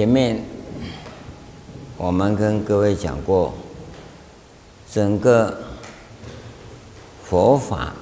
[0.00, 0.42] 前面
[1.98, 3.52] 我们跟各位讲过，
[4.90, 5.54] 整个
[7.22, 7.94] 佛法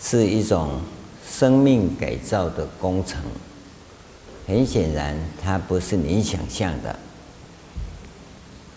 [0.00, 0.80] 是一种
[1.22, 3.20] 生命改造的工程。
[4.46, 6.88] 很显然，它不是你想象的。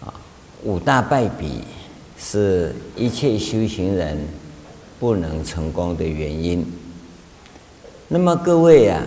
[0.02, 0.14] 啊，
[0.62, 1.62] 五大败笔
[2.20, 4.28] 是一切修行人
[5.00, 6.70] 不能成功的原因。
[8.10, 9.02] 那么各位啊，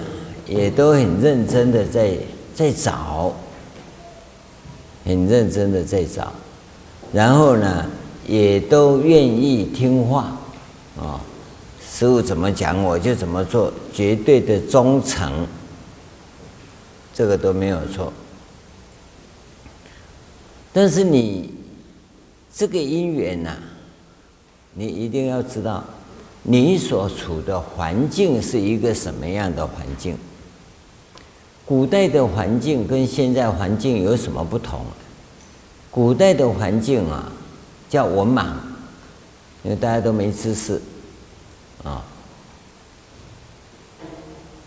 [0.48, 2.16] 也都很认真的在
[2.56, 3.34] 在找，
[5.04, 6.32] 很认真的在找，
[7.12, 7.86] 然后呢，
[8.26, 10.34] 也都愿意听话，
[10.98, 11.20] 啊，
[11.86, 15.46] 师父怎么讲我就怎么做，绝对的忠诚。
[17.12, 18.12] 这个都没有错，
[20.72, 21.50] 但是你
[22.54, 23.56] 这个因缘呐，
[24.74, 25.84] 你一定要知道，
[26.42, 30.16] 你所处的环境是一个什么样的环境。
[31.66, 34.80] 古代的环境跟现在环境有什么不同？
[35.90, 37.30] 古代的环境啊，
[37.90, 38.46] 叫文盲，
[39.64, 40.80] 因为大家都没知识
[41.82, 42.04] 啊。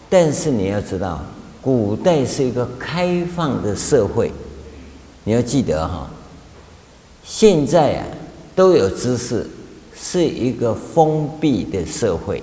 [0.09, 1.21] 但是你要知道。
[1.61, 4.31] 古代是一个开放的社会，
[5.25, 6.09] 你要记得哈。
[7.21, 8.05] 现在啊，
[8.55, 9.45] 都有知识，
[9.93, 12.41] 是一个封闭的社会。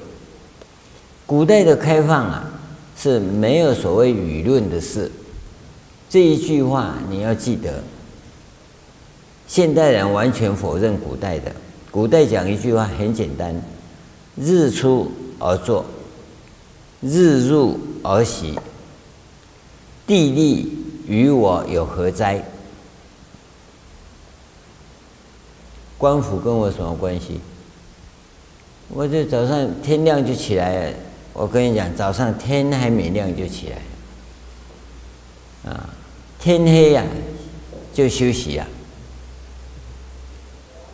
[1.24, 2.44] 古代的开放啊，
[2.96, 5.10] 是没有所谓舆论的事。
[6.08, 7.82] 这一句话你要记得。
[9.46, 11.52] 现代人完全否认古代的。
[11.90, 13.54] 古代讲一句话很简单：
[14.36, 15.84] 日出而作，
[17.00, 18.58] 日入而息。
[20.06, 20.76] 地利
[21.06, 22.44] 与我有何哉？
[25.98, 27.40] 官府跟我什么关系？
[28.88, 30.96] 我就早上天亮就起来了。
[31.38, 33.76] 我跟你讲，早上天还没亮就起来，
[35.70, 35.90] 啊，
[36.38, 37.04] 天黑呀
[37.92, 38.66] 就休息呀。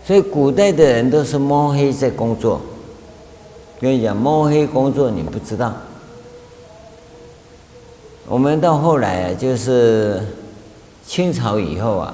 [0.05, 2.61] 所以古代的人都是摸黑在工作。
[3.81, 5.73] 跟你讲，摸黑工作你不知道。
[8.27, 10.21] 我们到后来啊，就是
[11.07, 12.13] 清朝以后啊，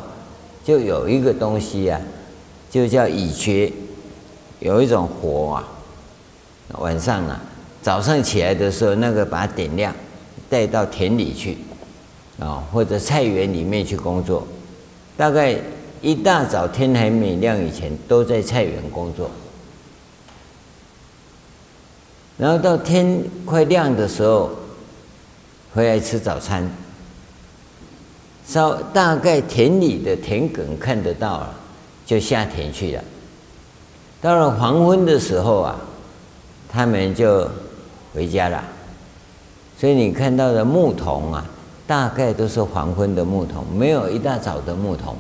[0.63, 1.99] 就有一个东西啊，
[2.71, 3.73] 就叫蚁诀，
[4.61, 5.65] 有一种火啊，
[6.79, 7.41] 晚上啊，
[7.89, 9.95] 早上起来的时候，那个把它点亮，
[10.51, 11.57] 带到田里去，
[12.39, 14.47] 啊，或者菜园里面去工作，
[15.17, 15.57] 大概
[16.03, 19.31] 一大早天还没亮以前，都在菜园工作，
[22.37, 24.51] 然后到天快亮的时候。
[25.75, 26.71] 回来吃早餐，
[28.47, 31.55] 稍大概田里的田埂看得到了，
[32.05, 33.03] 就下田去了。
[34.21, 35.77] 到了黄昏的时候啊，
[36.69, 37.49] 他们就
[38.19, 38.65] 回家了。
[39.79, 41.45] 所以你看到的牧童啊，
[41.87, 45.17] 大概都是黄昏的牧童，没有一大早的牧童。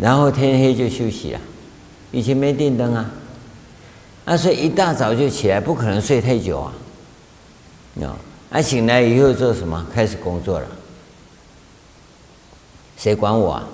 [0.00, 1.40] 然后天黑就休息了，
[2.10, 3.08] 以前没电灯啊。
[4.24, 6.72] 啊，所以一大早就起来，不可能睡太久啊。
[8.50, 9.86] 啊，醒来以后做什么？
[9.94, 10.66] 开始工作了。
[12.96, 13.68] 谁管我啊？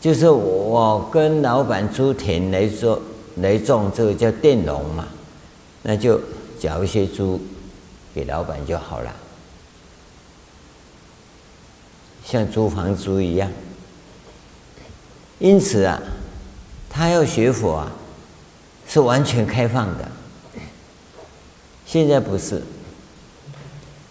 [0.00, 3.00] 就是我跟老板租田来做
[3.36, 5.06] 来种，这个叫佃农嘛，
[5.82, 6.20] 那就
[6.58, 7.40] 缴一些租
[8.14, 9.14] 给老板就好了，
[12.24, 13.50] 像租房租一样。
[15.38, 16.00] 因此啊，
[16.88, 17.92] 他要学佛啊。
[18.90, 20.08] 是完全开放的，
[21.84, 22.62] 现在不是。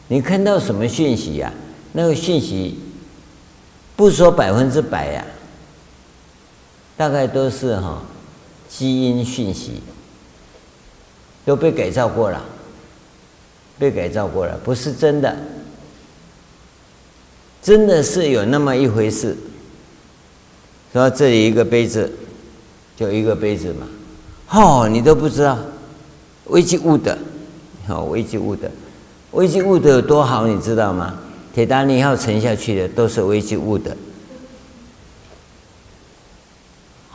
[0.08, 1.52] 你看到什么讯息呀？
[1.94, 2.78] 那个讯息，
[3.96, 5.26] 不说百分之百呀，
[6.98, 8.02] 大概都是哈
[8.68, 9.82] 基因讯息，
[11.46, 12.44] 都被改造过了，
[13.78, 15.38] 被改造过了，不是真的。
[17.62, 19.38] 真的是有那么一回事。
[20.94, 22.12] 说这里一个杯子，
[22.96, 23.88] 就一个杯子嘛。
[24.50, 25.58] 哦，你都不知道，
[26.46, 27.18] 危机物的，
[27.86, 28.72] 好危机物的，
[29.32, 31.20] 危机物的有多好，你知道吗？
[31.54, 33.96] 铁达尼号沉下去的都是危机物的，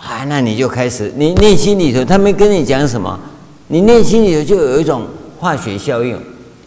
[0.02, 3.18] 啊，那你就开始，你内心里头他没跟你讲什么，
[3.68, 5.06] 你内心里头就有一种
[5.38, 6.20] 化学效应，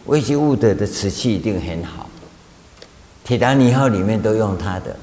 [0.06, 2.10] 危机物的的瓷器一定很好，
[3.24, 4.96] 铁达尼号里面都用它的。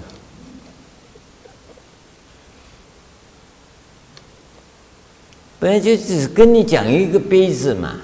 [5.61, 7.95] 本来就只跟你讲一个杯子嘛，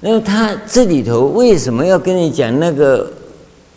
[0.00, 3.10] 那么他这里头为什么要跟你讲那个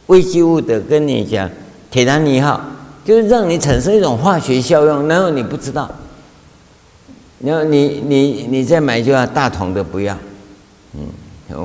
[0.07, 0.79] 危机物的？
[0.81, 1.49] 跟你讲
[1.89, 2.61] 铁达尼号，
[3.07, 5.89] 就是让你产生一种化学效用，然后你不知道，
[7.39, 10.17] 然后你你你再买就要大桶的不要，
[10.93, 11.07] 嗯，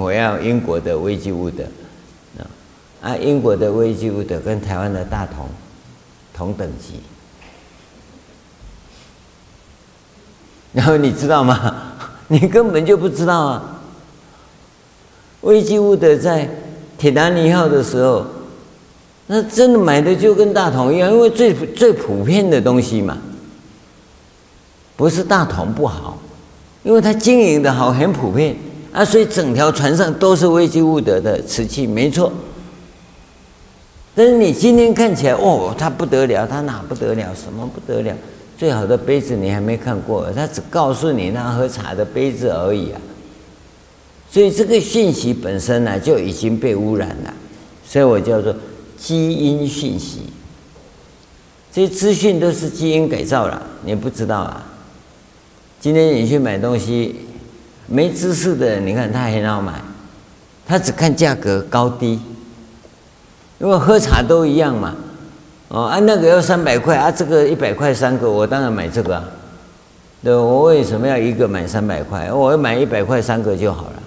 [0.00, 1.65] 我要英国的微积物德，
[3.03, 5.49] 啊，英国的微积物德跟台湾的大同
[6.33, 7.00] 同等级，
[10.73, 11.89] 然后你知道吗？
[12.29, 13.81] 你根本就不知道啊！
[15.41, 16.49] 微积物德在
[16.97, 18.25] 铁达尼号的时候，
[19.34, 23.17] 那真的买的就跟大同一样，因为最最普遍的东西嘛，
[24.94, 26.19] 不是大同不好，
[26.82, 28.55] 因为它经营的好，很普遍。
[28.93, 32.31] 啊，所以整条船上都是微积物德的瓷器，没错。
[34.14, 37.34] 但是你今天看起来，哦，它不得了，它哪不得了？
[37.34, 38.14] 什么不得了？
[38.58, 43.00] 最好的杯子你还没看过，它只告诉你那喝茶的杯子而已啊。
[44.31, 47.32] 所以这个讯息本身呢，就已经被污染了。
[47.82, 48.55] 所以我叫做
[49.02, 50.20] 基因讯息。
[51.72, 54.62] 这些资讯都是基因改造了，你不知道啊。
[55.81, 57.16] 今天你去买东西。
[57.88, 59.82] 没知识的，你看他很好买，
[60.64, 62.19] 他只看价格高低，
[63.58, 64.94] 因为喝茶都一样嘛。
[65.69, 69.25] 哦，啊，那个要三百块啊，这个一百块三个，我当然买这个啊。
[70.22, 72.32] 对，我为什么要一个买三百块？
[72.32, 74.02] 我要买一百块三个就好了。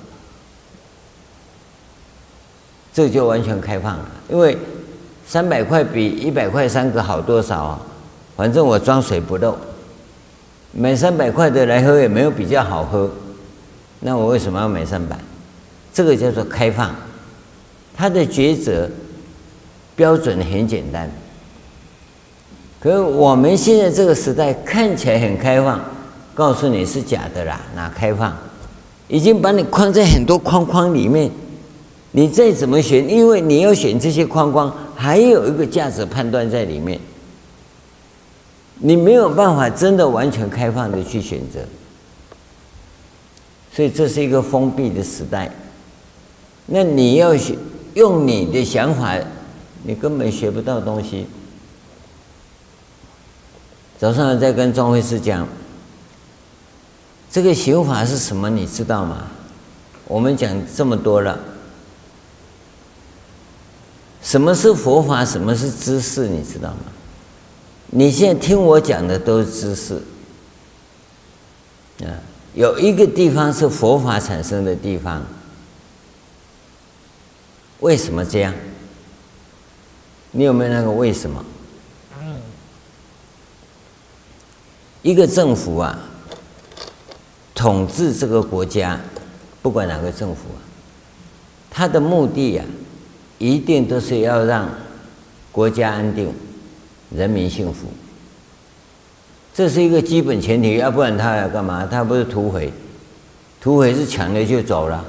[2.91, 4.57] 这就完全开放了，因为
[5.27, 7.79] 三百块比一百块三个好多少啊？
[8.35, 9.55] 反正我装水不漏，
[10.71, 13.09] 买三百块的来喝也没有比较好喝。
[14.01, 15.17] 那我为什么要买三百？
[15.93, 16.93] 这个叫做开放，
[17.95, 18.89] 它的抉择
[19.95, 21.09] 标准很简单。
[22.79, 25.79] 可是我们现在这个时代看起来很开放，
[26.33, 28.35] 告诉你是假的啦，哪开放？
[29.07, 31.31] 已经把你框在很多框框里面，
[32.11, 36.99] 你再怎么选，因为你要选这些框框，还有一个价值判断在里面，
[38.75, 41.59] 你没有办法真的完全开放的去选择。
[43.73, 45.51] 所以这是一个封闭的时代，
[46.67, 47.57] 那你要学
[47.93, 49.17] 用你的想法，
[49.83, 51.27] 你根本学不到东西。
[53.97, 55.47] 早上在跟庄慧师讲，
[57.29, 58.49] 这个刑法是什么？
[58.49, 59.27] 你知道吗？
[60.07, 61.39] 我们讲这么多了，
[64.25, 65.23] 什么是佛法？
[65.23, 66.27] 什么是知识？
[66.27, 66.77] 你知道吗？
[67.91, 70.01] 你现在听我讲的都是知识，
[72.03, 72.09] 啊。
[72.55, 75.23] 有一个地方是佛法产生的地方，
[77.81, 78.51] 为什么这样？
[80.31, 81.45] 你有没有那个为什么？
[85.03, 85.99] 一个政府啊，
[87.53, 88.99] 统治这个国家，
[89.61, 90.59] 不管哪个政府啊，
[91.69, 92.63] 他的目的呀，
[93.37, 94.69] 一定都是要让
[95.51, 96.33] 国家安定，
[97.15, 97.87] 人民幸福。
[99.53, 101.87] 这是一个基本前提，要不然他要干嘛？
[101.89, 102.71] 他不是土匪，
[103.61, 105.05] 土匪是抢了就走了。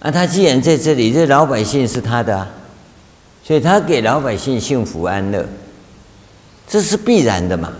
[0.00, 2.46] 啊，他既然在这里，这老百姓是他的，
[3.42, 5.46] 所以他给老百姓幸福安乐，
[6.66, 7.72] 这是必然的嘛。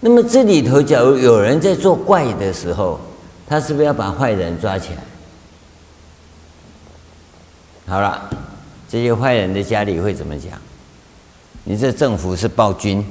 [0.00, 3.00] 那么这里头，假如有人在作怪的时候，
[3.46, 5.02] 他是不是要把坏人抓起来？
[7.86, 8.30] 好了，
[8.92, 10.52] 这些坏人的家里会怎么讲？
[11.64, 13.02] 你这政府是暴君。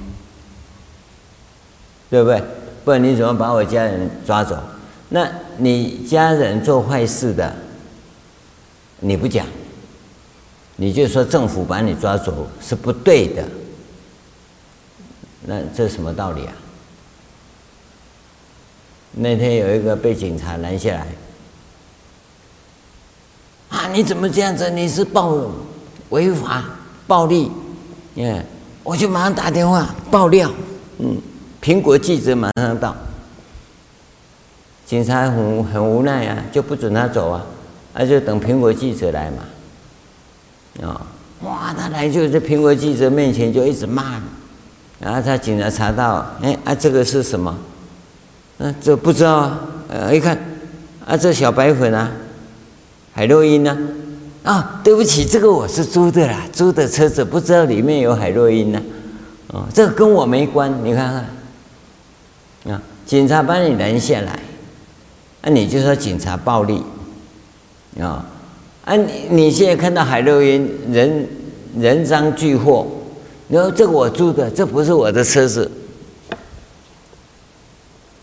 [2.07, 2.43] 对不对？
[2.83, 4.61] 不然你怎么把我家人抓走？
[5.09, 7.55] 那你家人做坏事的，
[8.99, 9.47] 你不讲，
[10.75, 13.47] 你就说政府把你抓走是不对的，
[15.45, 16.53] 那这什么道理啊？
[19.13, 21.07] 那天有一个被警察拦下来，
[23.69, 24.69] 啊，你怎么这样子？
[24.69, 25.49] 你是暴
[26.11, 26.63] 违法
[27.07, 27.51] 暴力，
[28.15, 28.41] 嗯，
[28.83, 30.49] 我就马上打电话爆料，
[30.99, 31.17] 嗯。
[31.61, 32.95] 苹果记者马上到，
[34.83, 37.45] 警察很很无奈啊，就不准他走啊，
[37.93, 40.87] 那就等苹果记者来嘛。
[40.87, 41.05] 啊，
[41.43, 44.19] 哇，他来就在苹果记者面前就一直骂，
[44.99, 47.55] 然后他警察查到，哎啊，这个是什么？
[48.57, 50.35] 嗯，这不知道啊，呃，一看，
[51.05, 52.09] 啊，这小白粉啊，
[53.13, 53.69] 海洛因呢？
[53.69, 53.77] 啊，
[54.43, 58.81] 啊对不起，这个我是租的啦，租的车子不知道里面有海洛因呢。
[59.47, 62.73] 哦，这个跟我没关，你看看。
[62.73, 62.81] 啊！
[63.07, 64.39] 警察把你拦下来，
[65.41, 66.81] 那、啊、你就说警察暴力
[67.99, 68.23] 啊！
[68.85, 71.27] 啊，你你现在看到海洛因人
[71.75, 72.87] 人赃俱获，
[73.47, 75.69] 你说这个我租的，这不是我的车子。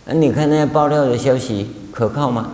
[0.06, 2.52] 那、啊、你看那些爆料的消息可靠吗？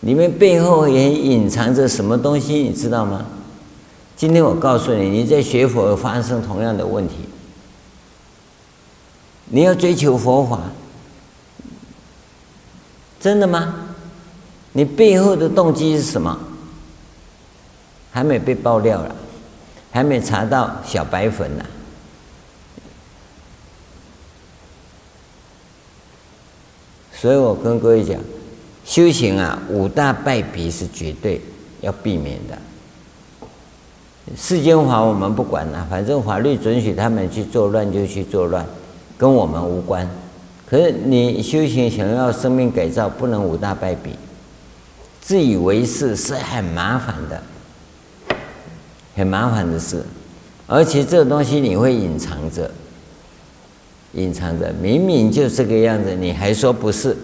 [0.00, 3.26] 里面背后也隐藏着什么东西，你知道吗？
[4.16, 7.14] 今天我告诉你，你在学佛发生同样的问题，
[9.46, 10.60] 你要追求佛法。
[13.18, 13.74] 真的吗？
[14.72, 16.38] 你背后的动机是什么？
[18.10, 19.14] 还没被爆料了，
[19.90, 21.64] 还没查到小白粉呢。
[27.12, 28.18] 所以我跟各位讲，
[28.90, 31.40] 修行啊，五大败笔是绝对
[31.80, 32.58] 要避免的。
[34.36, 38.66] 世间法我们不管了，反正法律准许他们去作乱就去作乱，
[39.16, 40.10] 跟我们无关。
[40.68, 44.10] 可是你修行想要生命改造，不能五大败笔。
[45.20, 47.40] 自以为是是很麻烦的，
[49.14, 50.04] 很麻烦的事，
[50.66, 52.68] 而且这东西你会隐藏着，
[54.14, 57.16] 隐藏着，明明就这个样子，你还说不是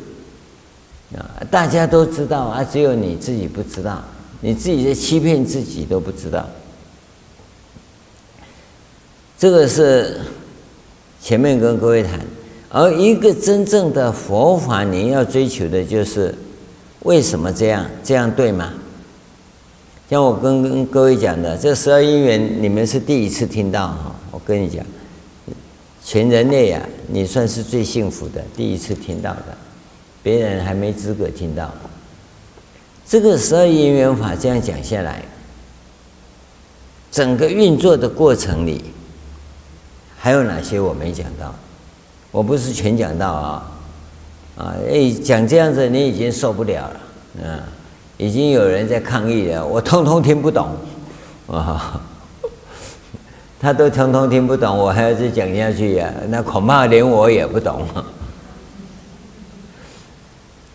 [1.15, 1.43] 啊？
[1.51, 4.03] 大家都知道啊，只有你自己不知道，
[4.41, 6.49] 你自己在欺骗自己都不知道。
[9.39, 10.21] 这个是
[11.23, 12.21] 前面跟各位谈。
[12.69, 16.35] 而一个真正的佛法，你要追求的就是
[17.05, 17.87] 为什么这样？
[18.03, 18.75] 这样对吗？
[20.11, 24.15] 像我跟跟各位讲的，这十二因缘，你们是第一次听到哈。
[24.31, 24.85] 我跟你讲，
[26.05, 29.57] 全人类呀、啊，你算是最幸福的，第一次听到的，
[30.27, 31.71] 别人还没资格听到。
[33.07, 35.23] 这个十二因缘法这样讲下来，
[37.13, 38.87] 整个运作的过程里，
[40.19, 41.55] 还有哪些我没讲到？
[42.33, 43.73] 我不是全讲到啊，
[44.59, 47.63] 啊，哎，讲这样子你已经受不了了，啊，
[48.17, 50.71] 已经有人在抗议了，我通通听不懂，
[51.47, 52.01] 啊，
[53.61, 56.13] 他都通通听不懂，我还要再讲下去呀？
[56.27, 57.87] 那恐怕连我也不懂。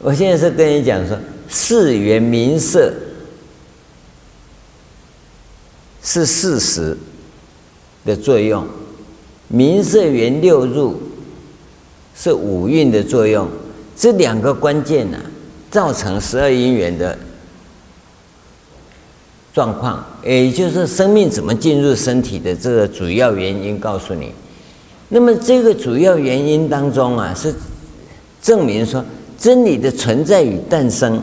[0.01, 1.17] 我现在是跟你讲说，
[1.48, 2.91] 四缘名色
[6.03, 6.98] 是事实
[8.03, 8.67] 的作用，
[9.48, 11.01] 名色缘六入。
[12.13, 13.48] 是五蕴的作用，
[13.96, 15.25] 这两个关键呐、啊，
[15.72, 17.17] 造成十二因缘的
[19.51, 23.79] 状况，也就是生命怎么进入身体的这个主要原因。
[23.79, 24.34] 告诉你，
[25.08, 27.51] 那么这个主要原因当中啊，是
[28.39, 29.03] 证明说
[29.41, 31.19] 真理的存在与诞生，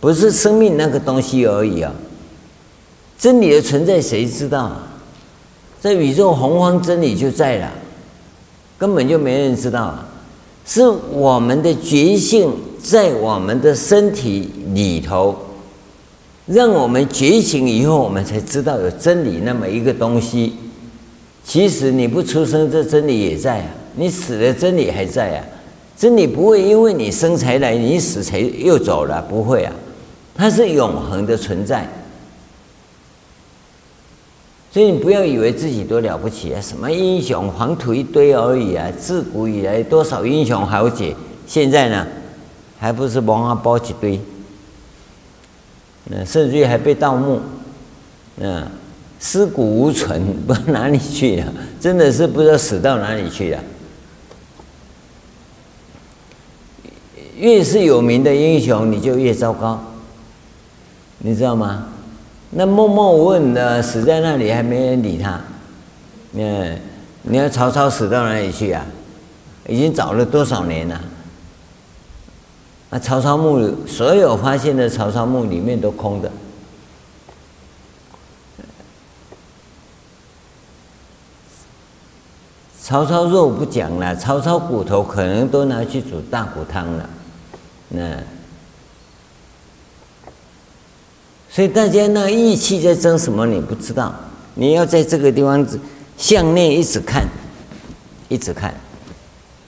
[0.00, 1.92] 不是生命那个东西而已啊。
[3.18, 4.74] 真理的存在谁知道？
[5.78, 7.70] 在宇宙洪荒，真理就在了，
[8.78, 10.08] 根本就没人知道啊。
[10.64, 12.50] 是我们的觉性
[12.82, 15.36] 在我们的身体里头，
[16.46, 20.54] 让我们觉醒以后，我们才知道有真理那么一个东西。
[21.44, 25.44] 其实你不出生，这真理也在啊；你死了，真理还在啊。
[25.96, 29.72] 真理不会因为你生才来，你死才又走了，不会啊。
[30.34, 31.88] 它是永恒的存在。
[34.72, 36.60] 所以你不要以为自己多了不起啊！
[36.60, 38.90] 什么英雄黄土一堆而已啊！
[38.98, 41.14] 自古以来多少英雄豪杰，
[41.46, 42.04] 现在呢，
[42.76, 44.20] 还不是王阿包一堆？
[46.10, 47.40] 嗯甚至于还被盗墓，
[48.40, 48.66] 嗯，
[49.20, 53.60] 尸骨无存，不知道哪里去了，真的是不知道死到哪里去了。
[57.44, 59.78] 越是有名的英雄，你就越糟糕，
[61.18, 61.88] 你知道吗？
[62.48, 65.38] 那默默无闻的死在那里，还没人理他。
[66.32, 66.78] 嗯，
[67.20, 68.86] 你要曹操死到哪里去啊？
[69.68, 70.98] 已经找了多少年了？
[72.88, 76.32] 那曹操墓，所有发现的曹操墓里面都空的。
[82.80, 87.10] 曹操肉不讲了，曹操骨头可能都拿去煮大骨汤了。
[87.88, 88.18] 那。
[91.50, 93.46] 所以大家那意气在争什么？
[93.46, 94.12] 你不知道。
[94.54, 95.64] 你要在这个地方
[96.16, 97.28] 向内一直看，
[98.28, 98.74] 一直看。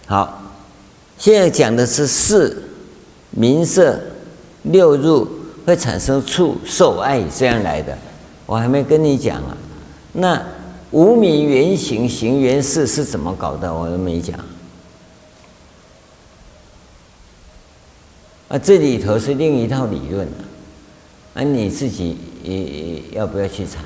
[0.07, 0.43] 好，
[1.17, 2.71] 现在讲的是四、
[3.31, 4.01] 名色、
[4.63, 5.29] 六入
[5.65, 7.97] 会产生触、受、爱这样来的。
[8.47, 9.57] 我还没跟你讲啊。
[10.13, 10.43] 那
[10.91, 13.73] 无名缘行，行缘识是怎么搞的？
[13.73, 14.37] 我都没讲。
[18.49, 20.45] 啊，这里头是另一套理论啊。
[21.35, 23.81] 那、啊、你自己也也要不要去查？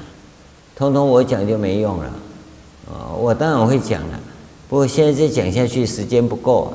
[0.76, 2.12] 通通我讲就没用了，
[2.90, 4.20] 啊，我当然会讲了，
[4.68, 6.72] 不过现在再讲下去时间不够。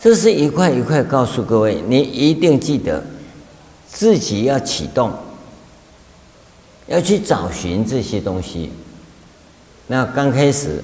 [0.00, 3.02] 这是一块一块告诉各位，你一定记得
[3.88, 5.10] 自己要启动，
[6.86, 8.70] 要去找寻这些东西。
[9.86, 10.82] 那刚开始，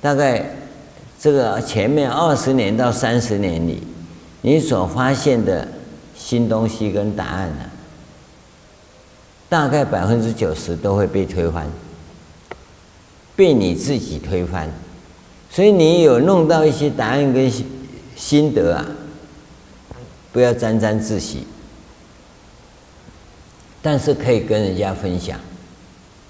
[0.00, 0.48] 大概
[1.20, 3.82] 这个前面二十年到三十年里，
[4.40, 5.68] 你所发现的。
[6.22, 7.64] 新东西跟答案呢，
[9.48, 11.66] 大概百分之九十都会被推翻，
[13.34, 14.70] 被你自己推翻。
[15.50, 17.50] 所以你有弄到一些答案跟
[18.14, 18.86] 心得啊，
[20.30, 21.46] 不要沾沾自喜，
[23.80, 25.40] 但是可以跟人家分享，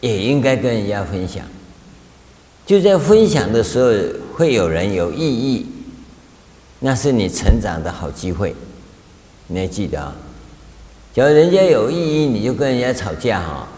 [0.01, 1.45] 也应该跟人家分享。
[2.65, 3.91] 就在分享的时候，
[4.41, 5.67] 会有人有意义，
[6.79, 8.57] 那是你成长的好机会。
[9.49, 10.17] 你要记得啊，
[11.13, 13.69] 假如人家有意义，你就跟人家吵架哈，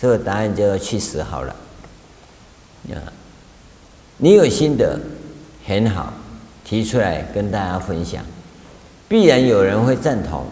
[0.00, 1.54] 这个答案就要去死好了。
[2.94, 3.12] 啊，
[4.16, 4.98] 你有心得
[5.66, 6.14] 很好，
[6.64, 8.24] 提出来跟大家分享，
[9.06, 10.46] 必然有人会赞同，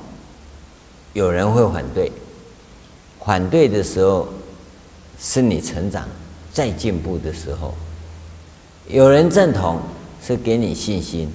[1.15, 2.13] 有人会反对。
[3.25, 4.29] 反对的时候，
[5.19, 6.07] 是你成长
[6.53, 7.75] 再进步的时候；
[8.89, 9.81] 有人赞同，
[10.23, 11.29] 是给你信心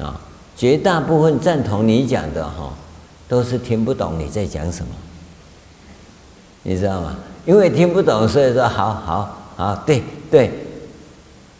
[0.00, 0.20] 啊。
[0.56, 2.72] 绝大部分赞同你讲的哈，
[3.26, 4.92] 都是听不懂你在讲什么，
[6.62, 7.16] 你知道吗？
[7.46, 10.50] 因为听不懂，所以说好好好，对对。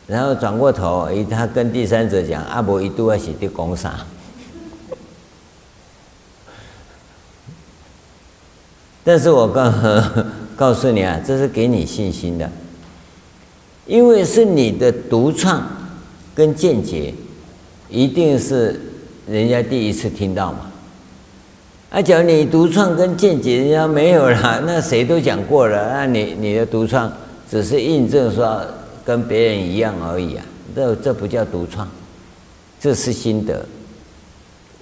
[0.06, 4.04] 然后转过头，诶，他跟第三者讲，阿伯一度要写的讲啥？
[9.02, 9.72] 但是我告
[10.56, 12.50] 告诉你啊，这是给你信心的，
[13.90, 15.66] 因为是你的独创
[16.32, 17.12] 跟见解，
[17.88, 18.80] 一定是。
[19.28, 20.72] 人家第一次听到嘛，
[21.90, 27.12] 啊，假如你独创跟见解人家没有了， 那谁都讲过了，那你你的独创
[27.48, 28.60] 只是印证说
[29.04, 30.44] 跟别人一样而已啊，
[30.74, 31.88] 这这不叫独创，
[32.80, 33.64] 这是心得。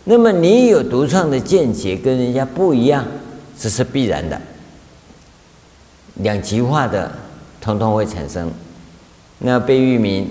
[0.04, 3.04] 那么你有独创的见解跟人家不一样，
[3.58, 4.40] 这是必然的，
[6.14, 7.12] 两极化的
[7.60, 8.50] 通通会产生。
[9.38, 10.28] 那贝聿铭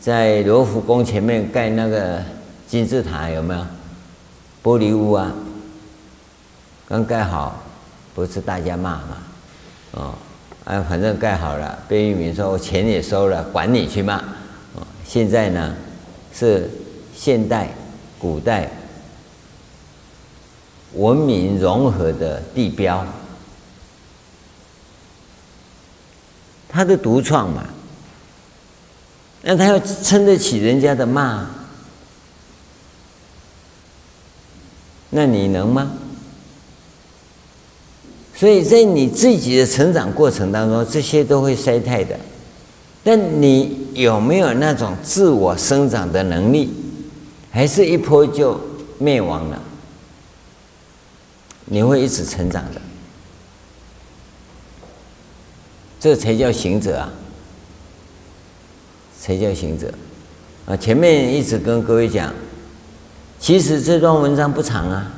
[0.00, 2.22] 在罗浮宫前面盖那个。
[2.64, 3.60] 金字塔有没有
[4.64, 5.30] 玻璃屋啊？
[6.88, 7.62] 刚盖好，
[8.14, 9.18] 不是大家骂嘛？
[9.90, 10.14] 哦，
[10.64, 11.78] 啊，反正盖好了。
[11.86, 14.16] 贝聿铭说：“我钱也收了，管你去骂。”
[14.72, 15.74] 哦，现在呢
[16.32, 16.70] 是
[17.14, 17.68] 现代、
[18.18, 18.70] 古代
[20.94, 23.04] 文明融合的地标，
[26.70, 27.66] 他的独创嘛，
[29.42, 31.48] 那他要撑得起人家的骂。
[35.10, 35.92] 那你能吗？
[38.34, 42.18] 所以在你自己的成长过程当中，这些都会衰退的。
[43.04, 46.72] 但你有没有那种自我生长的能力？
[47.50, 48.60] 还是一波就
[48.98, 49.60] 灭亡了？
[51.66, 52.80] 你会一直成长的，
[56.00, 57.12] 这才叫行者啊！
[59.22, 59.88] 才叫行者
[60.66, 60.76] 啊！
[60.76, 62.34] 前面一直跟各位讲。
[63.38, 65.12] 其实这段文章不长啊，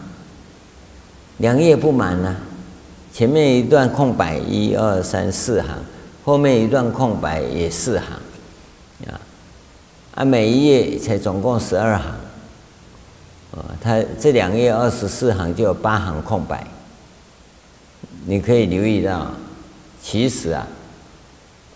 [1.38, 2.36] 两页不满啊，
[3.14, 5.78] 前面一段空白一二三四行，
[6.22, 8.08] 后面一段空白也四行，
[9.10, 9.20] 啊，
[10.16, 12.08] 啊每一页才总共十二行，
[13.52, 16.66] 啊，它这两页二十四行就有八行空白，
[18.26, 19.30] 你可以留意到，
[20.02, 20.66] 其实啊，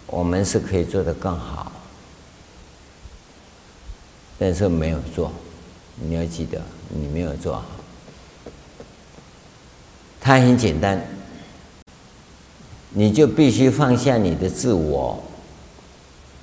[0.07, 1.68] 我们是可以做得更好，
[4.39, 5.33] 但是没有做。
[6.01, 7.65] 你要记得，你没有做好。
[10.21, 11.03] 它很简单，
[12.91, 15.19] 你就必须放下你的自我，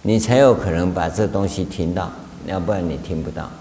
[0.02, 2.12] 你才有可能把这东西听到，
[2.46, 3.44] 要不然你听不到。
[3.44, 3.52] 啊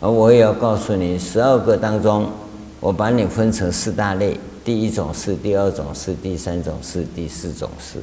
[0.00, 2.30] 而我也要告诉你，十二个当中，
[2.78, 7.98] 我把你分成四大类：第一种是，第二种是，第三种是，第四种是。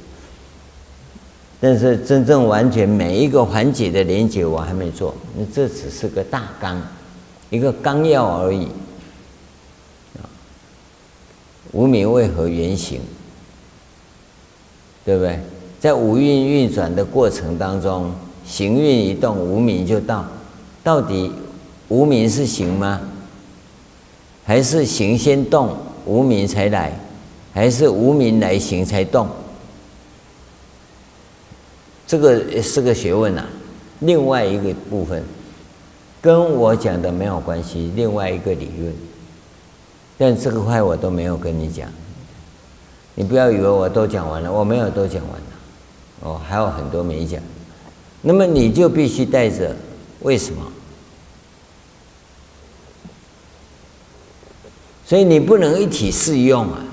[1.60, 6.82] 但是真正完全每一个环节的连接我还没做，那这只是个大纲，
[7.50, 8.68] 一个纲要而已。
[11.72, 13.02] 无明为何缘行？
[15.04, 15.39] 对不对？
[15.80, 18.12] 在五蕴运转的过程当中，
[18.46, 20.26] 行运一动，无明就到。
[20.84, 21.32] 到底
[21.89, 23.02] 无明是行吗？
[24.44, 26.98] 还是行先动，无明才来？
[27.54, 29.28] 还是无明来行才动？
[32.08, 33.46] 这个是个学问呐、
[34.00, 35.24] 另外一个部分
[36.22, 38.94] 跟我讲的没有关系，另外一个理论，
[40.18, 41.89] 但这个块我都没有跟你讲，
[43.15, 45.48] 你不要以为我都讲完了，我没有都讲完了，
[46.22, 47.41] 哦，还有很多没讲，
[48.22, 49.76] 那么你就必须带着
[50.22, 50.62] 为什么？
[55.06, 56.84] 所以你不能一体适用啊。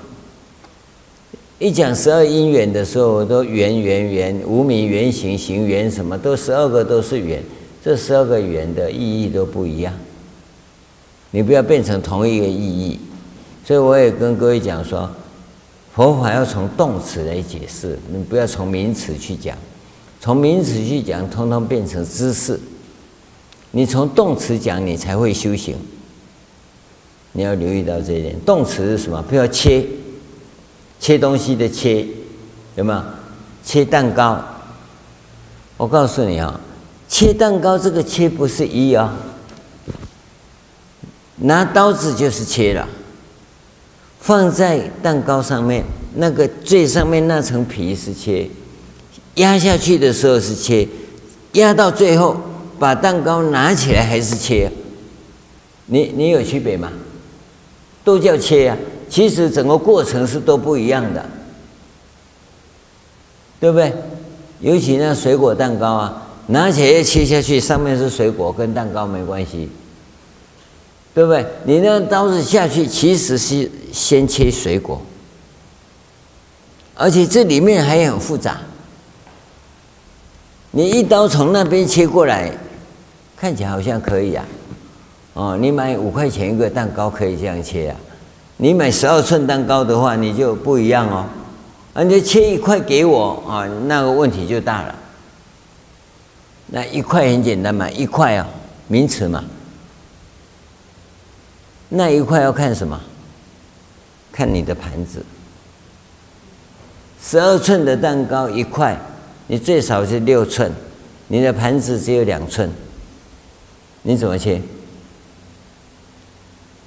[1.63, 7.41] 一讲十二因缘的时候，都缘缘缘，无明缘行行缘什么都十二个都是缘，
[7.81, 9.93] 这十二个缘的意义都不一样。
[11.31, 12.99] 你不要变成同一个意义。
[13.63, 15.09] 所以我也跟各位讲说，
[15.95, 19.57] 佛法要从动词来解释，你不要从名词去讲，
[20.19, 22.59] 从名词去讲，通通变成知识。
[23.71, 25.77] 你从动词讲，你才会修行。
[27.31, 28.37] 你要留意到这一点。
[28.45, 29.21] 动词是什么？
[29.21, 29.85] 不要切，
[31.03, 32.07] 切东西的切，
[32.77, 33.03] 有没有？
[33.61, 34.41] 切蛋糕。
[35.75, 36.57] 我告诉你啊，
[37.09, 39.13] 切蛋糕这个切不是一啊，
[41.39, 42.87] 拿刀子就是切了。
[44.21, 45.83] 放在蛋糕上面，
[46.15, 48.49] 那个最上面那层皮是切，
[49.35, 50.87] 压下去的时候是切，
[51.51, 52.37] 压到最后。
[52.79, 54.71] 把蛋糕拿起来还是切？
[55.87, 56.89] 你你有区别吗？
[58.05, 58.77] 都叫切呀，
[59.13, 61.23] 其实整个过程是都不一样的，
[63.59, 63.93] 对不对？
[64.59, 69.69] 尤其那水果蛋糕啊，拿起来切下去，上面是水果，跟蛋糕没关系，
[71.13, 71.45] 对不对？
[71.63, 74.99] 你那刀子下去，其实是先切水果，
[76.95, 78.61] 而且这里面还很复杂。
[80.71, 82.51] 你一刀从那边切过来。
[83.37, 84.45] 看起来好像可以啊，
[85.33, 87.95] 哦，你买五块钱一个蛋糕可以这样切啊，
[88.57, 91.25] 你买十二寸蛋糕的话，你就不一样哦，
[91.93, 94.95] 啊，你切一块给我啊，那个问题就大了。
[96.67, 98.47] 那一块很简单嘛，一块啊，
[98.87, 99.43] 名词嘛，
[101.89, 102.99] 那一块要看什么？
[104.31, 105.23] 看你的盘子。
[107.21, 108.97] 十二寸的蛋糕一块，
[109.47, 110.71] 你最少是六寸，
[111.27, 112.71] 你的盘子只有两寸。
[114.01, 114.61] 你怎么切？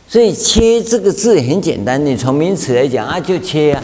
[0.09, 3.83] 所以“切”这个字很简单，你从名词来讲啊，就切啊。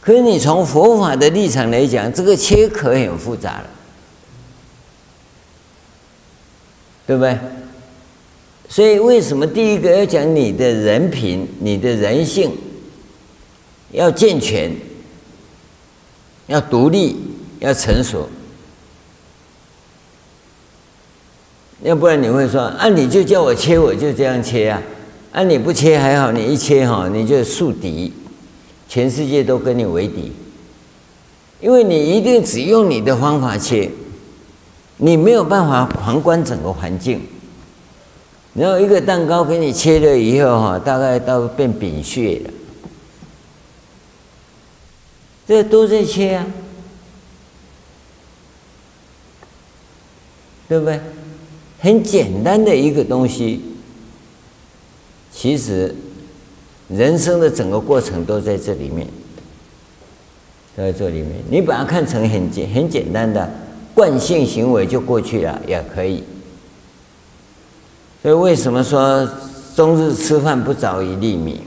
[0.00, 3.70] 可是你从佛法的立场来讲，这个“切”可很复杂了，
[7.06, 7.38] 对不对？
[8.68, 12.56] 所以为什么第一个要讲你的人品、你的人性
[13.90, 14.72] 要健全、
[16.46, 17.16] 要独立、
[17.58, 18.28] 要成熟？
[21.82, 24.82] 要不然你会说啊，你就叫我切，我就这样切啊。
[25.32, 28.12] 啊，你不切还好，你一切哈，你就树敌，
[28.88, 30.32] 全世界都跟你为敌，
[31.60, 33.88] 因为你一定只用你的方法切，
[34.96, 37.20] 你没有办法旁观整个环境。
[38.52, 42.50] 然后一个蛋糕给你切了以后哈，大概到变饼屑了，
[45.46, 46.46] 这都在切啊，
[50.68, 51.00] 对不对？
[51.80, 53.62] 很简单的一个东西，
[55.32, 55.94] 其实
[56.88, 59.06] 人生的整个过程都在这里面，
[60.76, 61.32] 在这里面。
[61.48, 63.50] 你把它看成很简很简单的
[63.94, 66.22] 惯性行为就过去了，也可以。
[68.20, 69.26] 所以为什么说
[69.74, 71.62] 终日吃饭不着一粒米，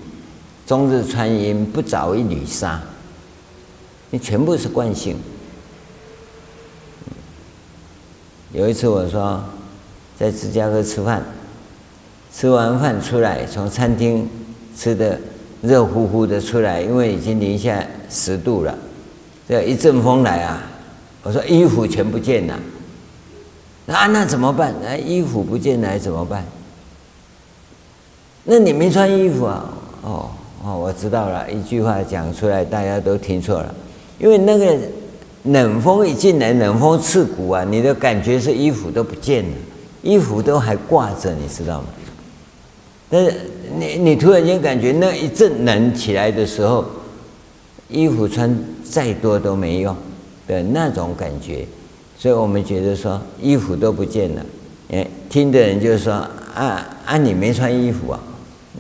[0.68, 2.80] 终日穿衣不着一缕纱？
[4.12, 5.18] 你全部是惯性。
[8.52, 9.44] 有一次我说。
[10.20, 11.24] 在芝加哥吃饭，
[12.34, 14.30] 吃完饭出来，从餐厅
[14.76, 15.20] 吃的
[15.62, 18.78] 热乎乎的出来，因为已经零下十度了。
[19.48, 20.64] 这一阵风来啊，
[21.24, 22.60] 我说衣服全不见了。
[23.88, 24.74] 啊，那怎么办？
[24.82, 26.46] 那衣服不见来怎么办？
[28.46, 29.74] 那你没穿衣服啊？
[30.02, 30.30] 哦
[30.64, 31.52] 哦，我知道了。
[31.52, 33.76] 一句话讲出来，大家都听错了。
[34.18, 34.78] 因为那个
[35.44, 39.52] 冷风一进来，冷风刺骨啊，你的感觉是衣服都不见了。
[40.04, 41.88] 衣服都还挂着，你知道吗？
[43.10, 43.34] 但是
[43.78, 46.84] 你你突然间感觉那一阵冷起来的时候，
[47.88, 49.96] 衣服穿再多都没用
[50.48, 51.66] 的那种感觉，
[52.18, 54.46] 所以我们觉得说衣服都不见了。
[54.90, 56.14] 哎，听的人就是说
[56.56, 58.20] 啊啊，你没穿衣服啊？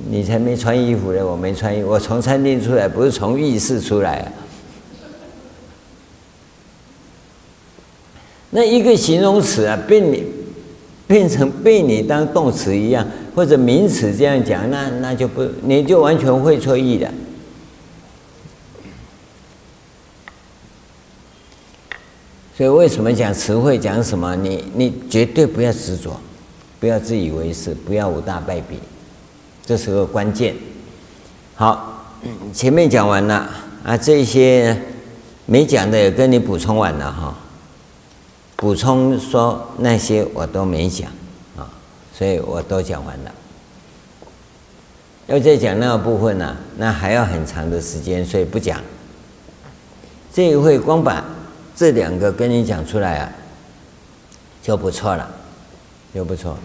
[0.09, 4.31] 你才没穿衣服呢，我没穿衣服，我从餐厅出来不是从浴室出来啊。
[8.49, 10.42] 那一个形容词啊，被你。
[11.05, 17.11] 变成被你当动词一样，或者名词这样讲，那那就不，你就完全会错意了。
[22.55, 24.35] 所以为什么讲词汇讲什么？
[24.35, 26.19] 你你绝对不要执着，
[26.79, 28.77] 不要自以为是，不要五大败笔，
[29.65, 30.55] 这是个关键。
[31.55, 32.05] 好，
[32.53, 33.49] 前面讲完了
[33.83, 34.79] 啊，这些
[35.47, 37.35] 没讲的也跟你补充完了哈。
[38.63, 41.11] 补充说那些我都没讲
[41.57, 41.67] 啊，
[42.17, 43.31] 所以我都讲完了。
[45.27, 48.79] 要再讲那个部分呢，那还要很长的时间，所以不讲。
[50.31, 51.25] 这一回光把
[51.75, 53.29] 这两个跟你讲出来啊，
[54.61, 55.29] 就不错了，
[56.15, 56.57] 就不错。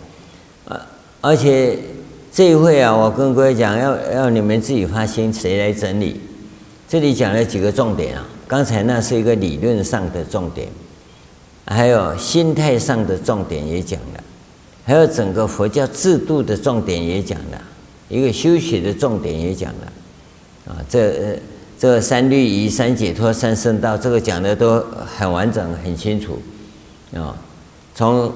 [0.69, 0.81] 啊，
[1.21, 1.77] 而且
[2.33, 6.21] 这一回啊，我跟各位讲，要要你们自己发心，谁来整理？
[6.89, 10.69] 这里讲了几个重点啊，刚才那是一个理论上的重点。
[11.71, 14.25] 还有心态上的重点也讲了，
[14.87, 17.63] 还有整个佛教制度的重点也讲了，
[18.09, 21.39] 一个修学的重点也讲了，啊，这呃
[21.79, 24.83] 这三律仪、三解脱、三圣道，这个讲的都
[25.17, 26.41] 很完整、很清楚，
[27.15, 27.37] 啊，
[27.95, 28.33] 从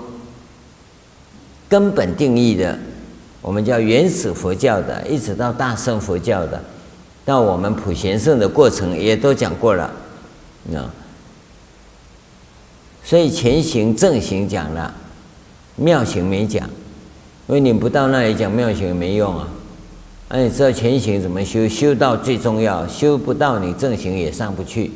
[1.68, 2.78] 根本定义的，
[3.40, 6.62] 我们叫原始佛教的，一直到大乘佛教的，
[7.24, 9.90] 到我们普贤圣的过程也都讲过了，
[10.74, 10.92] 啊，
[13.04, 14.94] 所以前行、正行讲了。
[15.74, 16.68] 妙行没讲，
[17.48, 19.48] 因为你不到那里讲妙行没用啊。
[20.28, 21.66] 那、啊、你知道前行怎么修？
[21.66, 24.90] 修道最重要，修不到你正行也上不去。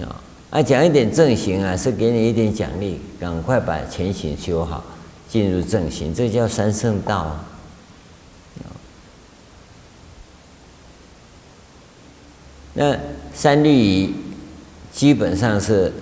[0.00, 4.82] 啊，啊，讲一点正行啊，是给你一点奖励，赶快把前行修好，
[5.28, 7.44] 进入正行，这叫三圣道啊。
[12.74, 12.96] 那
[13.34, 14.14] 三律仪
[14.92, 15.92] 基本上是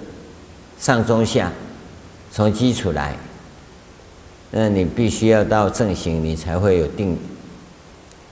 [0.78, 1.52] 上中下，
[2.32, 3.16] 从基础来。
[4.50, 7.18] 那你必须要到正行，你才会有定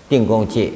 [0.09, 0.73] 定功戒，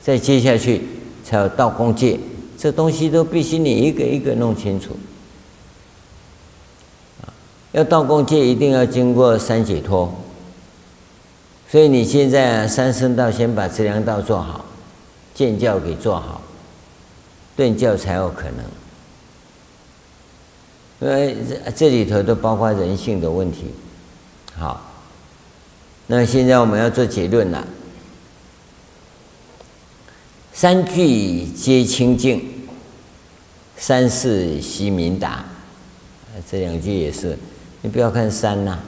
[0.00, 0.82] 再接下去
[1.22, 2.18] 才有道功戒，
[2.56, 4.96] 这东西都必须你一个一个弄清楚。
[7.72, 10.12] 要道功戒一定要经过三解脱，
[11.68, 14.64] 所以你现在三圣道先把资粮道做好，
[15.34, 16.40] 见教给做好，
[17.56, 18.83] 顿教才有可能。
[21.04, 23.66] 因为这这里头都包括人性的问题。
[24.56, 24.90] 好，
[26.06, 27.62] 那现在我们要做结论了。
[30.54, 32.42] 三句皆清净，
[33.76, 35.44] 三世悉明达。
[36.50, 37.38] 这两句也是，
[37.82, 38.78] 你不要看三呐、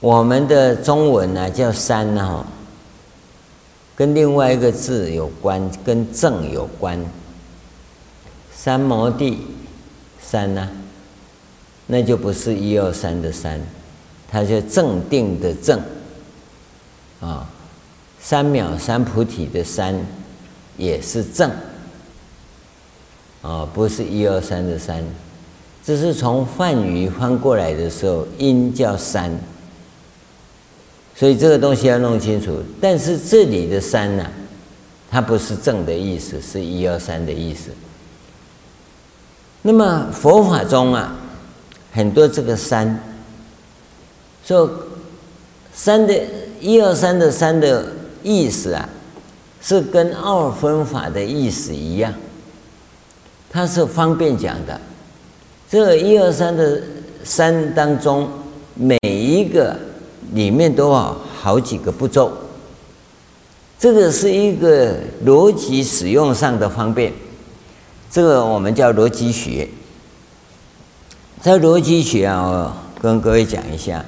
[0.00, 2.46] 我们的中文呢、叫三呐，哈，
[3.94, 7.00] 跟另外一个字有关，跟正有关。
[8.52, 9.38] 三摩地，
[10.30, 10.68] 三呢、
[11.86, 13.58] 那就不是一二三的三，
[14.30, 15.80] 它叫正定的正，
[17.18, 17.48] 啊，
[18.20, 19.98] 三藐三菩提的三，
[20.76, 21.50] 也是正，
[23.40, 25.02] 啊，不是一二三的三，
[25.82, 29.32] 这是从梵语翻过来的时候，音叫三，
[31.16, 32.62] 所以这个东西要弄清楚。
[32.82, 34.30] 但是这里的三呢，
[35.10, 37.70] 它不是正的意思，是一二三的意思。
[39.62, 41.14] 那么佛法中啊。
[41.90, 43.02] 很多这个三，
[44.44, 44.70] 说
[45.72, 46.14] 三的
[46.60, 47.84] 一二三的三的
[48.22, 48.88] 意思啊，
[49.60, 52.12] 是跟二分法的意思一样，
[53.50, 54.80] 它是方便讲的。
[55.68, 56.80] 这一二三的
[57.24, 58.28] 三当中，
[58.74, 59.74] 每一个
[60.34, 62.30] 里面都有好几个步骤，
[63.76, 64.94] 这个是一个
[65.24, 67.12] 逻辑使用上的方便，
[68.10, 69.68] 这个我们叫逻辑学。
[71.40, 74.04] 在逻辑学啊，我跟各位讲一下，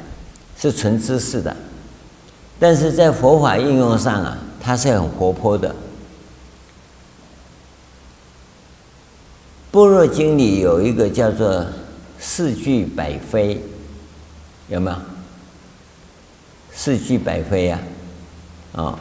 [0.59, 1.57] 是纯知识的，
[2.59, 5.75] 但是在佛法应用上啊，它是很活泼的。
[9.71, 11.65] 般若经里有一个叫做
[12.19, 13.63] “四句百非”，
[14.69, 14.97] 有没有？
[16.73, 17.79] 四句百非呀，
[18.73, 18.99] 啊，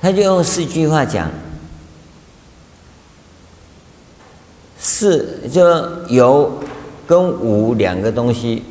[0.00, 1.30] 他就用四句话讲，
[4.80, 5.68] 四就
[6.08, 6.50] 有。
[7.10, 8.62] 跟无两个东西，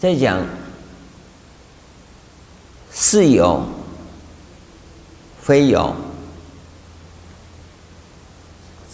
[0.00, 0.44] 在讲
[2.92, 3.64] 是有
[5.40, 5.94] 非有，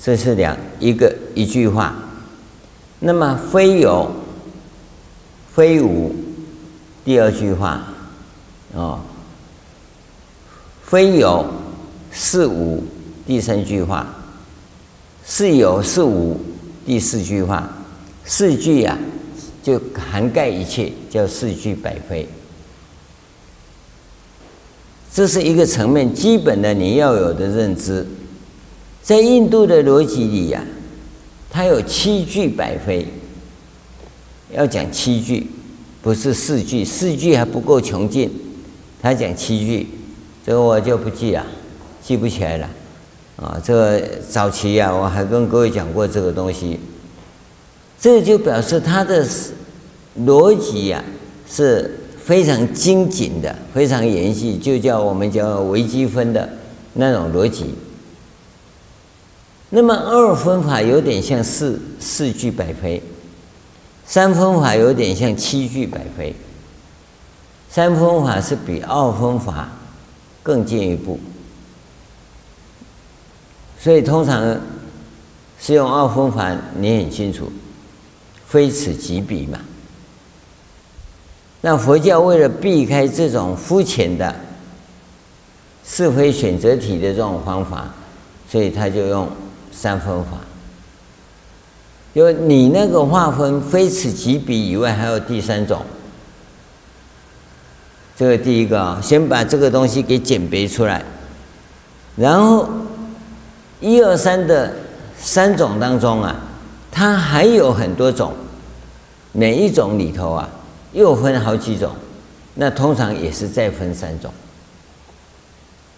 [0.03, 1.95] 这是两一个一句话。
[3.01, 4.13] 那么非有
[5.55, 6.15] 非无，
[7.07, 7.81] 第二句话
[8.75, 9.01] 哦，
[10.83, 11.47] 非有
[12.11, 12.85] 是无，
[13.27, 14.07] 第三句话
[15.27, 16.41] 是有是无。
[16.85, 17.71] 第四句话，
[18.25, 18.99] 四句、啊，
[19.63, 22.29] 就涵盖一切，叫四句百非。
[25.15, 28.07] 这是一个层面基本的你要有的认知。
[29.03, 30.67] 在印度的逻辑里呀、啊，
[31.51, 33.07] 它有七句百非，
[34.53, 35.47] 要讲七句，
[36.01, 38.31] 不是四句，四句还不够穷尽，
[39.01, 39.87] 他讲七句，
[40.45, 41.47] 这个我就不记了，
[42.03, 42.69] 记不起来了。
[43.37, 46.79] 啊，这个早期呀、我还跟各位讲过这个东西，
[47.99, 49.27] 这就表示它的
[50.21, 51.03] 逻辑呀
[51.49, 56.49] 是非常精谨的，非常严细，就叫我们叫微积分的
[56.93, 57.75] 那种逻辑。
[59.71, 63.03] 那么二分法有点像四四句百非，
[64.07, 66.37] 三分法有点像七句百非，
[67.71, 69.71] 三分法是比二分法
[70.43, 71.19] 更进一步。
[73.83, 74.61] 所以通常
[75.61, 77.51] 是用二分法，你很清楚。
[78.47, 79.59] 非此即彼嘛。
[81.63, 84.33] 那佛教为了避开这种肤浅的
[85.85, 87.93] 是非选择题的这种方法，
[88.49, 89.29] 所以他就用
[89.73, 90.39] 三分法。
[92.15, 95.83] 就你那个划分非此即彼以外，还有第三种。
[98.15, 101.03] 这个第一个啊，先把这个东西给鉴别出来，
[102.15, 102.69] 然后
[103.83, 104.73] 一二三的
[105.19, 106.37] 三种当中啊，
[106.91, 108.33] 它还有很多种，
[109.33, 110.49] 每一种里头啊
[110.93, 111.91] 又分好几种，
[112.55, 114.33] 那通常也是再分三种。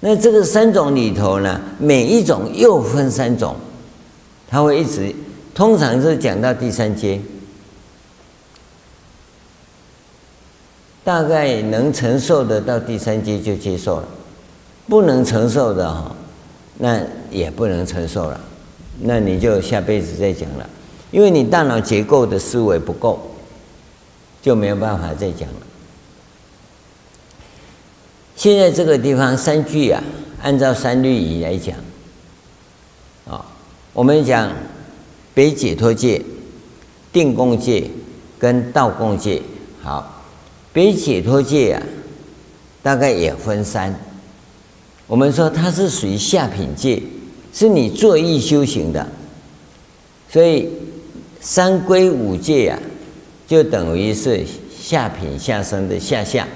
[0.00, 3.54] 那这个三种里头呢，每一种又分三种，
[4.48, 5.14] 它会一直。
[5.54, 7.20] 通常是讲到第三阶，
[11.04, 14.08] 大概能承受的到第三阶就接受了，
[14.88, 16.10] 不能承受的哈，
[16.78, 18.40] 那也不能承受了，
[19.00, 20.68] 那你就下辈子再讲了，
[21.10, 23.36] 因为你大脑结构的思维不够，
[24.42, 25.56] 就没有办法再讲了。
[28.36, 30.02] 现在这个地方三句啊，
[30.42, 31.76] 按照三律仪来讲，
[33.26, 33.44] 啊，
[33.92, 34.50] 我们讲。
[35.36, 36.22] 北解脱戒、
[37.12, 37.90] 定共戒
[38.38, 39.42] 跟道共戒，
[39.82, 40.22] 好，
[40.72, 41.82] 北解脱戒啊，
[42.84, 43.92] 大概也分三。
[45.06, 47.02] 我们说它是属于下品界，
[47.52, 49.06] 是你作意修行的，
[50.30, 50.68] 所以
[51.40, 52.78] 三归五戒啊，
[53.46, 54.44] 就等于是
[54.80, 56.48] 下品下生的下下。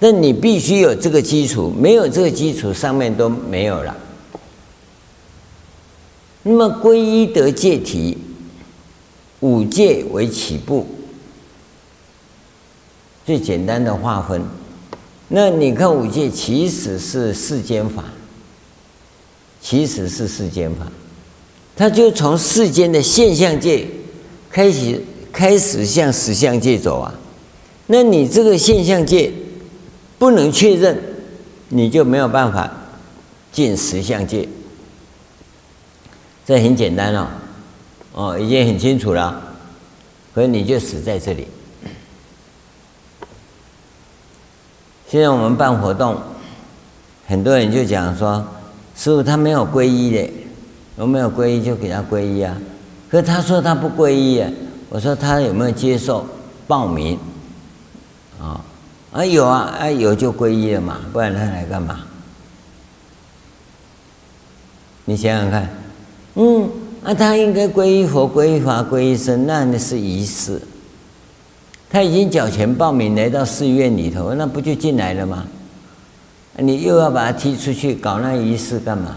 [0.00, 3.96] 但你必须有这个基础，没有这个基础，上面都没有了。
[6.42, 8.18] 那么皈依得戒体，
[9.40, 10.86] 五戒为起步，
[13.24, 14.42] 最简单的划分。
[15.28, 18.04] 那你看五戒其实是世间法，
[19.60, 20.86] 其实是世间法，
[21.74, 23.86] 它就从世间的现象界
[24.50, 27.14] 开始，开始向实相界走啊。
[27.86, 29.32] 那你这个现象界
[30.18, 30.96] 不能确认，
[31.68, 32.70] 你就没有办法
[33.50, 34.48] 进实相界。
[36.46, 37.28] 这很简单哦，
[38.12, 39.42] 哦，已经很清楚了，
[40.34, 41.46] 可是你就死在这里。
[45.14, 46.16] 现在我们办活动，
[47.28, 48.44] 很多人就讲说，
[48.96, 50.28] 师父他没有皈依的，
[50.98, 52.52] 有没有皈依就给他皈依啊。
[53.08, 54.50] 可是他说他不皈依啊，
[54.88, 56.26] 我说他有没有接受
[56.66, 57.16] 报名？
[58.40, 58.60] 啊
[59.12, 62.00] 啊有啊啊有就皈依了嘛，不然他来干嘛？
[65.04, 65.68] 你想想看。
[66.34, 66.68] 嗯，
[67.04, 70.60] 那他应该皈依佛、皈依法、皈依僧，那那是仪式。
[71.94, 75.46] 他已经缴钱报名来到寺院里头，那不就进来了吗？
[76.56, 79.14] 你又要把他踢出去搞那仪式干嘛？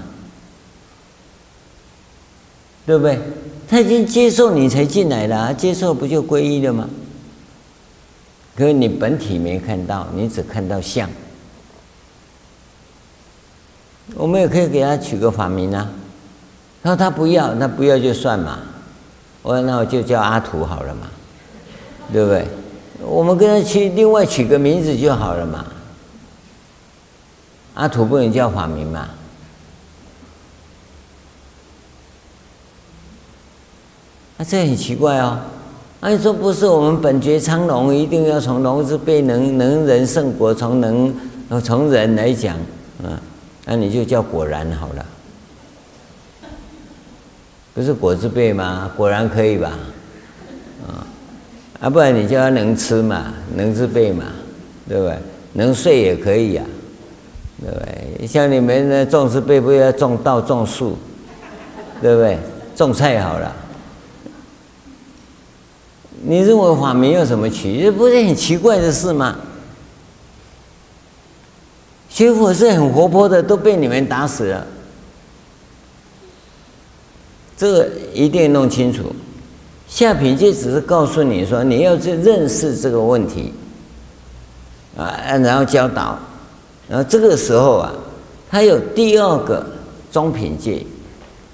[2.85, 3.19] 对不对？
[3.67, 6.87] 他已经接受你才进来了，接受不就皈依了吗？
[8.55, 11.09] 可是你本体没看到，你只看到相。
[14.13, 15.89] 我们也可以给他取个法名啊。
[16.83, 18.59] 他说他不要，那不要就算嘛。
[19.41, 21.07] 我说那我就叫阿土好了嘛，
[22.13, 22.47] 对不对？
[22.99, 25.65] 我们跟他取另外取个名字就好了嘛。
[27.75, 29.07] 阿土不能叫法名嘛？
[34.37, 35.39] 啊，这很奇怪哦。
[35.99, 41.13] 按说不是我们本觉苍龙，一定要从龙字辈能能人胜果，从能
[41.63, 42.55] 从人来讲，
[43.03, 43.17] 嗯，
[43.65, 45.05] 那你就叫果然好了。
[47.73, 48.91] 不是果字辈吗？
[48.97, 49.73] 果然可以吧？
[51.79, 54.25] 啊，不然你叫他能吃嘛，能自备嘛，
[54.87, 55.17] 对不对？
[55.53, 56.63] 能睡也可以呀，
[57.61, 58.27] 对不对？
[58.27, 60.97] 像你们那种字辈，不要种稻种树，
[62.01, 62.37] 对不对？
[62.75, 63.55] 种菜好了。
[66.23, 67.81] 你认为法名有什么取？
[67.81, 69.37] 这不是很奇怪的事吗？
[72.09, 74.65] 学佛是很活泼的，都被你们打死了。
[77.55, 79.15] 这个一定弄清楚，
[79.87, 83.53] 下品戒只是告诉你说，你要去认识这个问题，
[84.97, 86.19] 啊，然后教导，
[86.87, 87.91] 然后这个时候啊，
[88.49, 89.65] 还有第二个
[90.11, 90.85] 中品戒，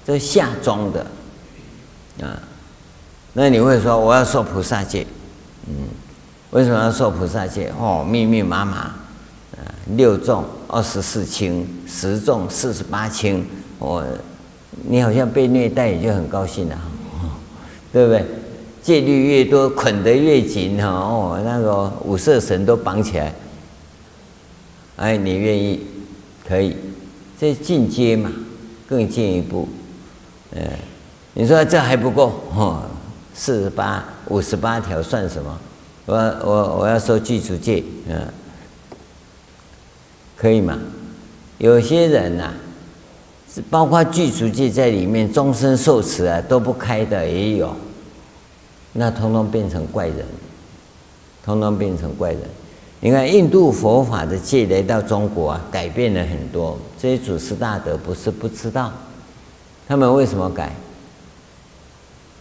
[0.04, 1.06] 这下中的，
[2.26, 2.38] 啊，
[3.32, 5.06] 那你会说我要受菩萨戒，
[5.68, 5.74] 嗯，
[6.50, 7.72] 为什么要受菩萨戒？
[7.78, 9.62] 哦，密密麻麻，啊，
[9.96, 13.46] 六重二十四轻，十重四十八轻，
[13.78, 14.04] 我。
[14.86, 16.82] 你好像被虐待，也就很高兴了哈，
[17.94, 18.24] 对不对？
[18.82, 23.32] 戒律越多，捆得越紧哈哦，那个五色绳都绑起来，
[24.96, 25.80] 哎，你愿意？
[26.46, 26.76] 可以，
[27.40, 28.30] 这进阶嘛，
[28.86, 29.68] 更进一步。
[30.54, 30.62] 嗯，
[31.32, 32.82] 你说这还不够哈？
[33.32, 35.58] 四十八、五十八条算什么？
[36.06, 38.20] 我我我要说具足戒，嗯，
[40.36, 40.78] 可以吗？
[41.56, 42.52] 有些人呐、
[43.70, 47.74] 包括具足戒在里面，终身受持啊都不开的也有，
[48.92, 50.24] 那通通变成怪人，
[51.44, 52.40] 通通变成怪人。
[53.00, 56.78] 你看印度佛法的戒来到中国啊，改变了很多。
[56.98, 58.92] 这些祖师大德不是不知道，
[59.86, 60.74] 他们为什么改？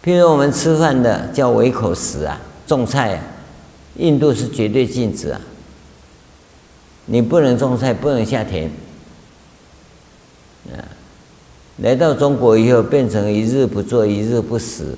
[0.03, 3.24] 譬如我们吃饭的叫唯口食啊，种菜啊，
[3.97, 5.41] 印度是绝对禁止啊，
[7.05, 8.72] 你不能种菜，不能下田。
[10.72, 10.80] 啊，
[11.78, 14.95] 来到中国以后，变成一日不做，一日不食。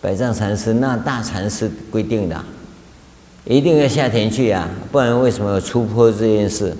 [0.00, 2.44] 百丈禅师那大禅师规定的，
[3.46, 6.76] 一定要下田去啊，不然为什么要出坡这件事？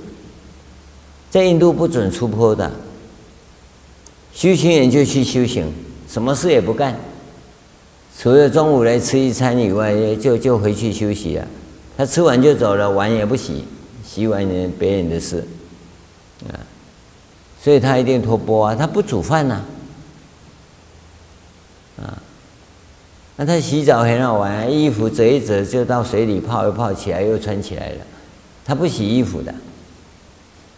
[1.31, 2.71] 在印度不准出坡的，
[4.35, 5.73] 修行人就去修行，
[6.07, 6.95] 什么事也不干，
[8.19, 11.49] 除了中午来吃一餐以外，就就回去休息了。
[11.97, 13.65] 他吃完就走了，碗也不洗，
[14.07, 15.47] 洗碗人别人的事，
[16.49, 16.61] 啊。
[17.65, 19.63] 所以他一定脱钵啊，他不煮饭呐，
[21.97, 22.21] 啊，
[23.37, 28.05] 那他洗澡很好玩啊，衣服折一折就到水里泡一泡起来又穿起来了，
[28.67, 29.55] 他不洗衣服的，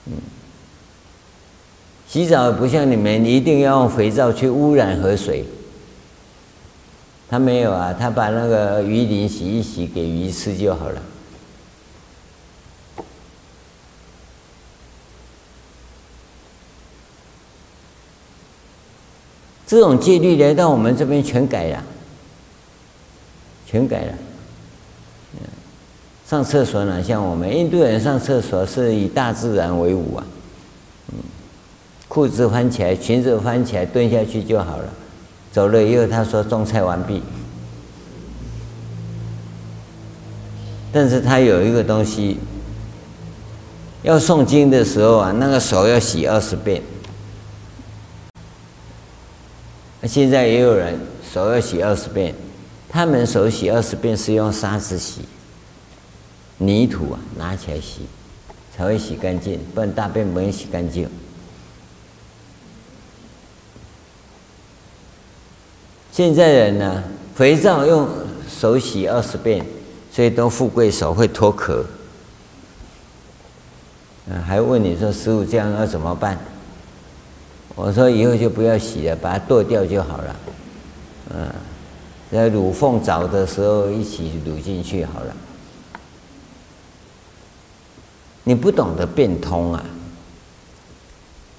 [0.06, 0.12] 嗯，
[2.06, 5.44] 洗澡不像你们一定要用肥皂去污染河水，
[7.28, 11.02] 他没有啊，他把那个鱼鳞洗一洗给鱼吃就好了。
[19.66, 21.82] 这种戒律来到我们这边全改了，
[23.66, 24.12] 全改了。
[26.28, 30.26] 上厕所哪像我们印度人上厕所是以大自然为伍啊，
[31.12, 31.18] 嗯
[32.08, 34.88] 裤子翻起来，裙子翻起来，蹲下去就好了。
[35.52, 37.22] 走了以后，他说种菜完毕。
[40.92, 42.38] 但是他有一个东西，
[44.02, 46.82] 要诵经的时候啊，那个手要洗二十遍。
[50.06, 50.98] 现在也有人
[51.32, 52.34] 手要洗二十遍，
[52.88, 55.22] 他们手洗二十遍是用沙子洗，
[56.58, 58.02] 泥土啊拿起来洗，
[58.76, 61.08] 才会洗干净，不然大便不会洗干净。
[66.12, 67.04] 现在人呢，
[67.34, 68.08] 肥皂用
[68.48, 69.64] 手洗二十遍，
[70.10, 71.84] 所以都富贵手会脱壳。
[74.28, 76.38] 嗯，还问你说师傅这样要怎么办？
[77.76, 80.36] 我说以后就不要洗了，把它剁掉就好了。
[81.34, 81.46] 嗯，
[82.32, 85.36] 在卤凤澡的时候一起卤进去好了。
[88.44, 89.84] 你不懂得变通啊，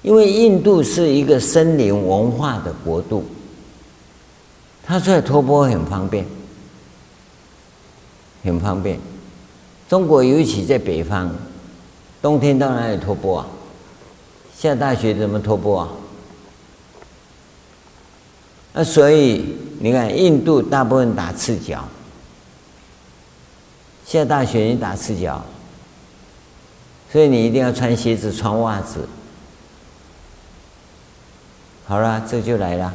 [0.02, 3.24] 因为印度是一个森林文化的国度，
[4.82, 6.26] 它出来托钵很方便，
[8.42, 8.98] 很方便。
[9.88, 11.30] 中国尤其在北方，
[12.20, 13.46] 冬天到哪里托钵啊？
[14.56, 15.88] 下大雪怎么托钵啊？
[18.72, 21.88] 那所以你看，印度大部分打赤脚，
[24.06, 25.44] 下大雪你打赤脚，
[27.10, 29.08] 所以你一定要穿鞋子、穿袜子。
[31.86, 32.92] 好了，这就来了。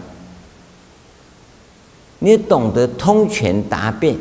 [2.20, 4.16] 你懂得通权达变，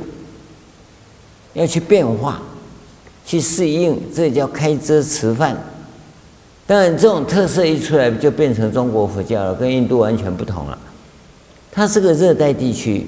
[1.52, 2.42] 要去变化，
[3.24, 5.56] 去适应，这叫开遮吃饭。
[6.66, 10.78] 当然，这种特色一出来，就变成中国佛教了，跟印度完全不同了。
[11.74, 13.06] 它是个热带地区，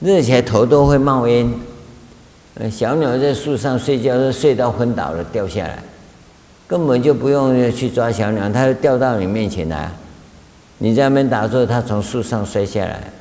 [0.00, 1.52] 热起来头都会冒烟。
[2.54, 5.82] 呃小鸟在树上睡觉，都睡到昏倒了，掉下来，
[6.66, 9.92] 根本就不用去抓小鸟，它就掉到你面前来。
[10.78, 13.12] 你在那边打坐，它从树上摔下来。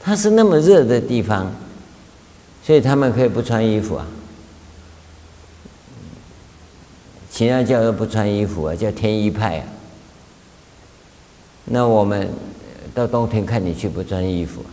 [0.00, 1.52] 它是那么热的地方，
[2.62, 4.06] 所以他们可以不穿衣服啊。
[7.34, 9.64] 其他教又不穿衣服啊，叫天衣派啊。
[11.64, 12.28] 那我们
[12.94, 14.64] 到冬天看你去不穿衣服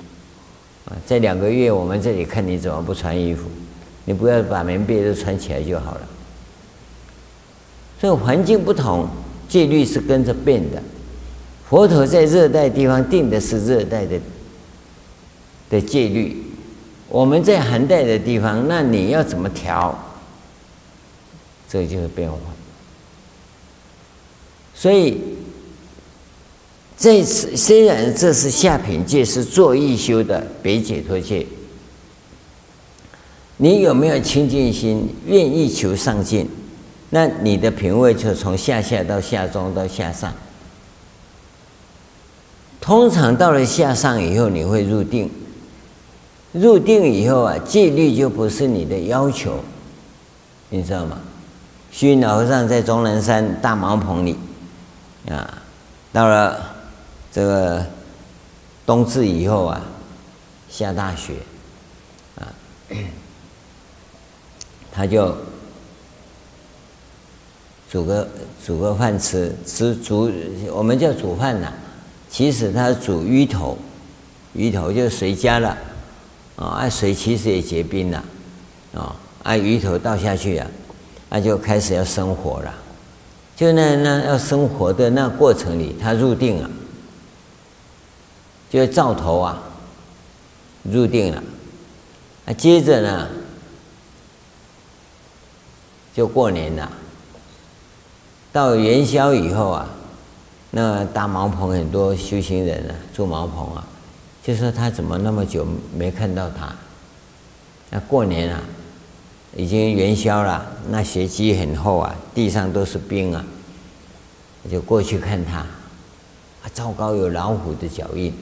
[0.86, 3.50] 啊，这两个月我们这里看你怎么不穿衣服，
[4.06, 6.02] 你不要把棉被都穿起来就好了。
[8.00, 9.08] 所以环境不同，
[9.50, 10.80] 戒律是跟着变的。
[11.68, 14.20] 佛陀在热带地方定的是热带的
[15.68, 16.44] 的戒律，
[17.10, 19.98] 我们在寒带的地方，那你要怎么调？
[21.72, 22.38] 这就是变化。
[24.76, 25.18] 所以，
[26.98, 31.46] 这次虽然这是下品界，是做一修的别解脱戒，
[33.58, 36.50] 你有没有清净心，愿意求上进，
[37.12, 40.34] 那你的品位就从下下到下中到下上，
[42.82, 45.30] 通常到了下上以后，你会入定。
[46.54, 49.60] 入定以后啊，戒律就不是你的要求，
[50.70, 51.22] 你知道吗？
[51.92, 54.38] 虚云老和尚在终南山大茅棚里
[55.30, 55.62] 啊，
[56.12, 56.74] 到了
[57.32, 57.86] 这个
[58.86, 59.82] 冬至以后啊，
[60.70, 61.34] 下大雪
[62.40, 62.48] 啊，
[64.92, 65.36] 他就
[67.92, 68.28] 煮个
[68.66, 70.32] 煮个饭吃，吃煮
[70.72, 71.72] 我们叫煮饭呐，
[72.30, 73.78] 其实他煮鱼头，
[74.54, 75.78] 鱼头就是水加了。
[76.58, 78.24] 啊，水其实也结冰了，
[78.94, 80.68] 啊，啊，鱼头倒下去啊，
[81.34, 82.74] 那就开始要生活了。
[83.56, 86.70] 就那那要生活的那过程里，他入定了，
[88.70, 89.64] 就灶头啊，
[90.84, 91.42] 入定了。
[92.48, 93.30] 啊，接着呢，
[96.14, 96.92] 就过年了。
[98.52, 99.88] 到元宵以后啊，
[100.72, 103.88] 那搭茅棚很多修行人啊，住茅棚啊。
[104.44, 105.66] 就说他怎么那么久
[105.96, 106.76] 没看到他？
[107.92, 108.60] 那过年啊，
[109.56, 113.44] 已经元宵了，那雪积很厚啊，地上都是冰啊。
[114.70, 115.68] 就过去看他，啊，
[116.74, 118.34] 糟糕，有老虎的脚印，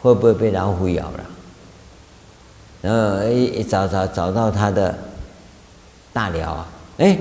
[0.00, 1.24] 会不会被老虎咬了？
[2.82, 4.96] 然后一一找找找到他的
[6.12, 7.18] 大寮啊，哎，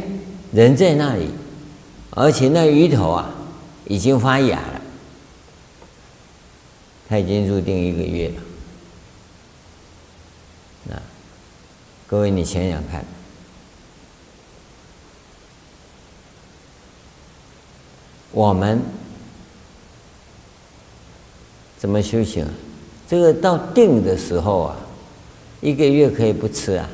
[0.52, 1.30] 人在那里，
[2.12, 3.30] 而且那鱼头啊，
[3.86, 4.82] 已经发芽了。
[7.08, 8.36] 他已经入定一个月了，
[12.14, 13.03] 各位你想想看，
[18.32, 18.80] 我们
[21.76, 22.45] 怎么修行？
[23.07, 24.76] 这个到定的时候啊，
[25.59, 26.88] 一个月可以不吃啊，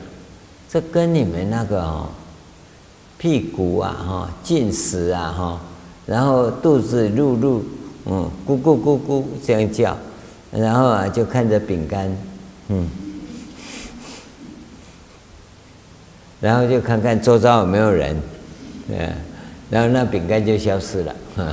[0.70, 2.08] 这跟你们那个哦，
[3.18, 5.62] 屁股啊哈进食啊哈，
[6.06, 7.62] 然后肚子噜噜
[8.06, 9.98] 嗯咕咕咕咕这样叫。
[10.50, 12.10] 然后啊，就看着饼干，
[12.70, 12.90] 嗯，
[16.42, 18.16] 然后就看看周遭有没有人，
[18.90, 19.10] 嗯，
[19.70, 21.16] 然后那饼干就消失了。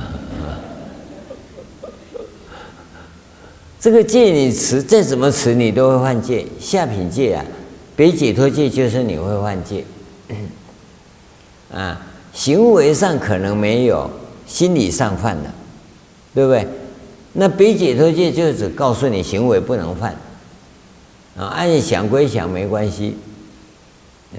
[3.79, 6.45] 这个戒你持，再怎么持你都会犯戒。
[6.59, 7.45] 下品戒啊，
[7.95, 9.85] 别解脱戒就是你会犯戒，
[11.71, 12.01] 啊，
[12.33, 14.09] 行为上可能没有，
[14.47, 15.53] 心理上犯了，
[16.33, 16.67] 对不对？
[17.33, 20.15] 那别解脱戒就只告诉你行为不能犯，
[21.37, 23.15] 啊，按想归想没关系，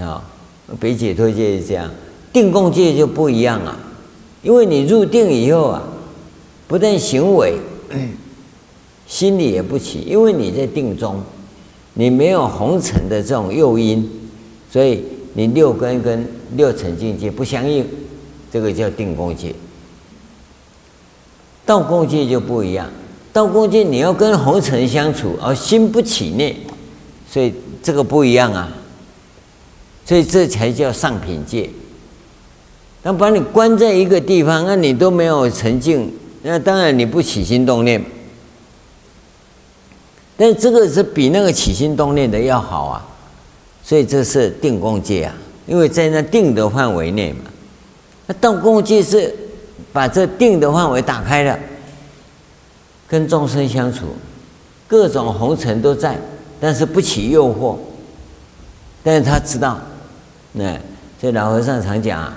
[0.01, 0.21] 啊，
[0.79, 1.91] 别解脱戒是这样，
[2.33, 3.79] 定共戒就不一样啊，
[4.43, 5.83] 因为你入定以后啊，
[6.67, 7.55] 不但行为，
[9.07, 11.23] 心里也不起，因为你在定中，
[11.95, 14.07] 你没有红尘的这种诱因，
[14.71, 15.03] 所以
[15.33, 17.87] 你六根跟六尘境界不相应，
[18.53, 19.55] 这个叫定共戒。
[21.65, 22.91] 道共戒就不一样，
[23.33, 26.55] 道共戒你要跟红尘相处，而心不起念，
[27.31, 27.53] 所以
[27.83, 28.71] 这个不一样啊。
[30.09, 31.69] 所以这才叫上品戒。
[33.03, 38.03] 那把你关在一个地方，那你都没有沉静，那当然你不起心动念。
[40.39, 43.07] 但这个是比那个起心动念的要好啊。
[43.85, 45.35] 所以这是定功戒啊，
[45.67, 47.41] 因为在那定的范围内嘛。
[48.27, 49.35] 那道共戒是。
[49.91, 51.59] 把这定的范围打开了，
[53.09, 54.07] 跟众生相处，
[54.87, 56.17] 各种红尘都在，
[56.61, 57.77] 但是不起诱惑。
[59.03, 59.81] 但是他知道，
[60.59, 60.73] 那
[61.21, 62.33] 所以老和尚常讲，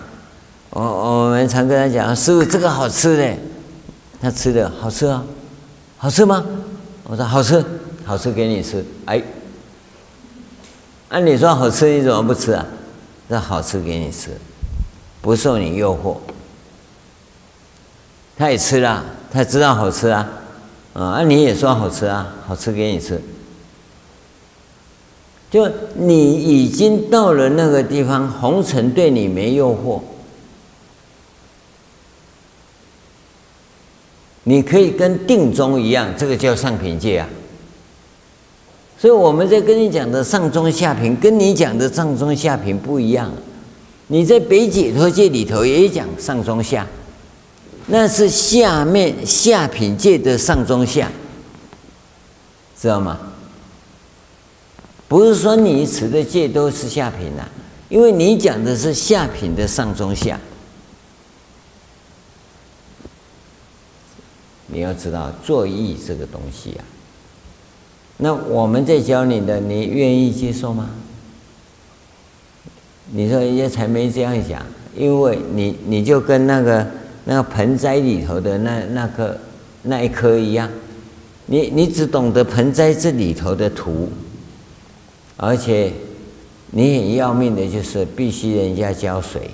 [0.70, 3.36] 我我们常跟他讲，师傅这个好吃的，
[4.22, 5.24] 他吃的好吃啊，
[5.98, 6.46] 好吃吗？
[7.06, 7.66] 我说好吃，
[8.06, 8.86] 好吃给你吃。
[9.06, 9.20] 哎，
[11.10, 12.64] 按理说好吃，你怎么不吃啊？
[13.28, 14.30] 那好吃给你吃，
[15.20, 16.18] 不受你诱惑。
[18.38, 20.30] 他也吃了，他知道好吃啊，
[20.94, 23.20] 啊，你也说好吃啊，好吃给你吃。
[25.52, 29.99] 就你已经到了那个地方，红尘对你没诱惑，
[34.45, 37.28] 你可以跟定中一样，这个叫上品界啊。
[38.97, 43.30] 所以我们在跟你讲的上中下品，跟你讲的上中下品不一样。
[44.08, 46.88] 你在北解脱界里头也讲上中下。
[47.88, 51.12] 那是下面下品界的上中下，
[52.80, 53.31] 知道吗？
[55.12, 57.43] 不是说你持的戒都是下品呐，
[57.89, 60.39] 因为你讲的是下品的上中下。
[64.68, 66.86] 你要知道作意这个东西啊，
[68.16, 70.89] 那我们在教你的，你愿意接受吗？
[73.12, 76.88] 你说人家才没这样讲，因为你你就跟那个。
[77.24, 79.39] 那个盆栽里头的那那个
[79.84, 80.68] 那一棵一样，
[81.45, 84.09] 你你只懂得盆栽这里头的土，
[85.44, 85.92] 而且
[86.70, 89.50] 你很要命的就是必须人家浇水，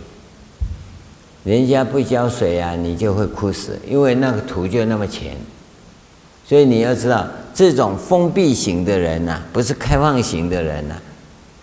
[1.46, 5.38] 人家不浇水啊，你就会枯死，因为那个土就那么浅。
[6.46, 10.96] 所以你要知道，这种封闭型的人呐、不是开放型的人呐、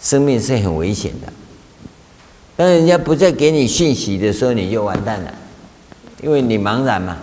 [0.00, 1.30] 生命是很危险的。
[2.56, 5.34] 当人家不再给你讯息的时候，你就完蛋了，
[6.22, 7.18] 因为你茫然嘛。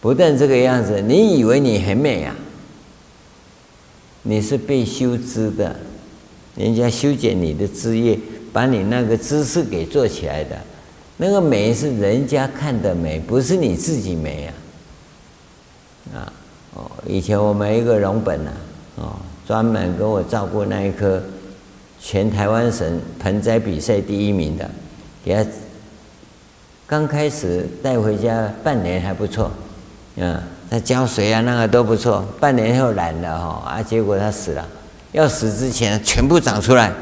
[0.00, 2.34] 不但这个样子，你以为你很美啊？
[4.28, 5.76] 你是被修枝的，
[6.56, 8.18] 人家修剪你的枝叶，
[8.52, 10.56] 把你那个姿势给做起来的。
[11.16, 14.50] 那个美是人家看的美，不是你自己美
[16.12, 16.18] 啊！
[16.18, 16.32] 啊
[16.74, 18.50] 哦，以前我们一个荣本呐，
[18.96, 19.16] 哦，
[19.46, 21.22] 专门给我照顾那一棵
[22.00, 24.68] 全台湾省盆栽比赛第一名的，
[25.24, 25.48] 给他
[26.84, 29.50] 刚开始带回家半年还不错。
[30.16, 32.24] 嗯，他浇水啊，那个都不错。
[32.40, 34.66] 半年后懒了哈，啊，结果他死了。
[35.12, 36.92] 要死之前全部长出来，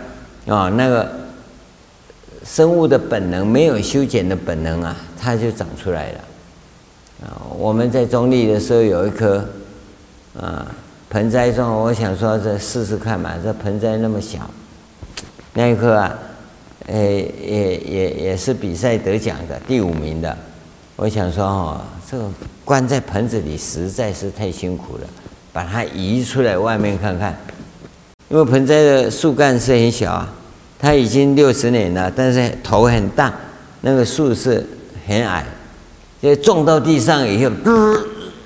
[0.46, 1.10] 啊，那个
[2.44, 6.18] 生物的本能没有修剪的本能啊，它就长出来了。
[7.22, 9.44] 啊，我们在中坜的时候有一棵，
[10.38, 10.66] 啊，
[11.08, 14.48] 盆栽种，我想说这试试看嘛，这盆栽那么小，
[15.54, 16.18] 那一棵啊，
[16.86, 20.36] 诶，也也也是比赛得奖的第五名的。
[20.96, 22.30] 我想说哦，这个
[22.64, 25.06] 关在盆子里实在是太辛苦了，
[25.52, 27.36] 把它移出来外面看看。
[28.28, 30.32] 因为盆栽的树干是很小啊，
[30.78, 33.34] 它已经六十年了，但是头很大，
[33.80, 34.64] 那个树是
[35.04, 35.44] 很矮，
[36.22, 37.50] 就种到地上以后，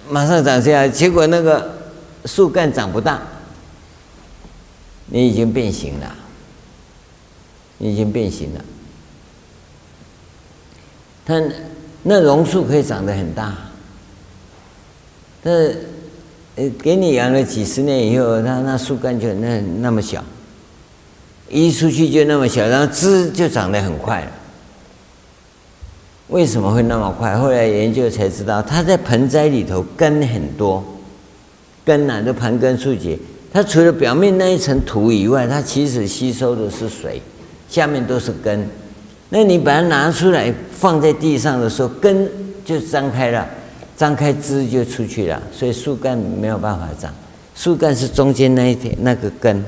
[0.09, 1.79] 马上长起来，结果那个
[2.25, 3.21] 树干长不大，
[5.07, 6.15] 你已经变形了，
[7.77, 8.65] 你已经变形了，
[11.27, 11.43] 它。
[12.11, 13.55] 那榕树可以长得很大，
[15.43, 15.87] 但是，
[16.57, 20.25] 呃，给你养了几十年以后，它那树干就那那么小，
[21.51, 24.27] 移出去就那么小，然后枝就长得很快。
[26.29, 27.37] 为什么会那么快？
[27.37, 30.83] 后来研究才知道，它在盆栽里头根很多，
[31.85, 33.19] 根呐、啊、都盘根错节。
[33.53, 37.21] 它除了表面那一层土以外，它其实吸收的是水，
[37.69, 38.67] 下面都是根。
[39.31, 42.31] 那你把它拿出来放在地上的时候，根
[42.65, 43.47] 就张开了，
[43.97, 47.13] 张开枝就出去了，所以树干没有办法长。
[47.55, 49.65] 树干是中间那一点那个根，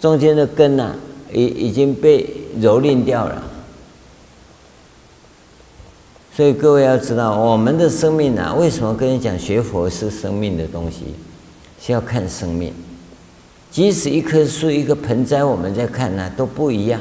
[0.00, 0.94] 中间的根呐、
[1.32, 2.24] 已已经被
[2.60, 3.42] 蹂躏掉了。
[6.34, 11.14] 所以各位要知道，我们的生命啊，为什么跟你讲学佛是生命的东西，
[11.80, 12.72] 是要看生命。
[13.70, 17.00] 即使一棵树、一个盆栽，我们在看呢、都不一样。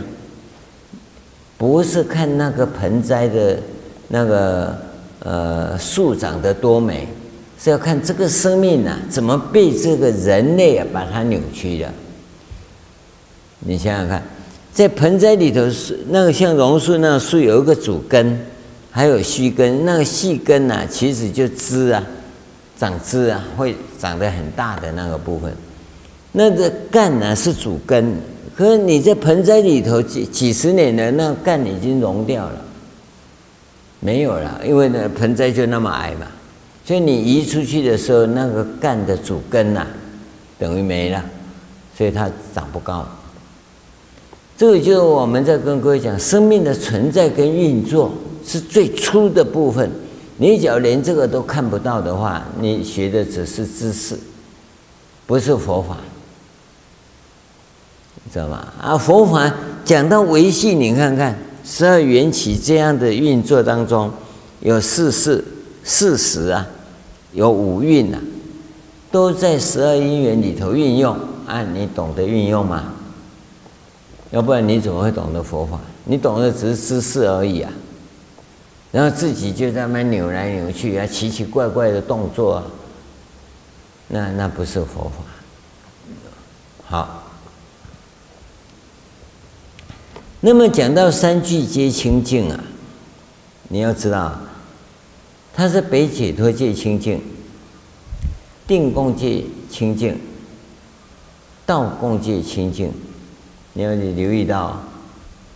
[1.62, 3.56] 不是看那个盆栽的，
[4.08, 4.76] 那个
[5.20, 7.08] 呃树长得多美，
[7.60, 11.88] 是要看这个生命啊，怎么被这个人类啊把它扭曲的。
[13.60, 14.24] 你想想看，
[14.74, 18.40] 在盆栽里头是那个像榕树那树有一个主根，
[18.90, 22.04] 还有须根，那个细根呐、其实就枝啊，
[22.76, 25.54] 长枝啊，会长得很大的那个部分。
[26.32, 28.20] 那个干呢是主根。
[28.62, 32.62] 可是你在盆栽里头几几十年了，那干已经融掉了，
[34.00, 36.28] 没有了，因为呢盆栽就那么矮嘛，
[36.86, 39.88] 所以你移出去的时候，那个干的主根呐、
[40.60, 41.26] 等于没了，
[41.98, 43.04] 所以它长不高。
[44.56, 48.12] 这个就是我们在跟各位讲，生命的存在跟运作
[48.46, 49.90] 是最初的部分。
[50.38, 54.16] 你只要连这个都看不到的话，你学的只是知识，
[55.26, 55.98] 不是佛法。
[58.32, 58.66] 知道吗？
[58.82, 59.54] 啊，佛法
[59.84, 64.10] 讲到维系，你看看十二缘起这样的运作当中，
[64.62, 65.44] 有四事、
[65.84, 66.66] 四时啊，
[67.34, 68.20] 有五蕴啊，
[69.12, 71.18] 都在十二因缘里头运用。
[71.46, 72.94] 啊，你懂得运用吗？
[74.30, 75.78] 要不然你怎么会懂得佛法？
[76.06, 77.70] 你懂得只是知识而已啊。
[78.94, 82.64] 然后自己就在那扭来扭去啊，奇奇怪怪的动作啊，
[84.08, 85.12] 那那不是佛法。
[86.86, 87.21] 好。
[90.44, 92.60] 那么讲到三聚皆清净啊，
[93.70, 94.40] 你要知道，
[95.54, 97.22] 它是北解脱界清净，
[98.66, 100.18] 定共界清净，
[101.64, 102.92] 道共界清净。
[103.74, 104.82] 你要你留意到，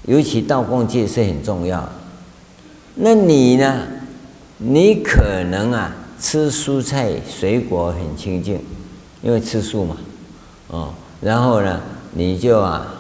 [0.03, 1.89] 尤其道共界是很重要。
[2.93, 3.81] 那你呢？
[4.59, 8.61] 你可能啊吃蔬菜水果很清净，
[9.23, 9.97] 因为吃素嘛，
[10.67, 11.81] 哦，然后呢
[12.13, 12.94] 你就啊。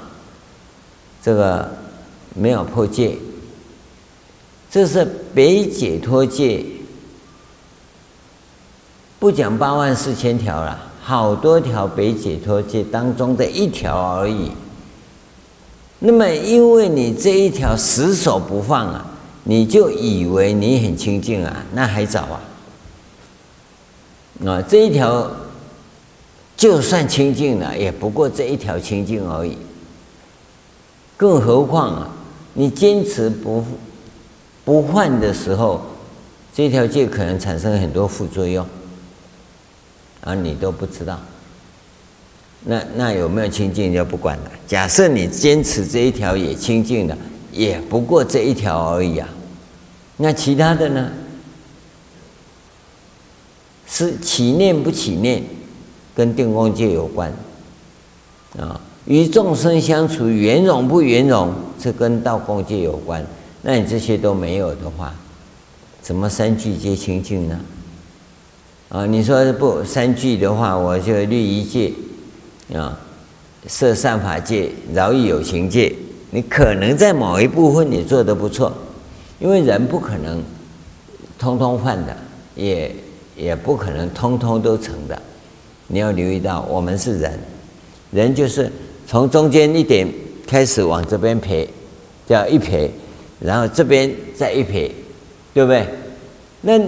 [1.25, 1.67] 这个
[2.35, 3.17] 没有破戒，
[4.69, 5.03] 这是
[5.33, 6.63] 北解脱戒
[9.17, 14.51] 不讲八万四千条了，好多条北解脱戒当中的一条而已。
[15.97, 19.03] 那么，因为你这一条死守不放啊，
[19.45, 22.41] 你就以为你很清净啊，那还早啊。
[24.45, 25.27] 啊，这一条
[26.55, 29.57] 就算清净了，也不过这一条清净而已。
[31.17, 32.09] 更何况啊，
[32.53, 33.63] 你坚持不
[34.63, 35.81] 不换的时候，
[36.53, 38.65] 这条戒可能产生很多副作用，
[40.21, 41.19] 而你都不知道。
[42.65, 44.51] 那那有没有清净就不管了。
[44.65, 47.17] 假设你坚持这一条也清净了，
[47.51, 49.29] 也不过这一条而已啊。
[50.17, 51.11] 那其他的呢？
[53.87, 55.43] 是起念不起念，
[56.15, 57.31] 跟定共戒有关
[58.57, 58.81] 啊。
[59.05, 63.25] 与众生相处圆融不圆融，这跟道共戒有关。
[63.61, 65.13] 那你这些都没有的话，
[66.01, 67.59] 怎么三聚皆清净呢？
[68.89, 71.91] 啊，你说不三聚的话，我就律一戒。
[72.73, 72.99] 啊，
[73.67, 75.93] 设善法界，饶益有情界，
[76.31, 78.73] 你可能在某一部分你做得不错，
[79.39, 80.41] 因为人不可能
[81.37, 82.17] 通通犯的，
[82.55, 82.91] 也
[83.37, 85.21] 也不可能通通都成的。
[85.85, 87.39] 你要留意到，我们是人，
[88.09, 88.71] 人就是
[89.07, 90.07] 从中间一点
[90.47, 91.67] 开始往这边撇，
[92.27, 92.89] 叫一撇，
[93.39, 94.91] 然后这边再一撇，
[95.53, 95.85] 对不对？
[96.61, 96.79] 那。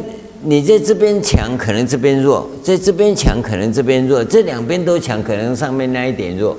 [0.44, 6.56] 你在这边强，可能这边弱；在这边强，可能这边弱；这两边都强，可能上面那一点弱。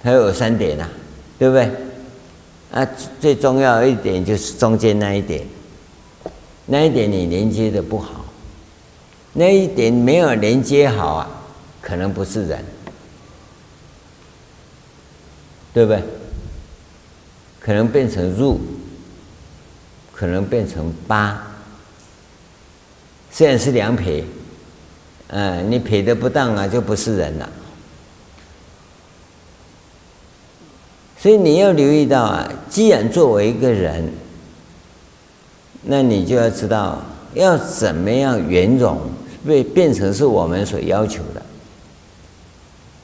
[0.00, 0.88] 它有三点呐、
[1.36, 1.68] 对不对？
[2.70, 2.88] 啊，
[3.20, 5.42] 最重要一点就是中间那一点，
[6.66, 8.24] 那一点你连接的不好，
[9.32, 11.28] 那一点没有连接好啊，
[11.80, 12.64] 可能不是人，
[15.72, 16.02] 对不对？
[17.60, 18.58] 可能变成入，
[20.12, 21.46] 可能变成八。
[23.30, 24.24] 虽然是两撇，
[25.28, 27.48] 嗯，你撇的不当啊，就不是人了。
[31.18, 34.10] 所以你要留意到啊，既然作为一个人，
[35.82, 37.02] 那你就要知道
[37.34, 38.98] 要怎么样圆融，
[39.46, 41.42] 被变成是我们所要求的。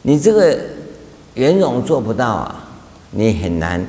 [0.01, 0.59] 你这个
[1.37, 2.65] 圆融做不到啊，
[3.11, 3.87] 你很难，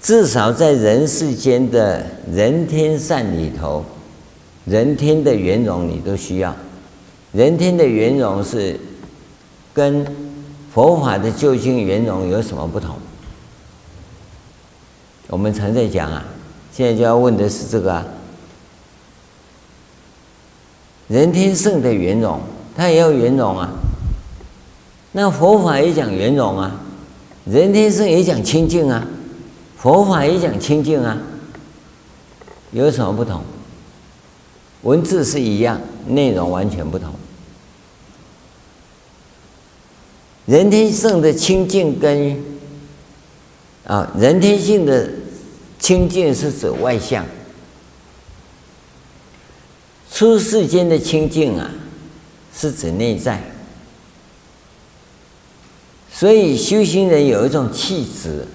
[0.00, 3.84] 至少在人世间的人天善里头。
[4.64, 6.54] 人天的圆融你都需要，
[7.32, 8.78] 人天的圆融是
[9.72, 10.06] 跟
[10.72, 12.96] 佛法的究竟圆融有什么不同？
[15.28, 16.24] 我们常在讲啊，
[16.72, 18.04] 现在就要问的是这个啊，
[21.08, 22.40] 人天圣的圆融，
[22.76, 23.68] 它也要圆融啊。
[25.12, 26.80] 那佛法也讲圆融啊，
[27.44, 29.06] 人天圣也讲清净啊，
[29.76, 31.18] 佛法也讲清净啊，
[32.70, 33.42] 有什么不同？
[34.82, 37.12] 文字是一样，内容完全不同。
[40.46, 42.42] 人天圣的清净跟
[43.86, 45.08] 啊，人天性的
[45.78, 47.26] 清净是指外相，
[50.10, 51.70] 出世间的清净啊，
[52.56, 53.51] 是指内在。
[56.12, 58.46] 所以修行人有一种气质，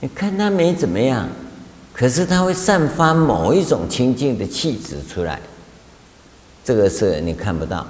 [0.00, 1.26] 你看他没怎么样。
[1.92, 5.40] 可是他会散发某一种清净的气质出来，
[6.62, 7.86] 这个是你看不到。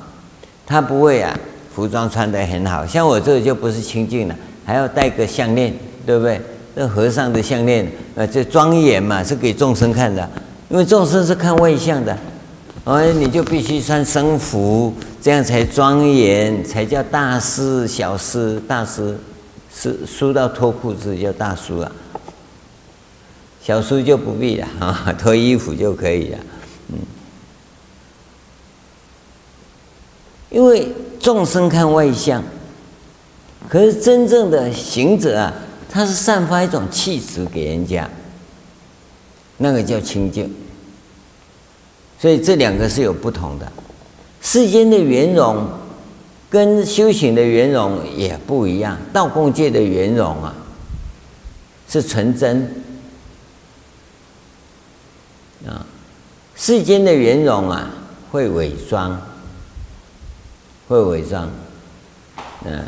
[0.65, 1.37] 他不会啊，
[1.75, 5.75] 服装穿得很好，像我这个就不是清净了，还要戴个项链，
[6.07, 6.41] 对不对？
[6.77, 10.31] 那和尚的项链，呃，这庄严嘛，是给众生看的，
[10.69, 12.17] 因为众生是看外相的，
[12.87, 19.19] 哎你就必须穿僧服，这样才庄严，才叫大师、小师、大师，
[19.75, 21.91] 是输到脱裤子叫大师啊。
[23.61, 26.39] 小叔就不必了啊， 脱衣服就可以了。
[26.91, 26.99] 嗯，
[30.51, 30.87] 因为
[31.19, 32.41] 众生看外相，
[33.69, 35.53] 可是真正的行者啊，
[35.91, 38.09] 他是散发一种气质给人家，
[39.57, 40.55] 那个叫清净。
[42.19, 43.71] 所以这两个是有不同的，
[44.41, 45.69] 世间的圆融
[46.49, 48.97] 跟修行的圆融也不一样。
[49.13, 50.55] 道共界的圆融啊，
[51.89, 52.83] 是纯真。
[55.67, 55.85] 啊，
[56.55, 57.91] 世间的圆融啊，
[58.31, 59.21] 会伪装，
[60.87, 61.51] 会伪装，
[62.65, 62.85] 嗯，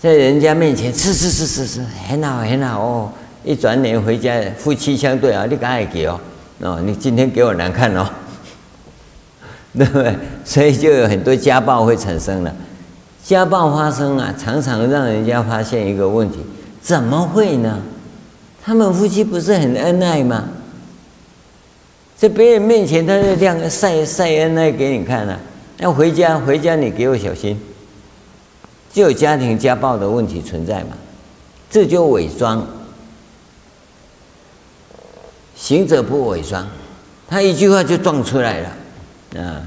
[0.00, 3.12] 在人家面前是是是是是很好很好哦，
[3.44, 6.18] 一转脸回家夫妻相对啊，你赶快给哦，
[6.62, 8.08] 哦，你今天给我难看哦，
[9.76, 10.16] 对不对？
[10.44, 12.54] 所以就有很多家暴会产生了，
[13.24, 16.38] 家暴发生啊，常常让人家发现一个问题，
[16.80, 17.80] 怎么会呢？
[18.64, 20.44] 他们夫妻不是很恩爱吗？
[22.16, 25.40] 在别人面前他就亮晒晒恩爱给你看了，啊，
[25.78, 27.60] 要回家回家你给我小心，
[28.92, 30.90] 就有家庭家暴的问题存在嘛，
[31.68, 32.64] 这就伪装，
[35.62, 36.66] 行者不伪装，
[37.28, 39.62] 他一句话就撞出来了，啊，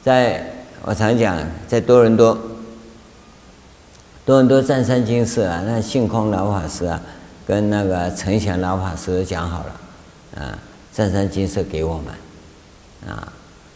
[0.00, 0.48] 在
[0.82, 2.38] 我常讲，在多伦多。
[4.24, 7.00] 多伦多占山金舍啊，那性空老法师啊，
[7.44, 10.58] 跟那个陈祥老法师讲好了，啊，
[10.92, 13.32] 占山金舍给我们，啊，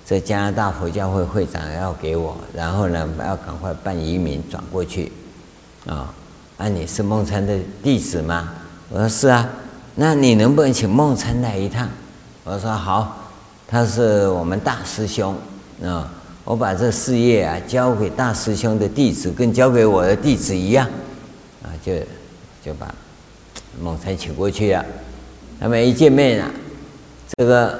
[0.06, 5.10] 这加拿大佛教会会长要给我，然后呢，要赶快办移民转过去，
[5.86, 6.14] 啊，
[6.58, 8.50] 啊，你是梦参的弟子吗？
[8.88, 9.48] 我说是啊，
[9.94, 11.88] 那你能不能请梦参来一趟？
[12.44, 13.30] 我说好，
[13.66, 15.34] 他是我们大师兄，
[15.82, 16.12] 啊。
[16.42, 20.88] 我把这事业啊交给大师兄的弟子，跟交给我的弟子一样，
[21.62, 21.92] 啊，就
[22.64, 22.92] 就把
[23.80, 24.84] 梦参请过去了。
[25.60, 26.50] 他们一见面啊，
[27.36, 27.78] 这个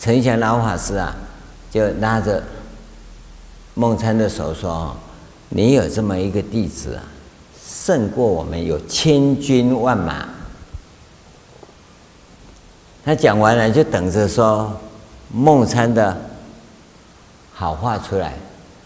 [0.00, 1.14] 陈祥老法师啊，
[1.70, 2.42] 就拉着
[3.74, 4.96] 梦参的手说
[5.50, 7.02] ：“你有这么一个弟子啊，
[7.66, 10.28] 胜过我们有千军万马。”
[13.04, 14.80] 他讲完了，就等着说。
[15.36, 16.16] 孟参的
[17.52, 18.34] 好话出来，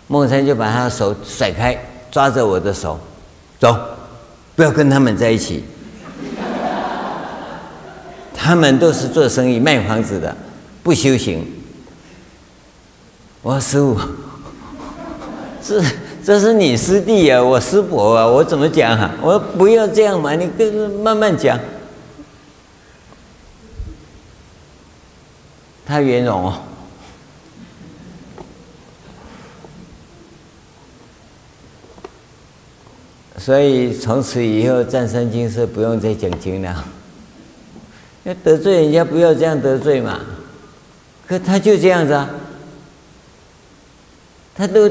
[0.06, 1.78] 孟参就把他的手甩开，
[2.10, 2.98] 抓着我的手，
[3.58, 3.76] 走，
[4.56, 5.62] 不要跟他们在一起。
[8.32, 10.34] 他们都是做生意卖房子的，
[10.82, 11.46] 不修行。
[13.42, 14.00] 我说师傅，
[15.62, 15.82] 这
[16.28, 19.14] 这是你师弟啊，我师伯啊，我怎么讲啊？
[19.22, 21.58] 我不要这样嘛，你跟慢慢讲。
[25.86, 26.60] 他圆融哦，
[33.38, 36.84] 所以从此以后，占山精舍不用再讲经了。
[38.24, 40.20] 要得罪人家，不要这样得罪嘛。
[41.26, 42.28] 可他就这样子啊，
[44.54, 44.90] 他都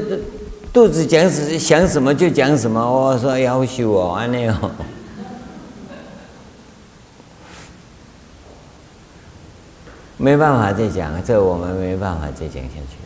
[0.78, 2.80] 肚子讲想什么就讲什么。
[2.80, 4.70] 我说要修哦，安内哦。
[10.16, 12.96] 没办法再讲，这我们没办法再讲下去。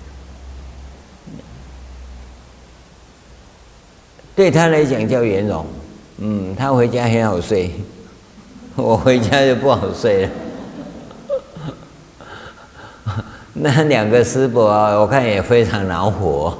[4.36, 5.64] 对他来讲叫圆融，
[6.18, 7.70] 嗯，他回家很好睡，
[8.76, 10.30] 我回家就不好睡了。
[13.54, 14.62] 那两个师伯，
[15.00, 16.54] 我看也非常恼火。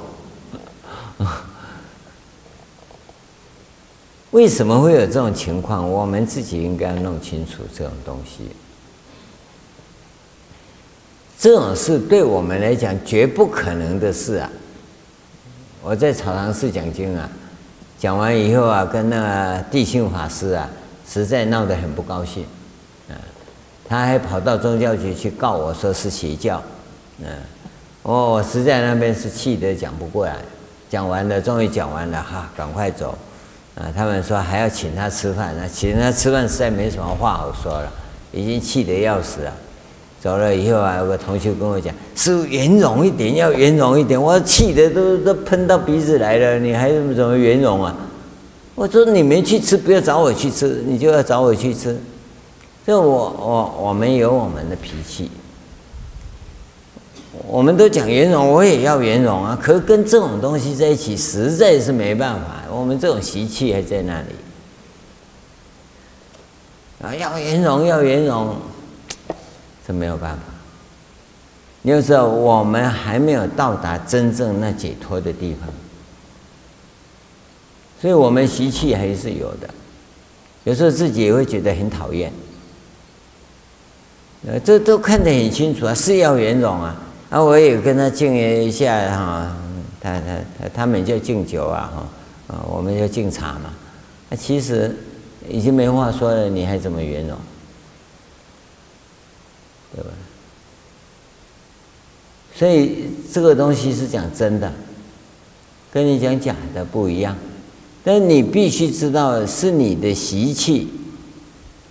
[4.33, 5.87] 为什么会有这种情况？
[5.87, 8.49] 我们自己应该弄清楚这种东西。
[11.39, 14.49] 这种事对我们来讲绝不可能的事啊！
[15.83, 17.29] 我在草堂寺讲经啊，
[17.99, 20.67] 讲完以后啊，跟那个地信法师啊，
[21.07, 22.43] 实在闹得很不高兴，
[23.09, 23.13] 啊，
[23.87, 26.63] 他还跑到宗教局去告我说是邪教，
[27.19, 27.27] 嗯，
[28.01, 30.37] 我我实在那边是气得讲不过来，
[30.89, 33.15] 讲完了，终于讲完了哈，赶快走，
[33.75, 37.91] 啊，他们说还要请他吃饭，那请他吃饭实在没什么话好说了，
[38.31, 39.51] 已经气得要死了。
[40.21, 47.93] 走了以后啊，有个同学跟我讲：“师父圆融一点，要圆融一点。”我气得都都喷到鼻子来了，你还怎么圆融啊？
[48.75, 51.99] 我说：“你没去吃，不要找我去吃，你就要找我去吃。”
[52.87, 55.29] 这我我我们有我们的脾气，
[57.45, 59.57] 我们都讲圆融，我也要圆融啊。
[59.61, 62.63] 可是跟这种东西在一起，实在是没办法。
[62.71, 64.27] 我们这种习气还在那里
[67.01, 68.55] 啊，要圆融，要圆融。
[69.85, 70.43] 这没有办法，
[71.81, 75.67] 有时候我们还没有到达真正那解脱的地方，
[78.01, 79.69] 所以我们习气还是有的。
[80.63, 82.31] 有时候自己也会觉得很讨厌，
[84.47, 86.95] 呃，这都看得很清楚啊，是要圆融啊。
[87.33, 89.57] 啊，我也跟他敬一下哈，
[89.99, 93.73] 他他他他们叫敬酒啊哈，啊，我们就敬茶嘛。
[94.29, 94.95] 那其实
[95.49, 97.35] 已经没话说了，你还怎么圆融？
[99.95, 100.11] 对吧？
[102.53, 104.71] 所以这个东西是讲真的，
[105.91, 107.35] 跟你讲假的不一样。
[108.03, 110.87] 但你必须知道是你的习气，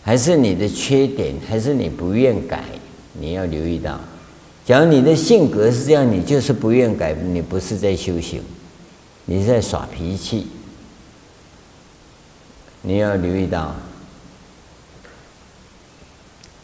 [0.04, 2.62] 还是你的缺点，还是你不愿改？
[3.14, 4.00] 你要留意到，
[4.64, 8.40] 假如你的性格是这样，你就是不愿改，你不是在修行，
[9.24, 10.46] 你是在耍脾气。
[12.82, 13.74] 你要留意到。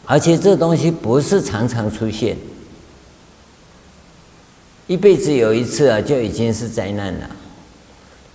[0.05, 2.35] 而且这东西不是常常出现，
[4.87, 7.29] 一辈子有一次啊，就已经是灾难了。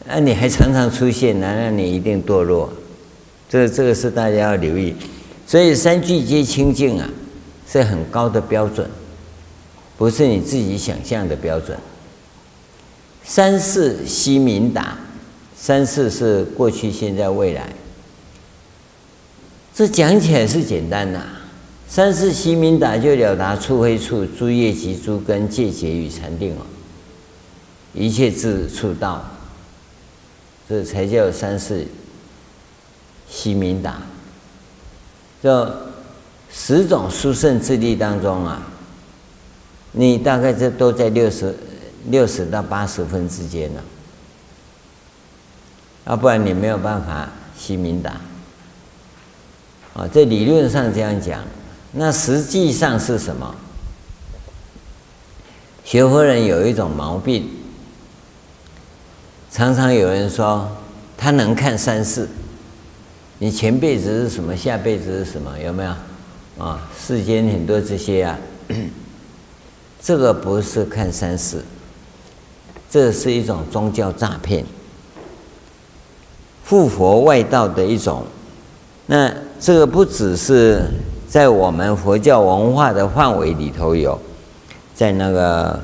[0.06, 2.72] 那你还常常出现，那你一定堕落。
[3.48, 4.94] 这、这个是大家要留意。
[5.46, 7.08] 所以三聚皆清净啊，
[7.66, 8.88] 是很高的标准，
[9.96, 11.78] 不是你自己想象的标准。
[13.22, 14.98] 三世悉明达，
[15.56, 17.68] 三世是过去、现在、未来。
[19.74, 21.26] 这讲起来是简单呐、啊，
[21.88, 26.66] 三世悉明达就了达处非处，诸业及诸根，戒结与禅定哦，
[27.92, 29.24] 一切智处道，
[30.68, 31.86] 这才叫三世
[33.28, 34.02] 悉明达。
[35.42, 35.88] 这
[36.52, 38.62] 十种殊胜智力当中啊，
[39.94, 41.54] 你大概这都在六十
[42.10, 43.82] 六十到八十分之间了，
[46.06, 48.20] 要不然你没有办法悉明达。
[49.94, 51.40] 啊，在理论上这样讲，
[51.92, 53.54] 那实际上是什么？
[55.84, 57.48] 学佛人有一种毛病，
[59.52, 60.68] 常常有人说
[61.16, 62.28] 他能看三世，
[63.38, 65.56] 你前辈子是什么，下辈子是什么？
[65.60, 65.94] 有没有？
[66.64, 68.36] 啊，世间很多这些啊，
[70.04, 71.64] 这个不是看三世，
[72.90, 74.62] 这是一种宗教诈骗、
[76.62, 78.22] 附佛外道的一种。
[79.06, 80.82] 那这个不只是
[81.26, 84.20] 在我们佛教文化的范围里头有，
[84.94, 85.80] 在那个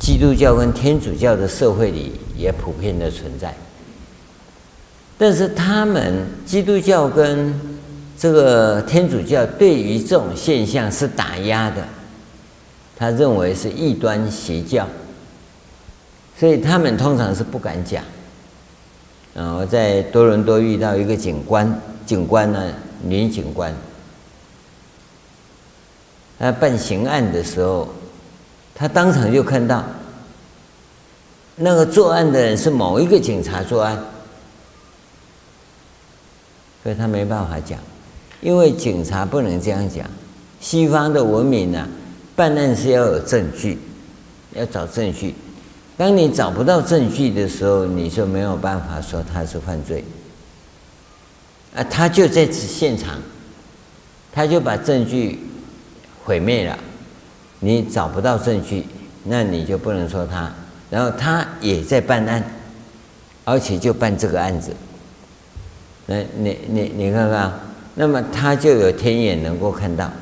[0.00, 3.54] 基督教跟天主教的社会里也普遍的存在。
[5.18, 7.60] 但是他们基督教跟
[8.18, 11.86] 这个天主教对于这种现象是打压的，
[12.96, 14.88] 他认为是异端邪教，
[16.38, 18.02] 所以他们通常是不敢讲。
[19.34, 22.72] 啊，我在多伦多遇到一个警官，警官呢，
[23.02, 23.74] 女警官，
[26.38, 27.88] 她办刑案的时候，
[28.74, 29.84] 他当场就看到
[31.56, 33.98] 那个作案的人是某一个警察作案，
[36.82, 37.78] 所以他没办法讲，
[38.40, 40.06] 因为警察不能这样讲。
[40.60, 41.86] 西方的文明呢，
[42.36, 43.78] 办案是要有证据，
[44.52, 45.34] 要找证据。
[45.96, 50.04] 当你找不到证据的时候，你就没有办法说他是犯罪。
[51.74, 53.18] 啊，他就在此现场，
[54.30, 55.40] 他就把证据
[56.22, 56.78] 毁灭了，
[57.60, 58.84] 你找不到证据，
[59.24, 60.52] 那你就不能说他。
[60.90, 62.44] 然后他也在办案，
[63.44, 64.72] 而且就办这个案子。
[66.04, 67.52] 那你你你看看，
[67.94, 70.12] 那么他就有天眼能够看到。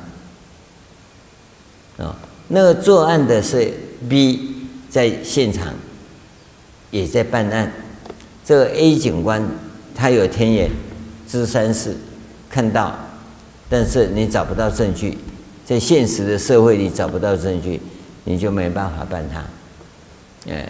[1.97, 2.15] 啊，
[2.47, 3.73] 那个作案的是
[4.09, 4.53] B。
[4.87, 5.73] 在现场，
[6.89, 7.69] 也在办案。
[8.45, 9.45] 这个 A 警官
[9.93, 10.71] 他有天眼，
[11.27, 11.93] 知三世，
[12.49, 12.95] 看到，
[13.67, 15.17] 但是你找不到证据，
[15.65, 17.81] 在现实的社会里找不到证据，
[18.23, 19.43] 你就没办法办他。
[20.49, 20.69] 哎，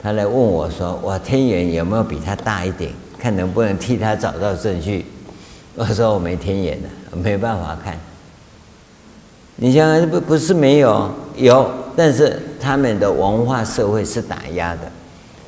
[0.00, 2.90] 他来问我说：“我天眼有没有比他大一点？
[3.18, 5.04] 看能不能替他找到证据？”
[5.76, 7.98] 我说：“我没天眼的，没办法看。”
[9.58, 12.42] 你想想，不不是没有，有，但是。
[12.60, 14.80] 他们的文化社会是打压的，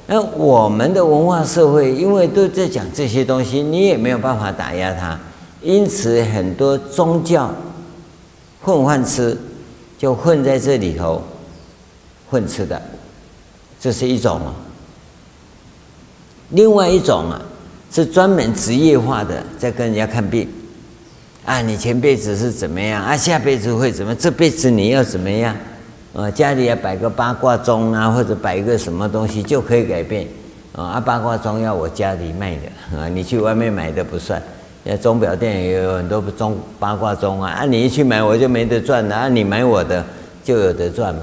[0.07, 5.19] 那我们的文化社会因为都在讲这些东西，你也没有办法打压它，
[5.61, 7.53] 因此很多宗教
[8.63, 9.37] 混饭吃，
[9.99, 11.21] 就混在这里头
[12.31, 12.81] 混吃的，
[13.81, 14.55] 这是一种啊。
[16.51, 17.43] 另外一种啊，
[17.91, 20.49] 是专门职业化的，在跟人家看病，
[21.45, 23.17] 啊，你前辈子是怎么样啊？
[23.17, 24.15] 下辈子会怎么？
[24.15, 25.57] 这辈子你要怎么样？
[26.15, 30.27] 啊，家里要摆个八卦钟啊，或者摆一个什么东西就可以改变
[30.73, 31.01] 啊。
[31.01, 34.41] 八卦钟要我家里卖的啊，你去外面买的不算。
[34.83, 40.05] 那钟表店也有很多钟八卦钟啊，啊，你一去买我就没得赚了啊，你买我的
[40.43, 41.23] 就有得赚嘛。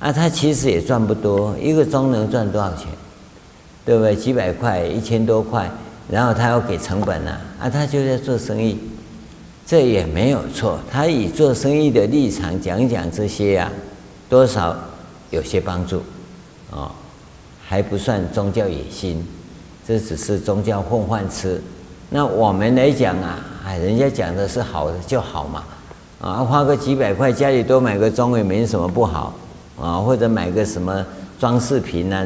[0.00, 2.86] 啊，他其实也赚不多，一个钟能赚多少钱？
[3.84, 4.14] 对不对？
[4.14, 5.68] 几百块、一千多块，
[6.10, 8.78] 然后他要给成本呐，啊，他就在做生意，
[9.68, 10.78] 这也没有错。
[10.90, 13.70] 他以做生意的立场讲讲这些呀。
[14.30, 14.76] 多少
[15.30, 16.02] 有些帮助，
[16.70, 16.92] 啊，
[17.66, 19.26] 还不算宗教野心，
[19.86, 21.58] 这只是宗教混饭吃。
[22.10, 25.64] 那我们来讲啊，哎，人家讲的是好的就好嘛，
[26.20, 29.34] 啊，花个几百块家里多买个钟也没什么不好，
[29.80, 31.02] 啊，或者买个什么
[31.40, 32.22] 装饰品啊，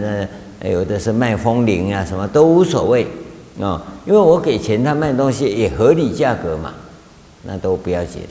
[0.61, 3.07] 那有的是卖风铃啊，什么都无所谓，
[3.61, 6.75] 啊，因为我给钱他卖东西也合理价格嘛，
[7.43, 8.23] 那都不要紧。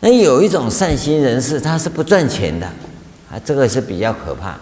[0.00, 2.66] 那有一种善心人士，他是不赚钱的，
[3.30, 4.58] 啊，这个是比较可怕，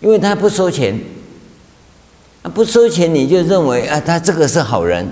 [0.00, 0.96] 因为他不收钱，
[2.42, 5.10] 啊，不收钱你就认为啊，他这个是好人，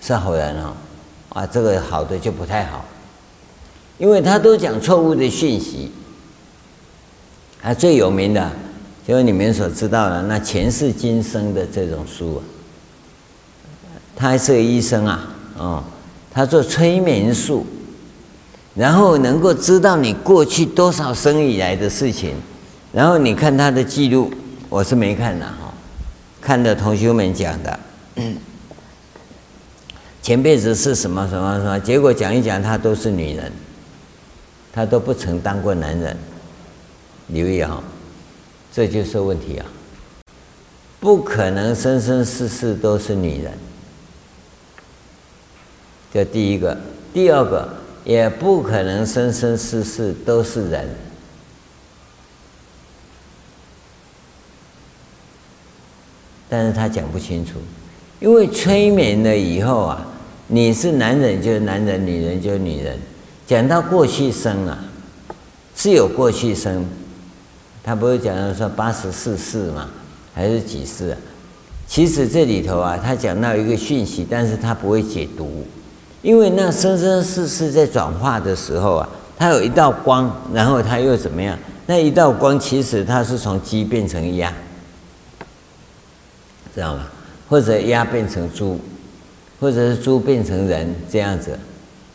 [0.00, 0.72] 是好人哦，
[1.30, 2.84] 啊，这个好的就不太好，
[3.98, 5.90] 因为他都讲错误的讯息，
[7.60, 8.52] 啊，最有名的，
[9.04, 12.40] 就是你们所知道的那前世今生的这种书啊，
[14.16, 15.84] 他还是个医生啊，哦。
[16.34, 17.66] 他做催眠术，
[18.74, 22.34] 然后能够知道你过去多少生以来的事情，
[22.90, 24.32] 然后你看他的记录，
[24.70, 25.74] 我是没看的哈，
[26.40, 27.78] 看的同学们讲的，
[30.22, 33.52] 前辈子是什么什么什么，结果讲一讲，他都是女人，
[34.72, 36.16] 他都不曾当过男人，
[37.26, 37.82] 留意哈，
[38.72, 39.66] 这就是问题啊，
[40.98, 43.52] 不可能生生世世都是女人。
[46.12, 46.76] 这第一个，
[47.14, 47.66] 第二个
[48.04, 50.86] 也不可能生生世世都是人，
[56.50, 57.52] 但是他讲不清楚，
[58.20, 60.06] 因为催眠了以后啊，
[60.48, 62.98] 你是男人就是男人，女人就是女人，
[63.46, 64.84] 讲到过去生啊，
[65.74, 66.84] 是有过去生，
[67.82, 69.88] 他不是讲到说八十四世嘛，
[70.34, 71.18] 还是几世啊？
[71.86, 75.64] 其实这里头啊，他讲到一个讯息，但是他不会解读。
[76.22, 81.58] 因为那生生世世在转化的时候啊，它有一道光，然后它又怎么样？
[81.86, 84.52] 那一道光其实它是从鸡变成鸭，
[86.72, 87.02] 知道吗？
[87.48, 88.80] 或者鸭变成猪，
[89.60, 91.58] 或者是猪变成人这样子，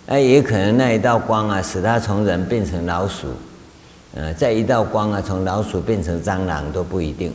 [0.08, 3.28] 哎，也可能那一道光啊，使它从人变成老鼠，
[4.16, 7.34] 呃，再一道光啊，从老鼠变成蟑螂都不一定。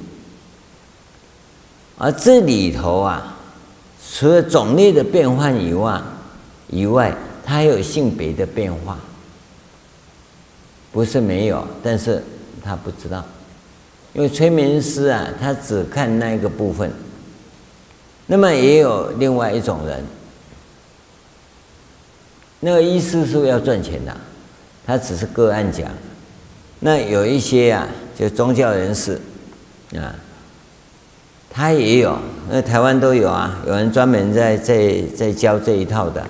[1.99, 3.37] 而这里头啊，
[4.11, 6.01] 除了种类的变换以外，
[6.73, 7.14] 以外，
[7.45, 8.99] 它还有性别的变化，
[10.91, 12.25] 不是没有，但是
[12.64, 13.23] 他不知道，
[14.14, 16.91] 因为催眠师啊，他只看那个部分。
[18.27, 20.03] 那么也有另外一种人，
[22.61, 24.16] 那个医师是要赚钱的，
[24.87, 25.91] 他只是个案讲。
[26.81, 27.87] 那有一些啊，
[28.18, 29.20] 就宗教人士
[29.95, 30.14] 啊，
[31.51, 32.18] 他也有，
[32.49, 36.27] 那台湾都有啊，有人专门在在在教这一套的。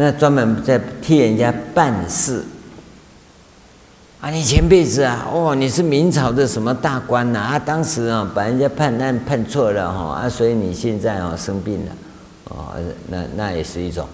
[0.00, 2.44] 那专门在替人家办事
[4.20, 4.30] 啊！
[4.30, 7.40] 你前辈子啊，哦，你是明朝的什么大官呐？
[7.40, 11.92] 啊，当时啊，把人家判案判错了哈啊，所以你现在啊生病了，
[12.44, 12.74] 哦，
[13.08, 14.06] 那那也是一种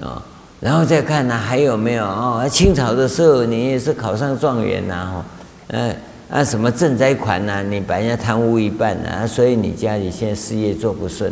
[0.00, 0.22] 啊。
[0.58, 2.48] 然后再看呢，还有没有哦？
[2.50, 5.24] 清朝的时候你也是考上状元呐，哈，
[5.68, 5.94] 嗯
[6.30, 7.62] 啊，什么赈灾款呐？
[7.62, 11.30] 你把人家贪污一半啊，所以你家里现在事业做不顺，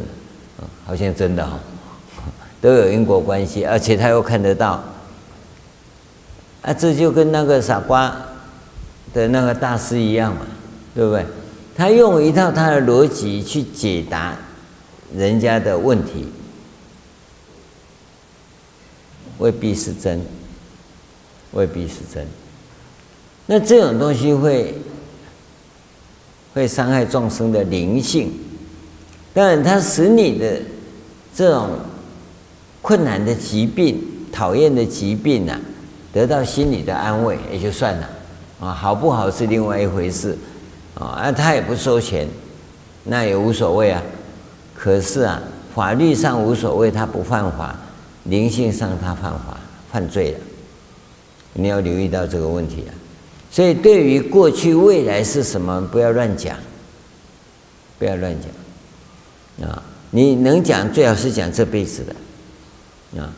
[0.84, 1.58] 好像真的哈。
[2.62, 4.80] 都有因果关系，而且他又看得到，
[6.62, 8.16] 啊，这就跟那个傻瓜
[9.12, 10.42] 的那个大师一样嘛，
[10.94, 11.26] 对不对？
[11.76, 14.36] 他用一套他的逻辑去解答
[15.12, 16.28] 人家的问题，
[19.38, 20.24] 未必是真，
[21.50, 22.24] 未必是真。
[23.46, 24.76] 那这种东西会
[26.54, 28.32] 会伤害众生的灵性，
[29.34, 30.60] 当然，它使你的
[31.34, 31.68] 这种。
[32.82, 34.02] 困难的疾病、
[34.32, 35.60] 讨厌的疾病呐、啊，
[36.12, 38.10] 得到心理的安慰也就算了，
[38.60, 40.36] 啊，好不好是另外一回事，
[40.94, 42.28] 啊，他也不收钱，
[43.04, 44.02] 那也无所谓啊。
[44.76, 45.40] 可是啊，
[45.74, 47.78] 法律上无所谓，他不犯法，
[48.24, 49.56] 灵性上他犯法，
[49.90, 50.38] 犯罪了。
[51.54, 52.92] 你要留意到这个问题啊。
[53.48, 56.56] 所以对于过去、未来是什么，不要乱讲，
[57.98, 59.80] 不要乱讲，啊，
[60.10, 62.16] 你能讲最好是讲这辈子的。
[63.18, 63.28] 啊，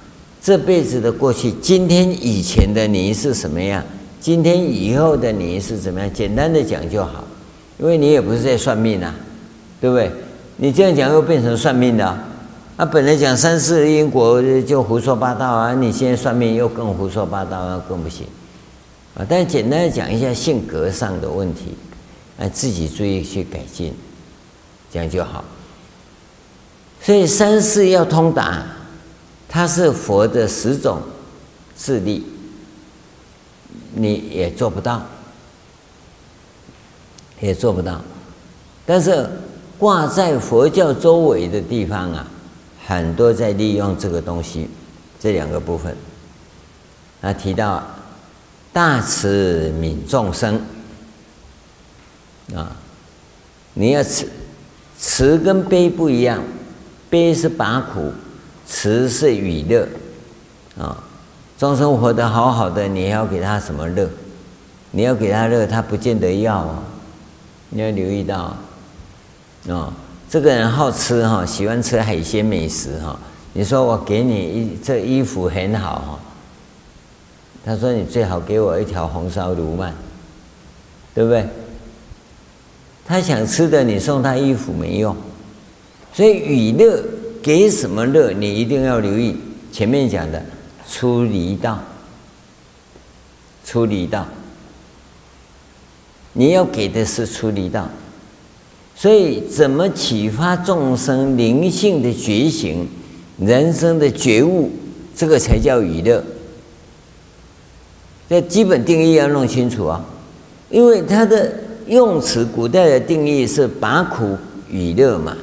[0.42, 3.82] 这辈子的过去，今天以前的你是什么样？
[4.20, 6.10] 今天以后的你是怎么样？
[6.12, 7.24] 简单的讲就好，
[7.78, 9.14] 因为你也不是在算命啊，
[9.80, 10.10] 对不对？
[10.56, 12.06] 你这样讲又变成算命的，
[12.76, 18.26] 啊，本来讲三世因果就胡说八道啊，你现在算命又更胡说八道啊，更不行
[19.16, 19.26] 啊。
[19.28, 21.74] 但简单的讲一下性格上的问题，
[22.38, 23.92] 啊，自己注意去改进，
[24.92, 25.44] 这样就好。
[27.02, 28.64] 所以三世要通达。
[29.55, 31.01] 它是佛的十种
[31.78, 32.26] 智力，
[33.93, 35.01] 你也做不到，
[37.40, 38.01] 也做不到。
[38.85, 39.31] 但是
[39.78, 42.26] 挂在佛教周围的地方啊，
[42.85, 44.68] 很多在利用这个东西，
[45.20, 45.97] 这两个部分。
[47.22, 47.81] 他提到
[48.72, 50.60] 大慈悯众生
[52.56, 52.76] 啊，
[53.74, 54.26] 你要慈，
[54.98, 56.43] 慈跟悲不一样，
[57.09, 58.12] 悲是拔苦。
[58.66, 59.86] 慈是与乐，
[60.78, 60.97] 啊，
[61.59, 64.09] 众生活得好好的，你要给他什么乐？
[64.91, 66.82] 你要给他乐，他不见得要啊。
[67.70, 68.57] 你要留意到，
[69.69, 69.93] 啊，
[70.31, 73.19] 这个人好吃哈，喜欢吃海鲜美食哈。
[73.53, 76.19] 你说我给你一这衣服很好哈，
[77.65, 79.91] 他说你最好给我一条红烧鲈鳗，
[81.15, 81.47] 对不对？
[83.05, 85.16] 他想吃的，你送他衣服没用，
[86.12, 87.03] 所以与乐
[87.44, 89.36] 给什么乐，你一定要留意
[89.70, 90.42] 前面讲的
[90.88, 91.78] 出离道，
[93.66, 94.26] 出离道，
[96.32, 97.86] 你要给的是出离道。
[98.96, 102.88] 所以，怎么启发众生灵性的觉醒、
[103.38, 104.70] 人生的觉悟，
[105.14, 106.24] 这个才叫与乐。
[108.26, 110.02] 这基本定义要弄清楚啊，
[110.70, 111.52] 因为它的
[111.88, 114.38] 用词，古代的定义是拔苦
[114.70, 115.36] 与乐嘛。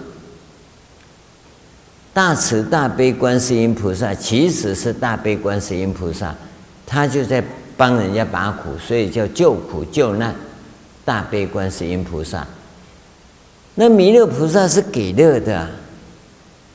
[2.14, 6.36] 大慈大悲观世音菩萨其实是大悲观世音菩萨，
[6.86, 7.42] 他就在
[7.78, 10.36] 帮人家拔苦，所以叫救苦救难，
[11.06, 12.46] 大悲观世音菩萨。
[13.76, 15.70] 那弥勒菩萨是给乐的啊，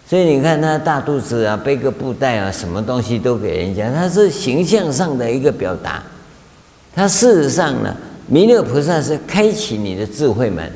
[0.08, 6.02] 所以你看他大肚子啊，背个布袋啊，什么东西都给人家，他是形象上的一个表达。
[6.94, 7.94] 他事实上呢，
[8.26, 10.72] 弥勒菩萨是开启你的智慧门，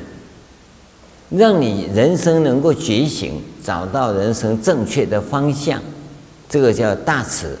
[1.31, 5.81] 让你人生能够觉醒，找到人生正确的方向，
[6.47, 7.57] 这个叫大慈。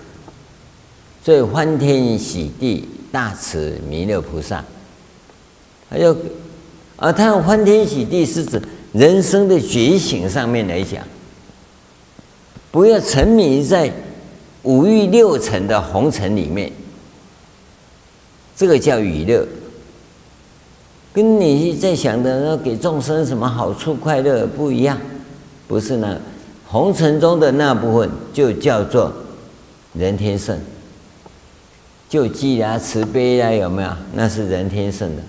[1.23, 4.63] 所以欢天喜地大慈弥勒菩萨，
[5.89, 6.15] 还有。
[6.97, 8.61] 啊他欢天喜地是指
[8.93, 11.03] 人生的觉醒上面来讲，
[12.69, 13.91] 不要沉迷在
[14.61, 16.71] 五欲六尘的红尘里面，
[18.55, 19.43] 这个叫娱乐，
[21.13, 24.97] 跟你在想的要给众生什么好处快乐不一样，
[25.67, 26.19] 不是呢？
[26.67, 29.11] 红尘中的那部分就叫做
[29.93, 30.57] 人天圣，
[32.07, 33.89] 救济啊、慈悲啊，有没有？
[34.13, 35.21] 那是人天圣的，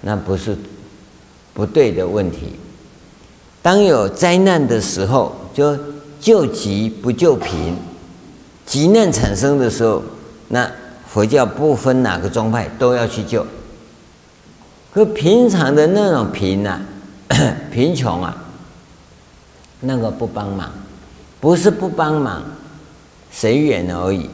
[0.00, 0.56] 那不是。
[1.54, 2.54] 不对的问题。
[3.60, 5.76] 当有灾难的时候，就
[6.18, 7.76] 救急不救贫。
[8.64, 10.02] 急难产生的时候，
[10.48, 10.66] 那
[11.06, 13.46] 佛教不分哪个宗派都要去救。
[14.92, 16.80] 可平常的那种贫啊，
[17.72, 18.36] 贫穷啊，
[19.80, 20.70] 那个不帮忙，
[21.40, 22.42] 不是不帮忙，
[23.30, 24.28] 随缘而已。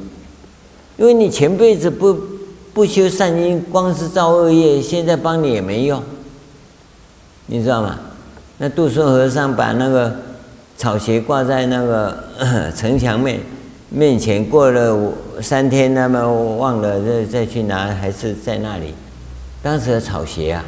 [0.97, 2.19] 因为你前辈子不
[2.75, 6.03] 不修善因，光是造恶业，现在帮你也没用。
[7.47, 7.97] 你知道吗？
[8.59, 10.13] 那度孙和尚把那个
[10.77, 12.25] 草鞋挂在那个
[12.75, 13.39] 城墙面
[13.91, 18.93] 面前，过了三天，那么忘了再再去拿，还是在那里。
[19.69, 20.65] 当时的草鞋啊，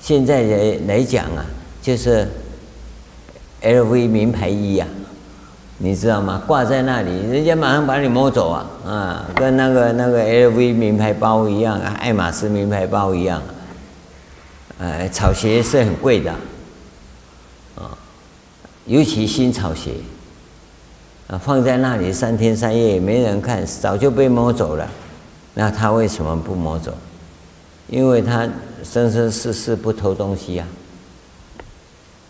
[0.00, 1.44] 现在来来讲啊，
[1.82, 2.26] 就是
[3.60, 4.88] LV 名牌衣啊，
[5.76, 6.42] 你知道吗？
[6.46, 13.42] 挂在那里，人家马上把你摸走啊啊，跟那个那个 LV 名牌包一样，爱马仕名牌包一样。
[14.78, 16.32] 呃，草鞋是很贵的，
[17.74, 17.92] 啊，
[18.86, 19.90] 尤其新草鞋，
[21.26, 24.88] 啊，放在那里三天三夜也没人看，早就被摸走了。
[25.52, 26.90] 那他为什么不摸走？
[27.88, 28.48] 因为他
[28.82, 30.66] 生生世世不偷东西呀，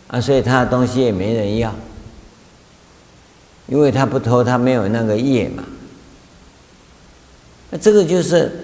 [0.08, 1.74] 啊，所以他的东西也没人要，
[3.66, 5.64] 因为他不偷，他没有那个业嘛。
[7.70, 8.60] 那这个就是。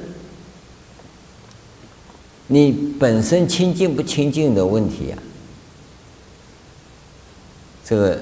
[2.53, 5.19] 你本身清净不清净的问题啊，
[7.85, 8.19] 这个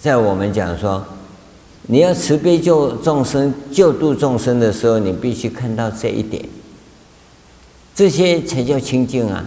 [0.00, 1.06] 在我们讲说，
[1.82, 6.44] 你要慈悲救众生、救度众生的时候，你必须看到这一点，
[7.94, 9.44] 这些才叫清净啊。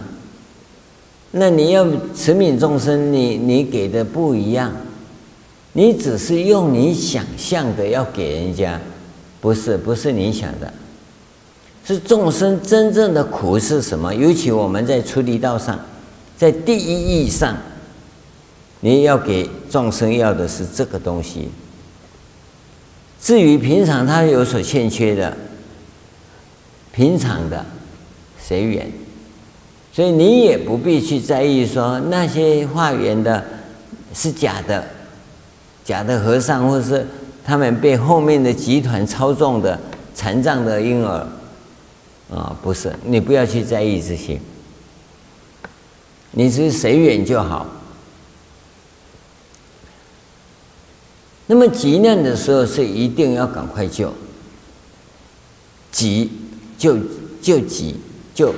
[1.32, 4.72] 那你要慈悯众生，你你给的不一样，
[5.74, 8.80] 你只是用你想象的要给人家，
[9.40, 10.72] 不是不是你想的。
[11.84, 14.14] 是众生真正的苦是什么？
[14.14, 15.78] 尤其我们在出离道上，
[16.36, 17.56] 在第一义上，
[18.80, 21.48] 你要给众生要的是这个东西。
[23.20, 25.36] 至于平常他有所欠缺的，
[26.92, 27.64] 平常的
[28.48, 28.90] 随缘，
[29.92, 33.44] 所以你也不必去在意说那些化缘的
[34.14, 34.82] 是假的，
[35.84, 37.06] 假的和尚，或是
[37.44, 39.78] 他们被后面的集团操纵的
[40.14, 41.26] 残障的婴儿。
[42.30, 44.40] 啊，不是，你不要去在意这些，
[46.30, 47.66] 你是随缘就好。
[51.46, 54.12] 那么急难的时候是一定要赶快救，
[55.92, 56.30] 急
[56.78, 56.96] 救
[57.42, 57.96] 救急
[58.38, 58.54] 就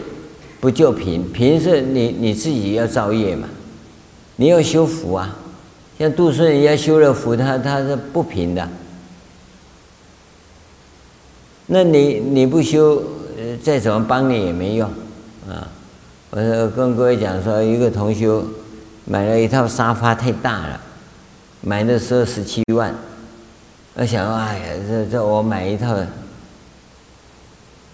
[0.61, 3.49] 不就贫，贫是你你自己要造业嘛，
[4.37, 5.35] 你要修福啊，
[5.99, 8.69] 像杜顺人家修了福，他他是不贫的，
[11.65, 13.03] 那你你不修？
[13.63, 14.87] 再怎么帮你也没用，
[15.49, 15.67] 啊！
[16.29, 18.45] 我说跟各位讲说，一个同修
[19.07, 20.79] 买了一套沙发太大了，
[21.63, 22.95] 买的时候十七万，
[23.95, 25.97] 我想，哎呀，这这我买一套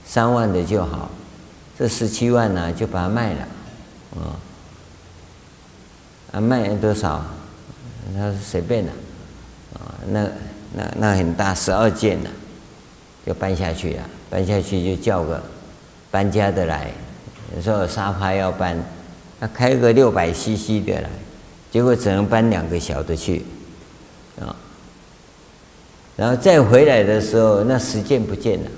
[0.04, 1.08] 三万的就好，
[1.78, 3.40] 这十七万呢就把它卖了，
[4.16, 4.36] 啊！
[6.32, 7.24] 啊，卖了多少？
[8.14, 8.92] 他说随便的，
[9.74, 10.26] 啊，那
[10.74, 12.30] 那那很大，十二件呢，
[13.26, 14.02] 就搬下去了。
[14.28, 15.40] 搬下去就叫个
[16.10, 16.90] 搬家的来，
[17.62, 18.76] 说沙发要搬，
[19.38, 21.08] 他开个六百 CC 的来，
[21.70, 23.44] 结果只能搬两个小的去，
[24.40, 24.54] 啊，
[26.16, 28.70] 然后再回来的时候，那十件不见了。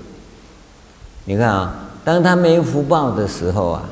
[1.25, 3.83] 你看啊，当他没福报的时候啊，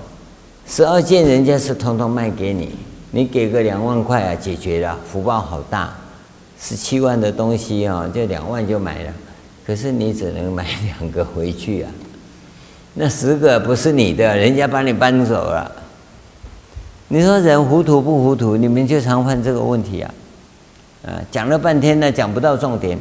[0.66, 2.76] 十二件人家是通通卖给你，
[3.12, 5.94] 你给个两万块啊，解决了，福报好大，
[6.60, 9.14] 十七万的东西啊，就两万就买了。
[9.66, 11.92] 可是你只能买两个回去啊，
[12.94, 15.72] 那十个不是你的，人家把你搬走了。
[17.10, 18.58] 你说人糊涂不糊涂？
[18.58, 20.14] 你们就常犯这个问题啊！
[21.06, 23.00] 啊，讲了半天呢，讲不到重点。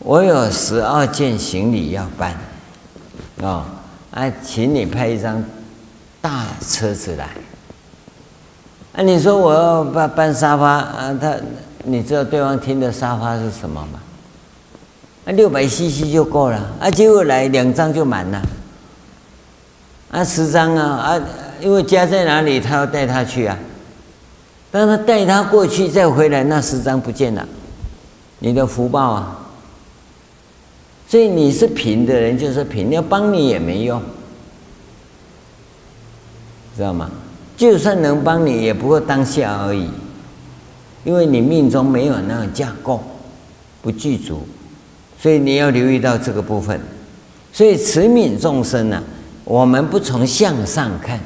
[0.00, 2.38] 我有十二件行李要搬，
[3.42, 3.66] 啊，
[4.12, 5.42] 啊，请你派一张
[6.20, 7.28] 大车子来。
[8.94, 11.34] 啊，你说我要搬搬沙发啊，他，
[11.84, 14.00] 你知道对方听的沙发是什么吗？
[15.26, 16.90] 啊，六百 CC 就够了啊！
[16.90, 18.42] 结果来两张就满了，
[20.10, 21.20] 啊，十张啊啊！
[21.60, 23.58] 因为家在哪里，他要带他去啊。
[24.70, 27.46] 当他带他过去再回来，那十张不见了，
[28.38, 29.38] 你的福报啊！
[31.14, 34.02] 所以你是贫的人就是贫，要帮你也没用，
[36.76, 37.08] 知道吗？
[37.56, 39.88] 就算能帮你，也不过当下而已，
[41.04, 43.00] 因为你命中没有那个架构，
[43.80, 44.44] 不具足。
[45.16, 46.80] 所以你要留意到这个部分，
[47.52, 49.00] 所以慈悯众生呢，
[49.44, 51.20] 我们不从向上看，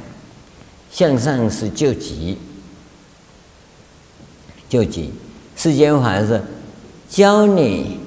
[0.91, 2.37] 向上是救急，
[4.69, 5.11] 救急。
[5.57, 6.43] 世间法是
[7.09, 7.99] 教你，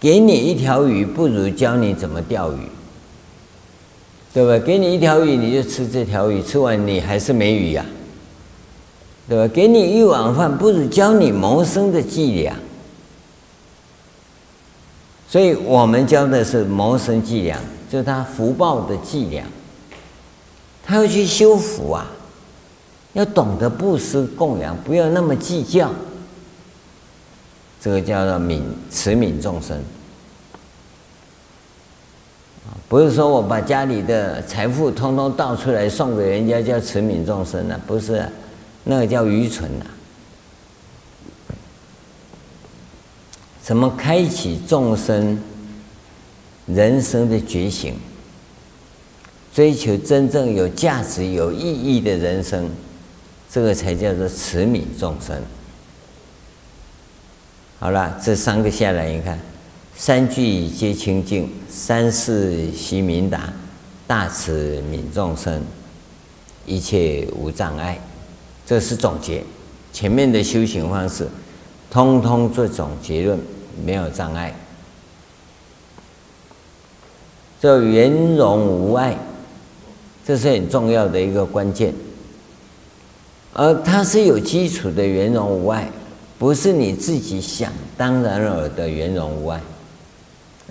[0.00, 2.58] 给你一条鱼，不如教你怎么钓鱼，
[4.32, 4.64] 对吧？
[4.64, 7.84] 给你一条鱼，你就吃这条鱼，吃完你还是没鱼呀，
[9.28, 9.52] 对吧？
[9.52, 12.54] 给你一碗饭，不如教你谋生的伎俩。
[15.28, 17.58] 所以我们教的是谋生伎俩，
[17.90, 19.44] 就是他福报的伎俩。
[20.86, 22.06] 他要去修福啊，
[23.12, 25.90] 要懂得布施供养，不要那么计较。
[27.80, 29.82] 这个叫做悯慈悯众生。
[32.88, 38.26] 不是说我把家里的财富通通倒出来送给人家叫慈悯众生啊，不是，
[38.84, 39.84] 那个叫愚蠢呐。
[43.62, 45.38] 怎么开启众生
[46.66, 47.94] 人生的觉醒，
[49.52, 52.70] 追求真正有价值、有意义的人生，
[53.50, 55.38] 这个才叫做慈悯众生。
[57.80, 59.38] 好了，这三个下来，你看，
[59.94, 63.52] 三句皆清净，三世悉明达，
[64.06, 65.62] 大慈悯众生，
[66.66, 68.00] 一切无障碍。
[68.66, 69.44] 这是总结，
[69.92, 71.28] 前面的修行方式，
[71.88, 73.38] 通通做总结论。
[73.86, 74.52] 没有障碍，
[77.60, 79.16] 这圆融无碍，
[80.26, 81.94] 这是很重要的一个关键。
[83.52, 85.88] 而它是有基础的圆融无碍，
[86.38, 89.60] 不是你自己想当然尔的圆融无碍。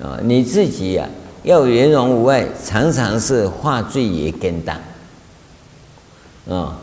[0.02, 1.10] 啊，你自己呀、啊，
[1.44, 4.80] 要圆融无碍，常常是化罪也更大。
[6.49, 6.80] 啊，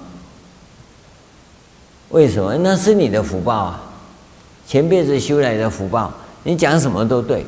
[2.11, 2.57] 为什么？
[2.59, 3.81] 那是你的福报啊。
[4.67, 6.13] 前辈子修来的福报，
[6.43, 7.47] 你讲什么都对。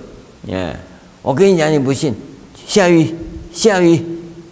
[0.51, 0.79] 哎，
[1.23, 2.15] 我跟你讲，你不信，
[2.67, 3.15] 下雨，
[3.53, 4.03] 下雨，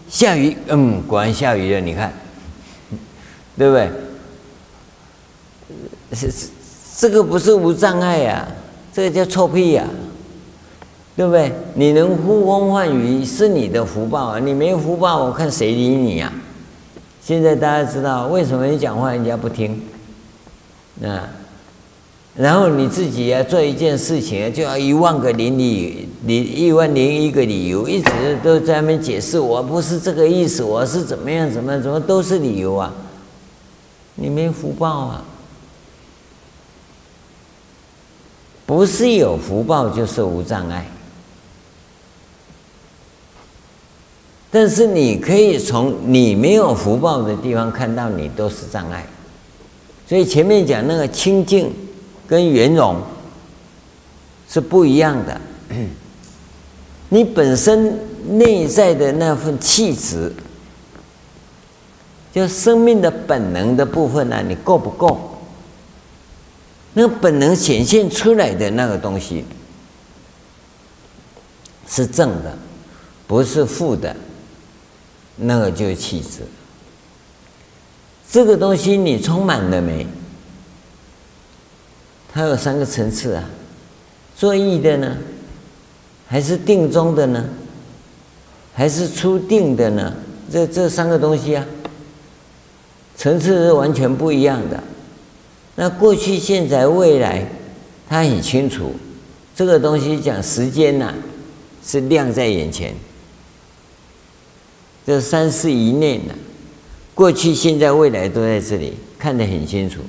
[0.08, 1.80] 下雨，嗯，果然下雨了。
[1.80, 2.12] 你看，
[3.56, 3.90] 对不对？
[6.12, 6.48] 是是
[6.96, 8.46] 这个不是无障碍呀，
[8.92, 9.84] 这个叫臭屁呀，
[11.16, 11.52] 对不对？
[11.74, 16.32] 你能呼风唤雨是你的福报啊，你没福报，我看谁理你呀？
[17.20, 19.80] 现在大家知道为什么你讲话人家不听？
[21.02, 21.28] 啊？
[22.36, 28.10] 然后你自己啊，做一件事情就要一万个理理理一万零一个理由，一直
[28.42, 32.92] 都在那边解释，我不是这个意思，我是怎么样怎么样怎么都是理由啊！
[34.14, 35.24] 你没福报啊！
[38.66, 40.86] 不是有福报就是无障碍，
[44.50, 49.06] 但是你可以从你没有福报的地方看到你都是障碍，
[50.06, 51.72] 所以前面讲那个清净。
[52.26, 53.02] 跟圆融
[54.48, 55.38] 是不一样的。
[57.10, 58.00] 你本身
[58.38, 60.32] 内在的那份气质，
[62.32, 65.33] 就生命的本能的部分呢、你够不够？
[66.94, 69.44] 那个本能显现出来的那个东西
[71.88, 72.56] 是正的，
[73.26, 74.14] 不是负的，
[75.36, 76.40] 那个就是气质。
[78.30, 80.06] 这个东西你充满了没？
[82.32, 83.44] 它有三个层次啊，
[84.36, 85.16] 作意的呢，
[86.26, 87.44] 还是定中的呢，
[88.72, 90.12] 还是初定的呢？
[90.50, 91.64] 这这三个东西啊，
[93.16, 94.82] 层次是完全不一样的。
[95.76, 97.46] 那过去、现在、未来，
[98.08, 98.94] 他很清楚，
[99.54, 101.12] 这个东西讲时间呐、
[101.84, 102.94] 是亮在眼前。
[105.06, 106.34] 这三世一念呐，
[107.14, 110.00] 过去、现在、未来都在这里，看得很清楚。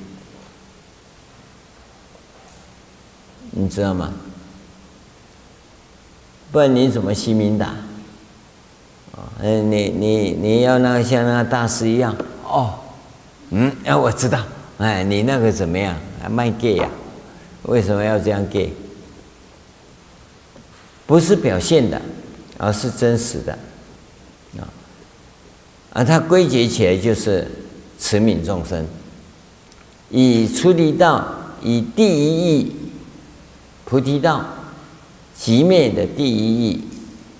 [3.50, 4.12] 你知道吗？
[6.52, 7.66] 不然你怎么西明达？
[9.16, 12.14] 啊，嗯，你你你要那个像那个大师一样
[12.44, 12.74] 哦，
[13.50, 14.42] 嗯，啊，我知道，
[14.78, 15.96] 哎，你那个怎么样？
[16.20, 16.90] 还卖 gay 呀？
[17.62, 18.72] 为什么要这样 gay？
[21.06, 22.00] 不是表现的，
[22.58, 23.52] 而是真实的，
[24.58, 24.68] 啊，
[25.92, 27.48] 而它归结起来就是
[27.98, 28.86] 慈悯众生，
[30.10, 31.26] 以出离道，
[31.62, 32.72] 以第一义
[33.84, 34.44] 菩提道，
[35.40, 36.84] 寂灭的第一义，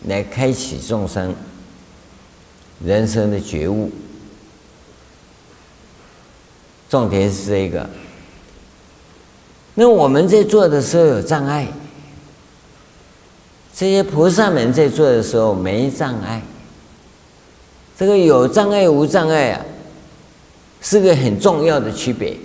[0.06, 1.34] 来开启众生
[2.84, 3.90] 人生的觉悟。
[6.88, 7.88] 重点是这个。
[9.74, 11.68] 那我们在做的时候有障碍，
[13.74, 16.42] 这些菩萨们在做的时候没障碍。
[17.98, 19.64] 这个有障碍无障碍啊，
[20.80, 22.36] 是个很重要的区别。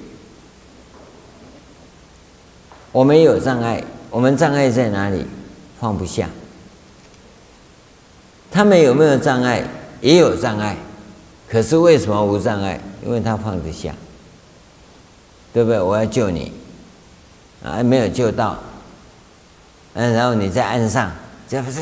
[2.91, 5.25] 我们有障碍，我们障碍在哪里？
[5.79, 6.29] 放不下。
[8.51, 9.63] 他们有没有障碍？
[10.01, 10.75] 也有障碍，
[11.49, 12.81] 可是为什么无障碍？
[13.05, 13.93] 因为他放得下，
[15.53, 15.79] 对不对？
[15.79, 16.51] 我要救你，
[17.63, 18.57] 还没有救到，
[19.93, 21.11] 嗯，然后你在岸上，
[21.47, 21.81] 这不是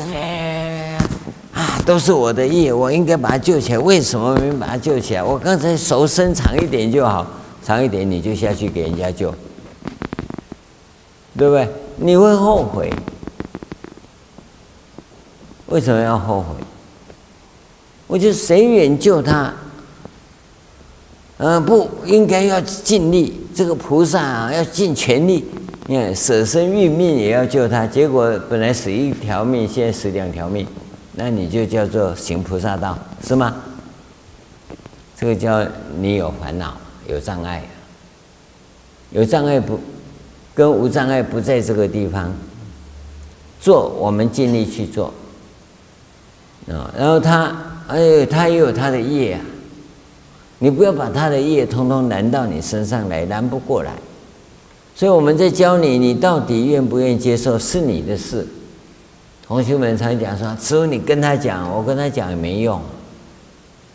[1.54, 5.22] 啊，都是我的意，我应该把他救起来，为什么没把他救起来？
[5.22, 7.26] 我刚才手伸长一点就好，
[7.62, 9.34] 长一点你就下去给人家救。
[11.38, 11.68] 对不对？
[11.96, 12.92] 你会后悔？
[15.66, 16.56] 为什么要后悔？
[18.08, 19.54] 我就随缘救他。
[21.42, 23.34] 嗯、呃，不应该要尽力。
[23.52, 25.44] 这个菩萨啊，要尽全力，
[25.86, 27.86] 你看舍身殒命也要救他。
[27.86, 30.66] 结果本来死一条命，现在死两条命，
[31.14, 32.96] 那你就叫做行菩萨道，
[33.26, 33.56] 是吗？
[35.16, 35.66] 这个叫
[35.98, 36.74] 你有烦恼，
[37.08, 37.62] 有障碍，
[39.10, 39.78] 有障碍不？
[40.54, 42.32] 跟无障碍不在这个地方
[43.60, 45.12] 做，我们尽力去做
[46.68, 46.92] 啊。
[46.96, 47.56] 然后他，
[47.88, 49.40] 哎，他也有他的业啊。
[50.60, 53.90] 你不要把他的业通通揽到你身上来，揽不过来。
[54.94, 58.46] 所以我们在教你，你到底愿不愿意接受是你的事。
[59.44, 62.80] 同学们常讲说，师父你跟他讲，我跟他讲也没用，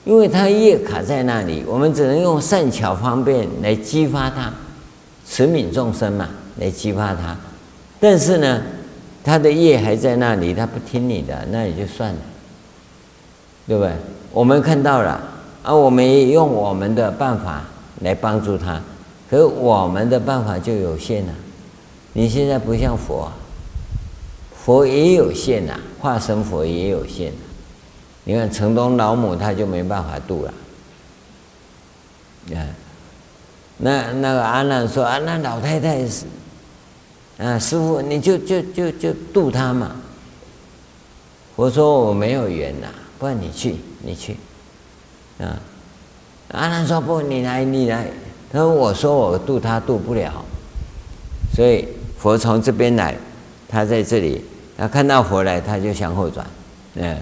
[0.04, 4.52] 因为他业卡在那里，我们只能用善巧方便来激发他，
[5.26, 6.28] 慈悯众生嘛。
[6.58, 7.36] 来激发他，
[8.00, 8.62] 但是呢，
[9.26, 12.20] 他的业还在那里，他不听你的，那也就算了，
[13.68, 13.92] 对不对？
[14.32, 15.22] 我们看到了，
[15.66, 17.64] 啊、我们也用我们的办法
[18.02, 18.80] 来帮助他，
[19.30, 21.34] 可是我们的办法就有限了。
[22.14, 23.32] 你现在不像佛，
[24.56, 27.34] 佛也有限呐，化身佛也有限。
[28.26, 30.54] 你看城东老母，他就没办法度了，
[32.46, 32.76] 你看，
[33.78, 36.26] 那那个阿难说啊，那老太太是。
[37.38, 39.96] 啊，师傅，你就就就就度他嘛。
[41.56, 42.88] 我说我没有缘呐，
[43.18, 44.38] 不然你去，你去。
[45.40, 45.60] 啊，
[46.50, 48.08] 阿难说不，你来，你来。
[48.52, 50.32] 他说我说我度他度不了，
[51.54, 51.88] 所以
[52.18, 53.16] 佛从这边来，
[53.68, 54.42] 他在这里，
[54.78, 56.46] 他看到佛来，他就向后转。
[56.96, 57.18] 嗯，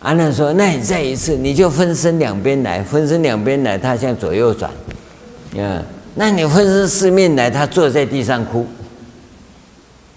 [0.00, 4.70] 阿难说，那你再一次，你就分身两边来，分身两边来，他向左右转。
[5.56, 5.82] 嗯，
[6.14, 8.64] 那你分身四面来，他坐在地上哭。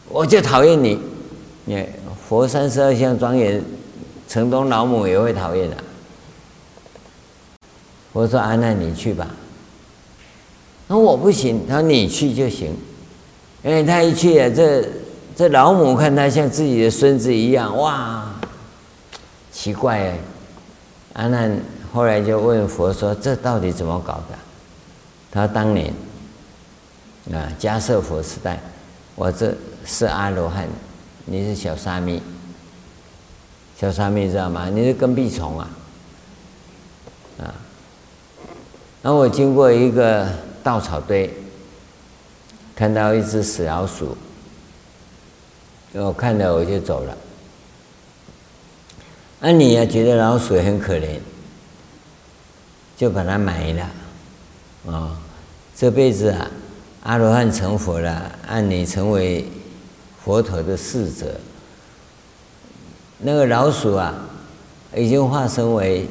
[0.09, 0.99] 我就讨厌你，
[1.65, 1.83] 你
[2.27, 3.59] 佛三十二相庄严，
[4.27, 5.77] 城东老母也会讨厌的。
[8.17, 9.27] 我说阿难，你去吧。
[10.87, 12.75] 那我不行，他说你去就行，
[13.63, 14.83] 因为他一去啊，这
[15.35, 18.33] 这老母看他像自己的孙子一样，哇，
[19.51, 20.19] 奇怪哎。
[21.13, 21.55] 阿难
[21.93, 24.35] 后来就问佛说：“这到底怎么搞的？”
[25.29, 25.93] 他说：“当年
[27.31, 28.59] 啊，迦叶佛时代，
[29.13, 29.53] 我这。”
[29.85, 30.67] 是阿罗汉，
[31.23, 32.21] 你是小沙弥。
[33.79, 34.67] 小沙弥知道吗？
[34.69, 35.57] 你是跟屁虫！
[35.57, 35.69] 啊，
[39.01, 40.27] 那我经过一个
[40.63, 41.33] 稻草堆，
[42.75, 44.17] 看到一只死老鼠，
[45.93, 47.17] 我看了我就走了。
[49.39, 51.19] 那你也觉得老鼠很可怜，
[52.97, 55.15] 就把它埋了，啊，
[55.75, 56.49] 这辈子啊，
[57.03, 59.45] 阿罗汉成佛了，按你成为
[60.25, 61.39] 佛陀的侍者，
[63.19, 64.13] 那个老鼠啊，
[64.95, 66.07] 已经化身为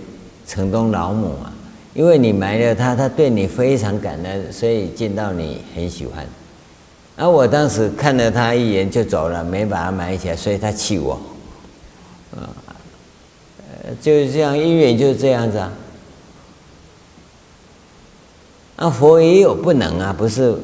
[0.46, 1.52] 城东老母啊，
[1.96, 6.26] 因为你埋了他，他对你非常感恩，所以见到你很喜欢。
[7.16, 11.14] 而我当时看了他一眼就走了，没把他埋起来，所以他气我。
[12.32, 12.52] 啊，
[13.82, 15.72] 呃，就是这样，因缘就是这样子啊。
[18.76, 20.54] 那佛也有不能啊，不是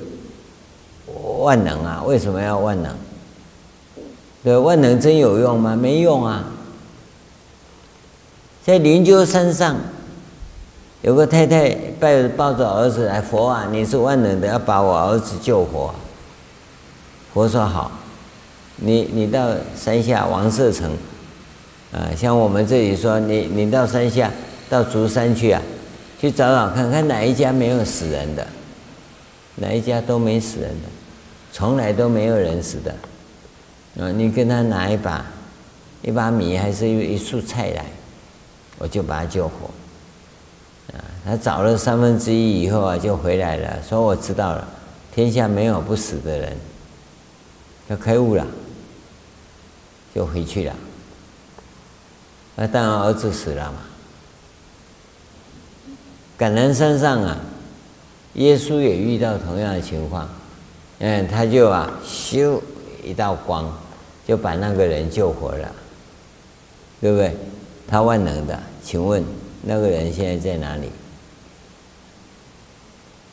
[1.38, 2.02] 万能啊？
[2.04, 2.94] 为什么要万能？
[4.44, 5.74] 对，万能真有用吗？
[5.74, 6.44] 没用啊。
[8.66, 9.78] 在灵鹫山上，
[11.02, 11.68] 有个太太
[11.98, 15.92] 抱抱着儿子来，佛啊，你是万能的，要把我儿子救活。
[17.34, 17.90] 佛说好，
[18.76, 20.92] 你你到山下王舍城，
[21.92, 24.30] 啊，像我们这里说，你你到山下
[24.70, 25.60] 到竹山去啊，
[26.20, 28.46] 去找找看看哪一家没有死人的，
[29.56, 30.88] 哪一家都没死人的，
[31.52, 32.94] 从来都没有人死的，
[34.04, 35.26] 啊，你跟他拿一把
[36.02, 37.86] 一把米还是一一束菜来，
[38.78, 39.68] 我就把他救活，
[41.24, 44.66] 他找了三分之一以后啊，就回来了，说我知道了，
[45.14, 46.56] 天下没有不死的人。
[47.88, 48.46] 要开悟了，
[50.14, 50.74] 就回去了。
[52.56, 53.78] 那当然儿子死了嘛。
[56.36, 57.36] 感南山上啊，
[58.34, 60.28] 耶稣也遇到同样的情况，
[60.98, 62.60] 嗯，他就啊，咻
[63.04, 63.72] 一道光，
[64.26, 65.72] 就把那个人救活了，
[67.00, 67.36] 对不对？
[67.86, 69.22] 他万能的，请问
[69.62, 70.90] 那个人现在在哪里？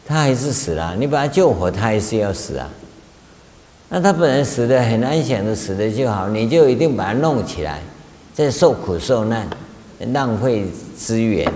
[0.09, 2.67] 他还是死了，你把他救活，他还是要死啊。
[3.89, 7.79] 那他本来死的很安详的死的就好，你就一定把他弄起来，
[8.33, 9.47] 再受苦受难，
[10.11, 10.65] 浪费
[10.97, 11.47] 资源，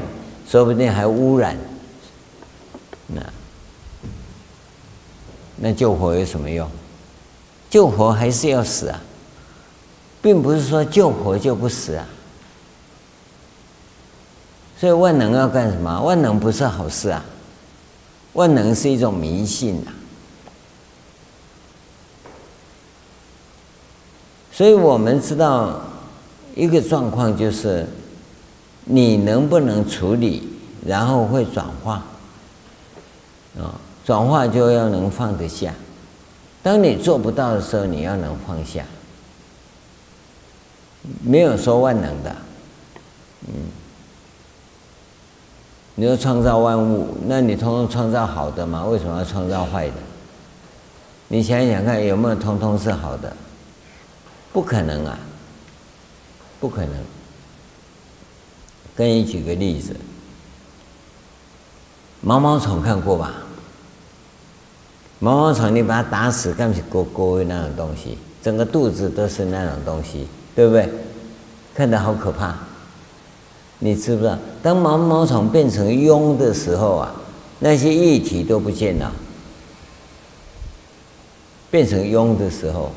[0.47, 1.57] 说不定还污染。
[3.07, 3.23] 那
[5.55, 6.69] 那救活有什么用？
[7.71, 9.01] 救活还是要死啊，
[10.21, 12.05] 并不是说救活就不死啊。
[14.79, 16.01] 所以万能要干什么？
[16.01, 17.25] 万能不是好事啊，
[18.33, 19.93] 万能是一种迷信啊。
[24.51, 25.81] 所以我们知道
[26.55, 27.87] 一个状况，就是
[28.85, 30.47] 你能不能处理，
[30.85, 32.03] 然后会转化
[33.57, 33.73] 啊，
[34.05, 35.73] 转化就要能放得下。
[36.61, 38.85] 当你做不到的时候，你要能放下。
[41.21, 42.35] 没有说万能的，
[43.47, 43.53] 嗯，
[45.95, 48.83] 你说创造万物，那你通通创造好的吗？
[48.85, 49.95] 为什么要创造坏的？
[51.27, 53.31] 你想想看，有没有通通是好的？
[54.51, 55.17] 不可能啊，
[56.59, 56.91] 不可能。
[58.95, 59.95] 跟你举个例子，
[62.21, 63.33] 毛毛虫看过吧？
[65.19, 70.89] 毛毛虫你把它打死，干起勾勾的那种东西，整个肚子都是那种东西，对不对？
[71.75, 72.57] 看得好可怕。
[73.83, 77.13] 你知不知道，当毛毛虫变成蛹的时候啊，
[77.59, 79.11] 那些液体都不见了。
[81.69, 82.93] 变成蛹的时候。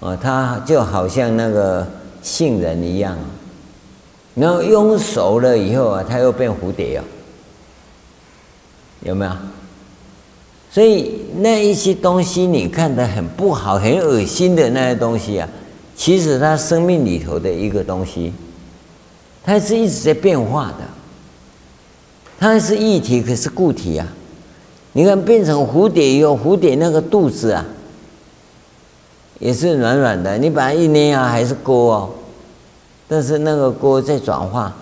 [0.00, 1.86] 哦，它就好像那个
[2.22, 3.18] 杏仁一样，
[4.34, 7.04] 然后蛹熟了以后啊，它又变蝴蝶哦，
[9.02, 9.32] 有没有？
[10.70, 15.46] 所以那一些东西你看得很不好、很恶心的那些东西啊，
[15.94, 18.32] 其实它生命里头的一个东西，
[19.42, 20.84] 它是一直在变化的，
[22.38, 24.06] 它是液体，可是固体啊。
[24.92, 27.64] 你看变成蝴蝶以后，蝴蝶那个肚子啊。
[29.38, 32.10] 也是软软的，你把它一捏啊，还是锅哦。
[33.06, 34.74] 但是那个锅在转化，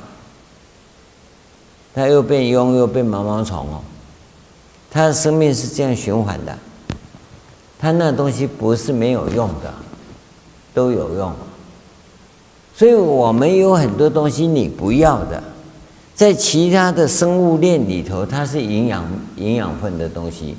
[1.94, 3.82] 它又变蛹，又变毛毛虫哦。
[4.90, 6.58] 它的生命是这样循环的。
[7.78, 9.72] 它那东西不是没有用的，
[10.72, 11.32] 都有用。
[12.76, 15.42] 所以我们有很多东西你不要的，
[16.14, 19.02] 在其他的生物链里头，它是营养
[19.36, 20.54] 营养分的东西。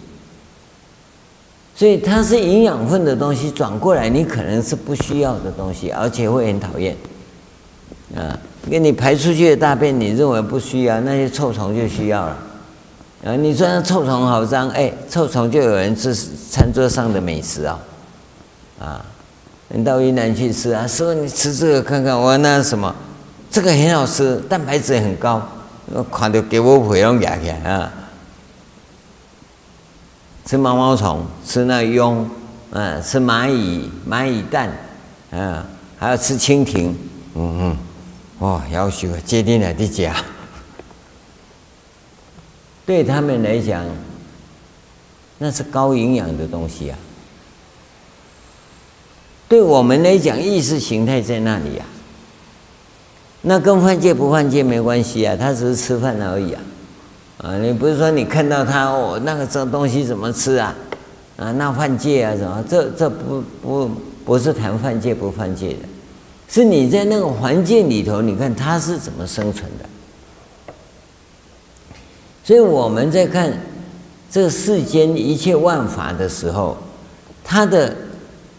[1.76, 6.98] 所以它是营养分的东西，转过来你可能是不需要的东西，而且会很讨厌。
[8.15, 12.38] 啊，给你排出去的大便，你认为不需要，那些臭虫就需要了。
[13.26, 17.80] 啊，你说那臭虫好脏，哎，臭虫就有人吃餐桌上的美食啊。
[18.80, 19.06] 啊，
[19.69, 22.95] 你到云南去吃啊，说你吃这个看看，我那什么，
[23.52, 25.45] 这个很好吃，蛋白质很高，
[25.94, 27.91] 我看到给我回龙牙去啊。
[30.45, 32.26] 吃毛毛虫，吃那蛹，
[32.72, 34.72] 嗯，吃蚂蚁，蚂蚁蛋，
[35.31, 35.61] 嗯，
[35.98, 36.98] 还要吃蜻蜓，
[37.35, 37.77] 嗯嗯，
[38.39, 40.15] 哦，要求接定了的家，
[42.85, 43.84] 对他们来讲，
[45.38, 46.98] 那是高营养的东西啊。
[49.49, 51.95] 对我们来讲，意识形态在那里呀、啊。
[53.43, 56.61] 那跟犯戒不犯戒没关系啊，他只是吃饭而已啊。
[57.37, 60.75] 啊，你不是说你看到他哦，那个这东西怎么吃啊？
[61.37, 62.61] 啊，那犯戒啊什么？
[62.67, 63.91] 这这不不
[64.25, 65.87] 不是谈犯戒不犯戒的，
[66.49, 70.73] 是你在那个环境里头，你看他是怎么生存的。
[72.43, 73.53] 所以我们在看
[74.29, 76.75] 这世间一切万法的时候，
[77.45, 77.95] 它的。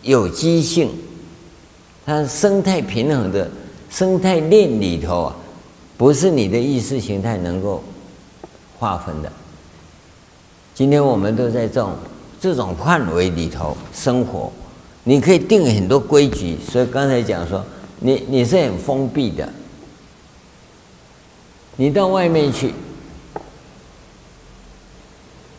[0.03, 0.91] 有机性，
[2.07, 3.51] 它生态平衡的
[3.91, 5.37] 生态链里头啊，
[5.97, 7.83] 不是你的意识形态能够
[8.79, 9.31] 划分的。
[10.75, 11.93] 今天我们都在这种
[12.41, 14.53] 这种范围里头生活，
[15.05, 16.57] 你可以定很多规矩。
[16.71, 17.65] 所以刚才讲说，
[17.99, 19.49] 你你是很封闭的，
[21.77, 22.73] 你到外面去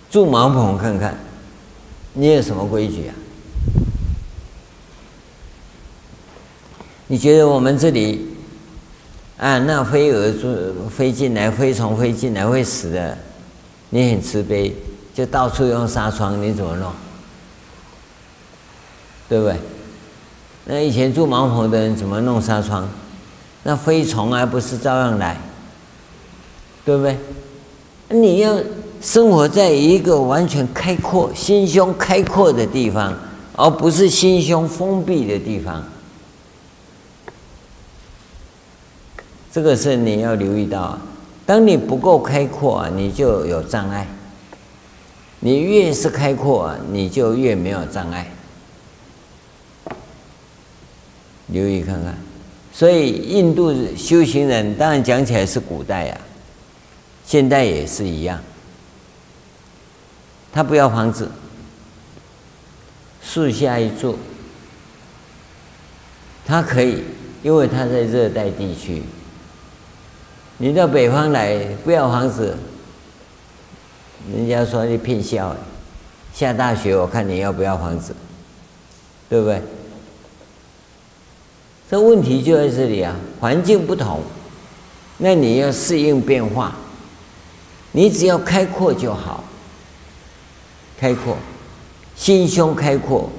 [0.10, 1.20] 住茅棚看看，
[2.14, 3.14] 你有什么规矩啊？
[7.12, 8.24] 你觉得我们这里
[9.38, 10.32] 啊，那飞蛾
[10.88, 13.18] 飞进来，飞虫飞进来会死的，
[13.90, 14.72] 你很慈悲，
[15.12, 16.92] 就到处用纱窗，你怎么弄？
[19.28, 19.56] 对不对？
[20.66, 22.88] 那以前住茅棚的人怎么弄纱窗？
[23.64, 25.36] 那飞虫还不是照样来？
[26.86, 27.18] 对不对？
[28.10, 28.56] 你要
[29.02, 33.18] 生活在一个完全开阔、心胸开阔的地方，
[33.56, 35.84] 而不是心胸封闭的地方。
[39.52, 41.02] 这个是你要留意到啊，
[41.46, 44.06] 当你不够开阔啊，你就有障碍；
[45.40, 48.32] 你越是开阔啊，你就越没有障碍。
[51.48, 52.16] 留意看看，
[52.72, 56.22] 所以印度修行人当然讲起来是古代啊，
[57.26, 58.40] 现代也是一样。
[60.54, 61.28] 他不要房子，
[63.24, 64.16] 树下一坐，
[66.46, 67.04] 他可以，
[67.42, 69.02] 因为他在热带地区。
[70.62, 72.58] 你到北方来不要房子，
[74.30, 75.56] 人家说你骗笑。
[76.34, 78.14] 下大雪我看你要不要房子，
[79.30, 79.62] 对不对？
[81.90, 84.22] 这问题就在这里啊，环境不同，
[85.18, 86.76] 那你要适应变化。
[87.94, 89.44] 你只要开阔就好，
[91.00, 91.38] 开阔，
[92.18, 93.30] 心胸开阔，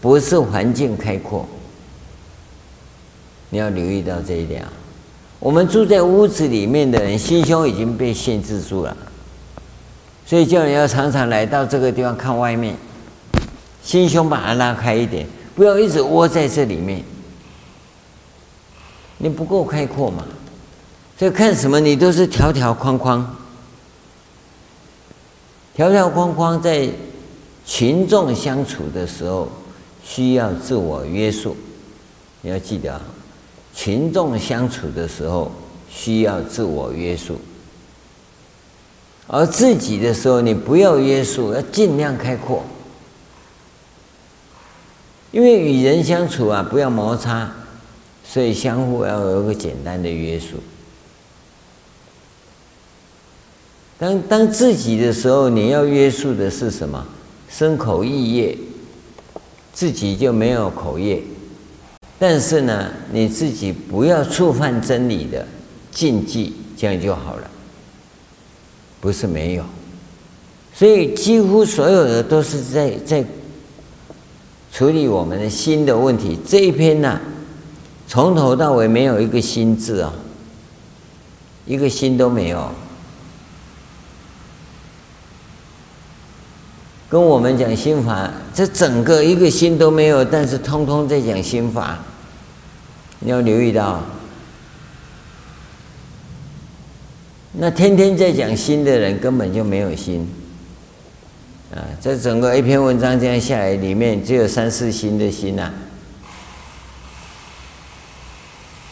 [0.00, 1.48] 不是环境开阔。
[3.50, 4.72] 你要留意到这一点啊。
[5.44, 8.96] 我们住在屋子里面的人，心胸已经被限制住了，
[10.24, 12.74] 所以叫你要常常来到这个地方看外面，
[13.82, 17.04] 心胸把它拉开一点，不要一直窝在这里面。
[19.18, 20.24] 你不够开阔嘛？
[21.18, 23.36] 所以看什么你都是条条框框，
[25.74, 26.88] 条条框框在
[27.66, 29.46] 群众相处的时候
[30.02, 31.54] 需要自我约束，
[32.40, 32.98] 你要记得。
[33.74, 35.50] 群众相处的时候
[35.90, 37.38] 需要自我约束，
[39.26, 42.62] 而自己的时候你不要约束，要尽量开阔。
[45.32, 47.50] 因为与人相处啊，不要摩擦，
[48.24, 50.62] 所以相互要有个简单的约束。
[53.98, 57.04] 当当自己的时候，你要约束的是什么？
[57.48, 58.56] 身口意业，
[59.72, 61.20] 自己就没有口业。
[62.18, 65.46] 但是呢，你自己不要触犯真理的
[65.90, 67.50] 禁忌，这样就好了。
[69.00, 69.64] 不是没有，
[70.72, 73.24] 所以几乎所有的都是在在
[74.72, 76.38] 处理我们的心的问题。
[76.46, 77.20] 这一篇呢，
[78.08, 80.14] 从头到尾没有一个心字啊，
[81.66, 82.70] 一个心都没有。
[87.14, 91.96] 跟我们讲心法，这整个一个心都没有，但是通通在讲心法。
[93.20, 94.02] 你要留意到，
[97.52, 100.28] 那天天在讲心的人根本就没有心
[101.72, 101.78] 啊！
[102.00, 105.70] 这整个一篇文章这样下来，里面只有三四心的心呐，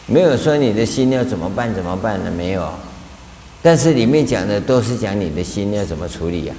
[0.07, 2.71] 没有说你的心要怎么办怎么办的，没有。
[3.61, 6.55] 但是里面讲的都是讲你的心要怎么处理呀？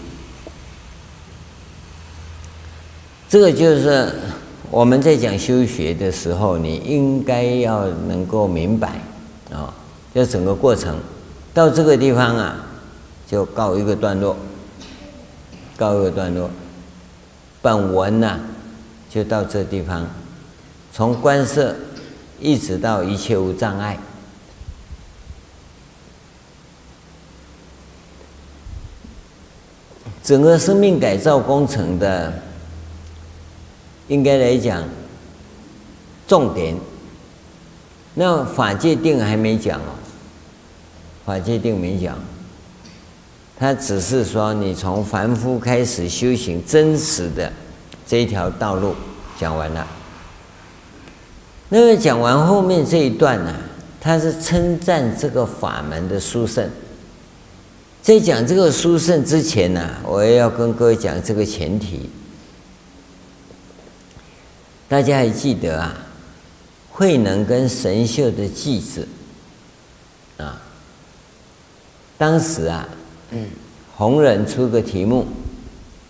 [3.28, 4.12] 这个就是
[4.70, 9.01] 我们在讲修学的时候，你应该要能够明白
[9.51, 9.74] 啊，
[10.14, 10.96] 这整个过程
[11.52, 12.64] 到这个地方啊，
[13.26, 14.36] 就告一个段落，
[15.76, 16.48] 告一个段落。
[17.60, 18.38] 本文呢，
[19.10, 20.06] 就到这地方，
[20.92, 21.74] 从观色
[22.38, 23.98] 一直到一切无障碍。
[30.22, 32.32] 整个生命改造工程的，
[34.09, 34.82] 应该来讲，
[36.26, 36.76] 重点。
[38.14, 39.98] 那法界定还没讲哦，
[41.26, 42.16] 法界定没讲，
[43.59, 47.52] 他只是说你从凡夫开始修行真实的
[48.06, 48.94] 这一条道路
[49.39, 49.86] 讲完了。
[51.70, 53.52] 那么讲完后面这一段呢，
[54.01, 56.70] 他是称赞这个法门的殊胜。
[58.01, 62.10] 在讲这个殊胜之前呢，我也要跟各位讲这个前提。
[64.94, 65.92] 大家还记得啊？
[66.92, 69.08] 慧能跟神秀的偈子
[70.38, 70.62] 啊，
[72.16, 72.88] 当时啊，
[73.32, 73.44] 嗯，
[73.96, 75.26] 弘忍出个题目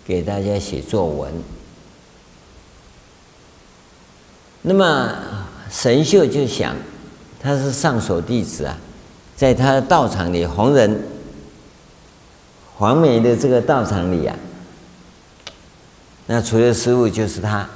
[0.05, 1.33] 给大家写作文。
[4.61, 5.15] 那么
[5.71, 6.75] 神秀就想，
[7.41, 8.77] 他是上首弟子啊，
[9.35, 11.03] 在他的道场里，红人、
[12.75, 14.35] 黄梅的这个道场里啊，
[16.27, 17.67] 那除了师父就是他，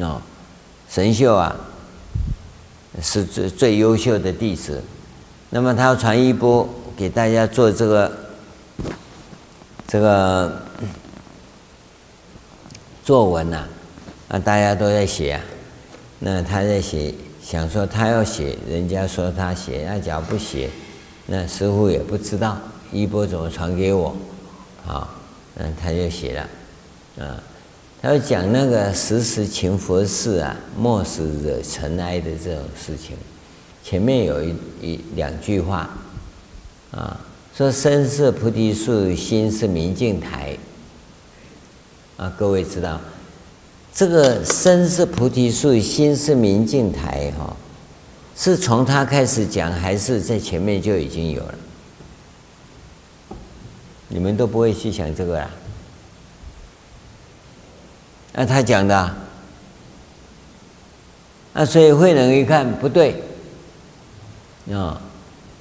[0.00, 0.20] 哦。
[0.88, 1.56] 神秀啊，
[3.02, 4.80] 是最最优秀的弟子。
[5.50, 8.12] 那么他要传衣钵给大家做这个
[9.86, 10.62] 这个
[13.04, 13.68] 作文呐，啊，
[14.36, 15.40] 啊，大家都在写啊。
[16.20, 17.12] 那他在写，
[17.42, 20.70] 想说他要写，人家说他写，那假如不写，
[21.26, 22.56] 那师父也不知道
[22.92, 24.16] 衣钵怎么传给我，
[24.86, 25.08] 啊，
[25.56, 27.42] 嗯，他就写了，啊。
[28.06, 33.16] 要讲那个时时勤拂拭啊，莫使惹尘埃的这种事情。
[33.82, 35.90] 前面有一一两句话
[36.92, 37.20] 啊，
[37.52, 40.56] 说身是菩提树，心是明镜台。
[42.16, 43.00] 啊，各位知道
[43.92, 47.56] 这个身是菩提树，心是明镜台哈，
[48.36, 51.54] 是从他开始讲，还是在前面就已经有了？
[54.06, 55.50] 你们都不会去想这个啊。
[58.38, 59.16] 那他讲的啊，
[61.54, 63.22] 那所以慧能一看不对，
[64.70, 65.00] 啊，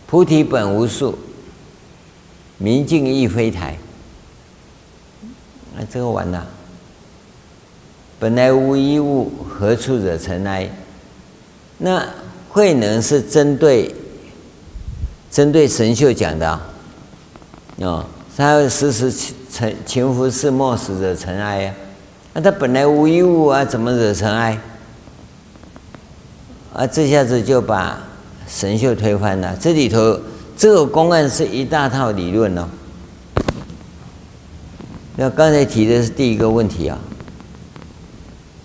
[0.06, 1.18] 菩提本无树，
[2.58, 3.78] 明镜亦非台，
[5.78, 6.46] 那这个完了。
[8.20, 10.70] 本来无一物，何处惹尘埃？
[11.78, 12.06] 那
[12.50, 13.96] 慧能是针对
[15.32, 16.50] 针对神秀讲的
[17.82, 21.74] 啊，他要时时勤勤拂拭，莫使惹尘埃呀。
[22.38, 24.60] 那他本来无一物啊，怎么惹尘埃？
[26.74, 27.98] 啊，这下子就把
[28.46, 29.56] 神秀推翻了。
[29.56, 30.20] 这里头
[30.58, 32.68] 这个公案是一大套理论哦。
[35.16, 37.00] 那刚才提的是第一个问题啊，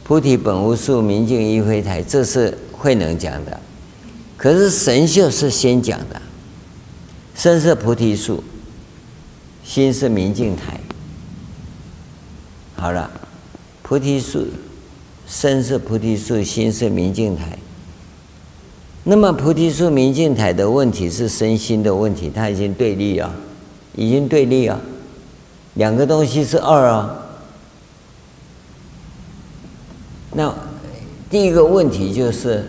[0.03, 3.61] 菩提本无树，明镜亦非台，这是慧能讲的。
[4.37, 6.21] 可是神秀是先讲的，
[7.37, 8.43] 身是菩提树，
[9.63, 10.81] 心是明镜台。
[12.75, 13.09] 好了。
[13.91, 14.47] 菩提树，
[15.27, 17.59] 身是菩提树，心是明镜台。
[19.03, 23.35] 那么菩提树、明镜台的问题是身心的问题，它已经对立了，
[23.97, 24.81] 已经对立了，
[25.75, 27.21] 两个东西是二啊。
[30.35, 30.55] 那
[31.29, 32.65] 第一个问题就是，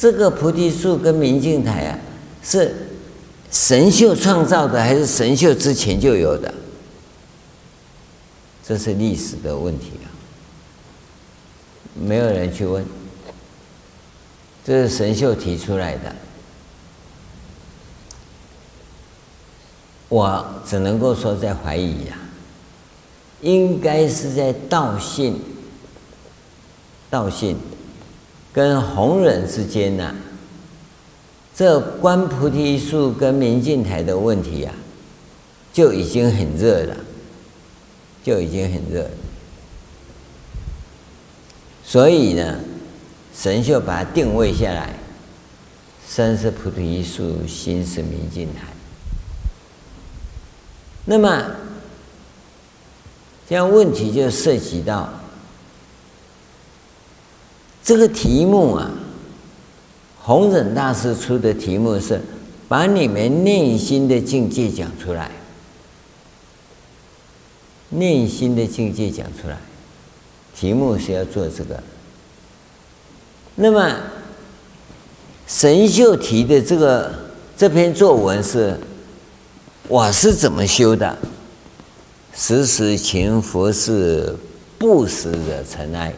[0.00, 1.98] 这个菩提树跟明镜台啊，
[2.42, 2.74] 是
[3.52, 6.52] 神秀创造的，还是神秀之前就有的？
[8.68, 10.12] 这是历史的问题啊，
[11.94, 12.84] 没有人去问，
[14.62, 16.14] 这是神秀提出来的，
[20.10, 22.18] 我只能够说在怀疑啊，
[23.40, 25.40] 应该是在道信、
[27.08, 27.56] 道信。
[28.52, 30.14] 跟弘忍之间呐，
[31.54, 34.74] 这观菩提树跟明镜台的问题啊，
[35.72, 36.96] 就已经很热了。
[38.22, 39.08] 就已经很热，
[41.84, 42.60] 所以呢，
[43.34, 44.94] 神秀把它定位下来，
[46.06, 48.66] 身是菩提树，心是明镜台。
[51.06, 51.52] 那么，
[53.48, 55.08] 这样问题就涉及到
[57.82, 58.90] 这个题目啊，
[60.20, 62.20] 弘忍大师出的题目是
[62.68, 65.30] 把你们内心的境界讲出来。
[67.90, 69.56] 内心的境界讲出来，
[70.54, 71.82] 题目是要做这个。
[73.54, 73.96] 那么
[75.46, 77.12] 神秀提的这个
[77.56, 78.78] 这篇作文是，
[79.88, 81.16] 我是怎么修的？
[82.34, 84.34] 时时勤拂拭，
[84.78, 86.14] 不使惹尘埃。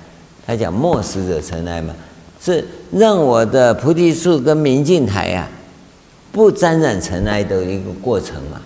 [0.46, 1.94] 他讲莫使惹尘埃嘛，
[2.42, 5.48] 是让我的菩提树跟明镜台呀、啊，
[6.32, 8.60] 不沾染尘埃的一个过程嘛。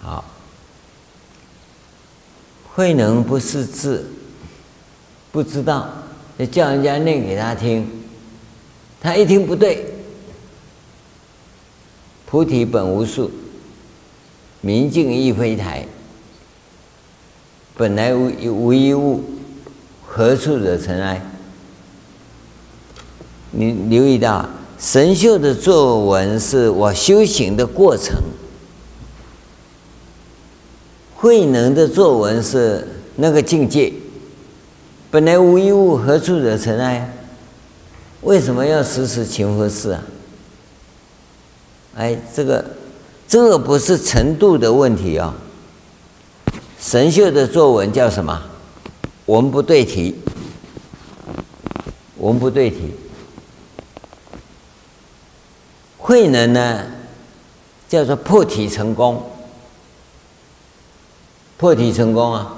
[0.00, 0.24] 好
[2.74, 4.06] 慧能不识字，
[5.32, 5.88] 不知道，
[6.38, 7.90] 就叫人家念给他听，
[9.00, 9.84] 他一听不对，
[12.26, 13.30] 菩提本无树，
[14.60, 15.86] 明镜亦非台，
[17.76, 18.30] 本来无
[18.66, 19.24] 无一物，
[20.06, 21.20] 何处惹尘埃？
[23.50, 24.48] 你留意到，
[24.78, 28.16] 神秀的作文是我修行的过程。
[31.20, 32.86] 慧能的作文是
[33.16, 33.92] 那个境界，
[35.10, 37.12] 本来无一物，何处惹尘埃？
[38.20, 40.02] 为什么要时时勤拂拭啊？
[41.96, 42.64] 哎，这个
[43.26, 45.34] 这个不是程度的问题啊、
[46.46, 46.54] 哦。
[46.80, 48.40] 神秀的作文叫什么？
[49.26, 50.14] 文不对题，
[52.18, 52.94] 文不对题。
[55.96, 56.84] 慧能呢，
[57.88, 59.20] 叫做破题成功。
[61.58, 62.54] 破题成功啊！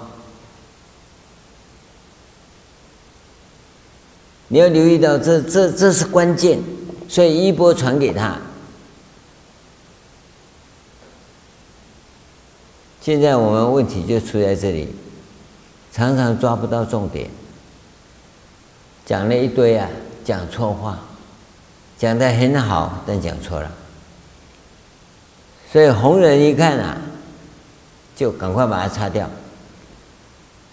[4.48, 6.60] 你要留意到这，这这是关键，
[7.08, 8.36] 所以衣钵传给他。
[13.00, 14.94] 现在我们问题就出在这里，
[15.90, 17.30] 常常抓不到重点，
[19.06, 19.88] 讲了一堆啊，
[20.22, 20.98] 讲错话，
[21.96, 23.72] 讲的很好，但讲错了，
[25.72, 27.00] 所以红人一看啊。
[28.20, 29.26] 就赶快把它擦掉，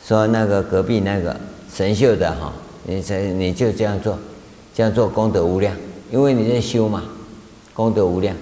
[0.06, 1.34] 说那个隔壁那个
[1.74, 2.52] 神秀的哈，
[2.84, 4.19] 你这你就这样做，
[4.76, 5.74] 这样做功德无量，
[6.11, 7.06] 因为你在修嘛，
[7.74, 8.36] 功德无量，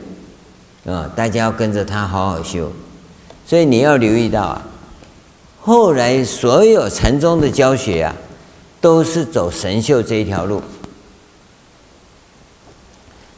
[0.87, 2.71] 啊，大家要跟着他好好修，
[3.45, 4.67] 所以你要留意到啊，
[5.61, 8.15] 后来所有禅宗的教学啊，
[8.81, 10.59] 都是走神秀这一条路，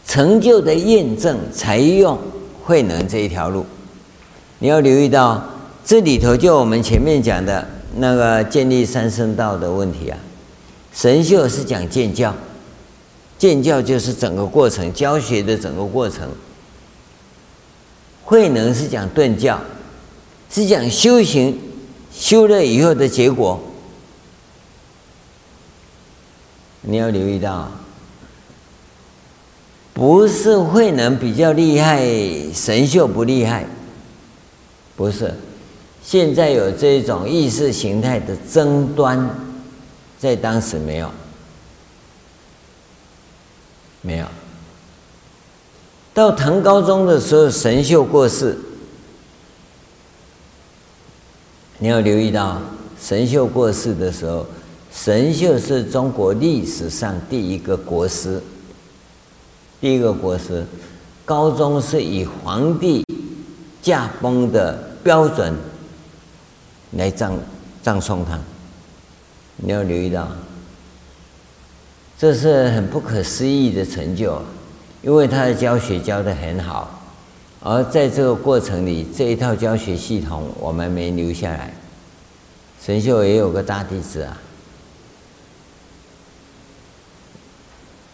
[0.05, 2.17] 成就的验证才用
[2.63, 3.65] 慧能这一条路，
[4.59, 5.43] 你要留意到。
[5.87, 7.65] 这里头就我们前面讲的
[7.95, 10.19] 那个建立三圣道的问题啊，
[10.93, 12.35] 神秀是讲建教，
[13.37, 16.29] 建教就是整个过程教学的整个过程，
[18.25, 19.61] 慧能是讲顿教，
[20.49, 21.57] 是讲修行
[22.11, 23.57] 修了以后的结果，
[26.81, 27.71] 你要留意到，
[29.93, 32.05] 不是慧能比较厉害，
[32.53, 33.65] 神秀不厉害，
[34.97, 35.33] 不是。
[36.07, 39.29] 现在有这种意识形态的争端，
[40.17, 41.11] 在当时没有，
[44.01, 44.25] 没有。
[46.13, 48.57] 到唐高宗的时候，神秀过世，
[51.77, 52.61] 你要留意到，
[52.97, 54.45] 神秀过世的时候，
[54.89, 58.41] 神秀是中国历史上第一个国师，
[59.81, 60.65] 第一个国师，
[61.25, 63.03] 高宗是以皇帝
[63.81, 64.73] 驾崩的
[65.03, 65.53] 标准。
[66.91, 67.37] 来葬
[67.83, 68.39] 葬送他，
[69.57, 70.27] 你要留意到，
[72.17, 74.41] 这是很不可思议的成就，
[75.01, 77.01] 因为他的教学教得很好，
[77.61, 81.73] 而在这个过程里，这一套教学系统我们没留下来。
[82.81, 84.37] 神秀也有个大弟子啊，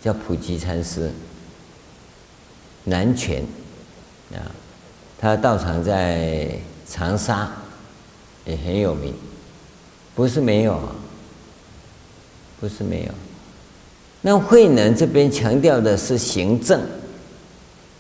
[0.02, 1.12] 叫普吉禅师，
[2.86, 3.44] 南泉
[4.34, 4.42] 啊，
[5.20, 6.50] 他道场在
[6.88, 7.52] 长沙。
[8.46, 9.14] 也很有名，
[10.16, 10.80] 不是没有，
[12.60, 13.12] 不是没有。
[14.22, 16.82] 那慧能这边强调的是行正，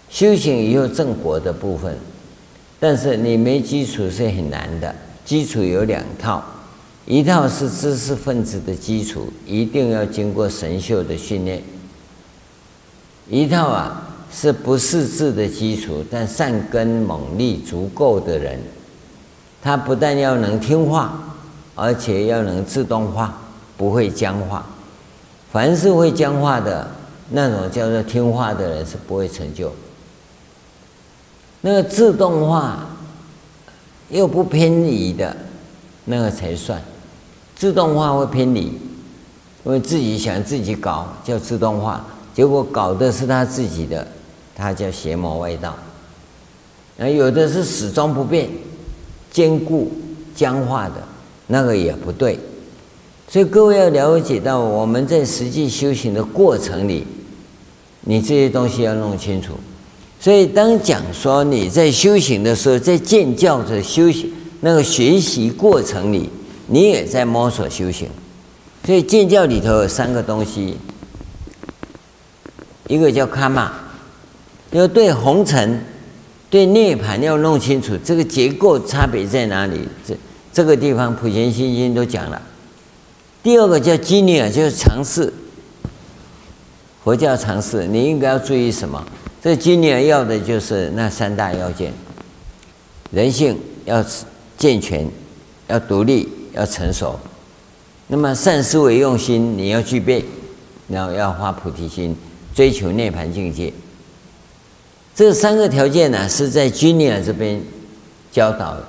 [0.09, 1.97] 修行以后正果的部分，
[2.79, 4.93] 但是你没基础是很难的。
[5.25, 6.43] 基础有两套，
[7.05, 11.59] 一套是知识分子的基础，一定要经过神秀的训练；
[13.29, 18.59] 一套啊是不识字的基础，但善根猛力足够的人。
[19.63, 21.13] 他不但要能听话，
[21.73, 23.33] 而且要能自动化，
[23.77, 24.65] 不会僵化。
[25.53, 26.85] 凡是会僵化的
[27.29, 29.71] 那种叫做听话的人是不会成就。
[31.61, 32.85] 那个自动化
[34.09, 35.33] 又不偏离的，
[36.03, 36.81] 那个才算。
[37.55, 38.63] 自动化会偏离，
[39.63, 44.05] 因为自己想自己搞叫自动化，结果搞的是他自己的，
[44.53, 45.73] 他叫邪魔外道。
[46.99, 48.49] 而有的是始终不变。
[49.33, 49.91] 坚固
[50.35, 51.03] 僵化的
[51.47, 52.39] 那个也不对，
[53.27, 57.03] 所以各位要了解到，我们在实际修行的过程里，
[58.01, 59.53] 你这些东西要弄清楚。
[60.19, 64.31] 所以当讲说你在修行的时候，在建教的修行
[64.61, 66.29] 那个学习过程里，
[66.67, 68.07] 你也在摸索修行。
[68.85, 70.77] 所以建教里头有三个东西，
[72.87, 73.73] 一个叫卡玛，
[74.71, 75.83] 要对红尘。
[76.53, 79.79] 对涅槃要弄清楚这个结构差别在哪里？
[80.05, 80.15] 这
[80.53, 82.39] 这个地方普贤心经都讲了。
[83.41, 85.33] 第二个叫基尼尔，就是尝试。
[87.03, 89.03] 佛教尝试，你应该要注意什么？
[89.41, 91.91] 这基尼尔要的就是那三大要件：
[93.09, 94.05] 人性要
[94.55, 95.09] 健全，
[95.67, 97.19] 要独立，要成熟。
[98.05, 100.23] 那么善思维用心你要具备，
[100.87, 102.15] 然后要发菩提心，
[102.53, 103.73] 追求涅槃境界。
[105.15, 107.61] 这三个条件呢，是在机尼尔这边
[108.31, 108.83] 教导的。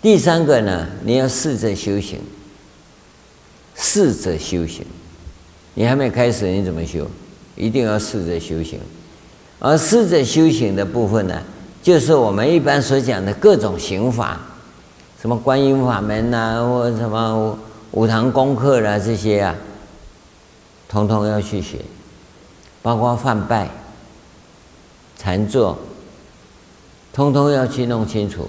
[0.00, 2.18] 第三个呢，你要试着修行，
[3.74, 4.84] 试着修行。
[5.74, 7.06] 你还没开始，你怎么修？
[7.56, 8.80] 一定要试着修行。
[9.58, 11.42] 而试着修行的部分呢，
[11.82, 14.40] 就是我们一般所讲的各种行法，
[15.20, 17.58] 什么观音法门呐、啊，或什么
[17.92, 19.54] 五堂功课啦，这些啊，
[20.88, 21.78] 统统要去学，
[22.82, 23.70] 包括犯拜、
[25.24, 25.78] 禅坐，
[27.14, 28.46] 通通要去弄清楚。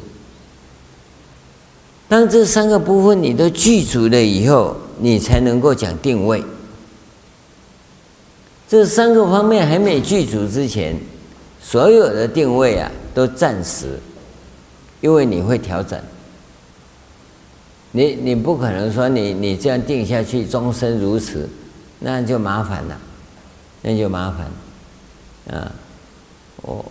[2.10, 6.43] 当这三个部分你都具足了以后，你才能够讲定位。
[8.68, 10.99] 这三个方面还没具足之前，
[11.61, 13.97] 所有的定位啊都暂时，
[14.99, 15.97] 因为你会调整。
[17.93, 21.47] 你你不可能说你你这样定下去终身如此，
[21.99, 22.97] 那就麻烦了，
[23.81, 24.41] 那就麻烦
[25.47, 25.72] 了，啊，
[26.65, 26.85] 哦，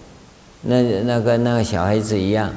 [0.62, 2.50] 那那个那个小孩子一样。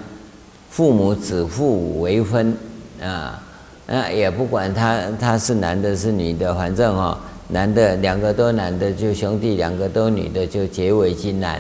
[0.70, 2.56] 父母指腹为婚
[3.02, 3.42] 啊，
[3.88, 7.18] 那也不管他他是男的是女的，反正哦，
[7.48, 11.60] 男的两个都男的就兄弟，两个都女的就结为金兰，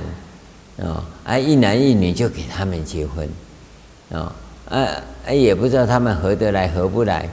[0.84, 3.28] 啊，啊一男一女就给他们结婚，
[4.12, 4.36] 啊
[4.70, 4.88] 啊
[5.32, 7.28] 也不知道他们合得来合不来，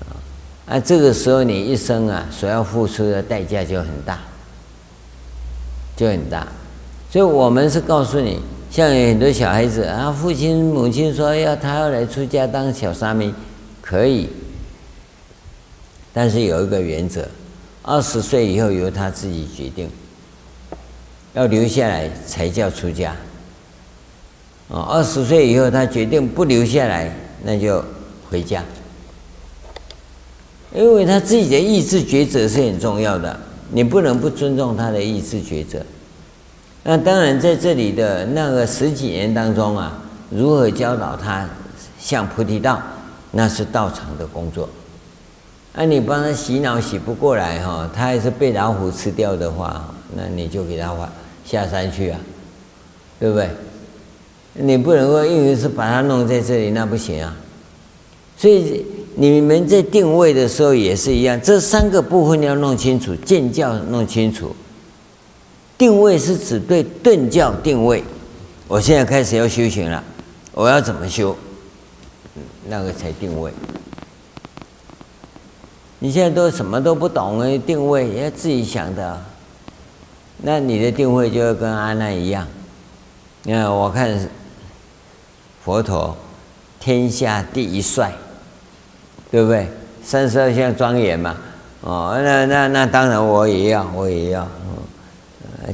[0.00, 0.18] 啊
[0.66, 4.18] 啊这个时候你一生啊所要付出的代价就很大，
[5.94, 6.48] 就很大，
[7.12, 8.40] 所以我们是告诉你。
[8.70, 13.34] 像有很多小孩子啊，父亲母亲说要他要来出家当小沙弥，
[13.82, 14.30] 可以，
[16.10, 17.28] 但是有一个原则，
[17.82, 19.90] 二十岁以后由他自己决定，
[21.34, 23.14] 要留下来才叫出家。
[24.68, 27.14] 哦，二十岁以后他决定不留下来，
[27.44, 27.84] 那就
[28.30, 28.64] 回家，
[30.74, 33.38] 因为他自己的意志抉择是很重要的，
[33.70, 35.84] 你不能不尊重他的意志抉择。
[36.84, 41.48] 那当然，在这里的那个十几年当中啊，如何教导他
[41.98, 42.82] 向菩提道，
[43.30, 44.68] 那是道场的工作。
[45.74, 50.92] 那你帮他洗脑洗不过来哈，他还是被老虎吃掉的话，那你就给他
[51.44, 52.18] 下山去啊，
[53.20, 53.48] 对不对？
[54.54, 57.34] 你不能够硬是把他弄在这里，那不行啊。
[58.36, 58.84] 所以
[59.14, 64.54] 你们在定位的时候也是一样，这三个部分要弄清楚，见教弄清楚。
[65.82, 68.04] 定位是指对顿教定位，
[68.68, 70.00] 我现在开始要修行了，
[70.52, 71.36] 我要怎么修？
[72.68, 73.50] 那个才定位。
[75.98, 79.20] 你现在都什么都不懂哎，定位要自己想的，
[80.36, 82.46] 那你的定位就要跟阿难一样。
[83.42, 84.16] 你看，我看
[85.64, 86.16] 佛陀
[86.78, 88.12] 天下第一帅，
[89.32, 89.66] 对不对？
[90.04, 91.36] 三十二相庄严嘛。
[91.80, 94.46] 哦，那那那当然我也要，我也要。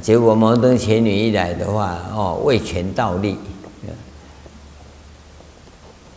[0.02, 3.36] 结果摩登伽女一来的话，哦，为权倒立。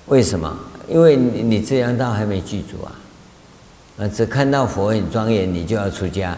[0.08, 0.58] 为什么？
[0.90, 2.92] 因为你你这样道还没具足啊，
[3.98, 6.38] 啊，只看到佛很庄严，你就要出家，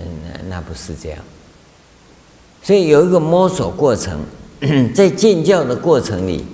[0.00, 1.18] 嗯，那那不是这样。
[2.60, 4.20] 所以有一个摸索过程，
[4.92, 6.44] 在见教的过程里，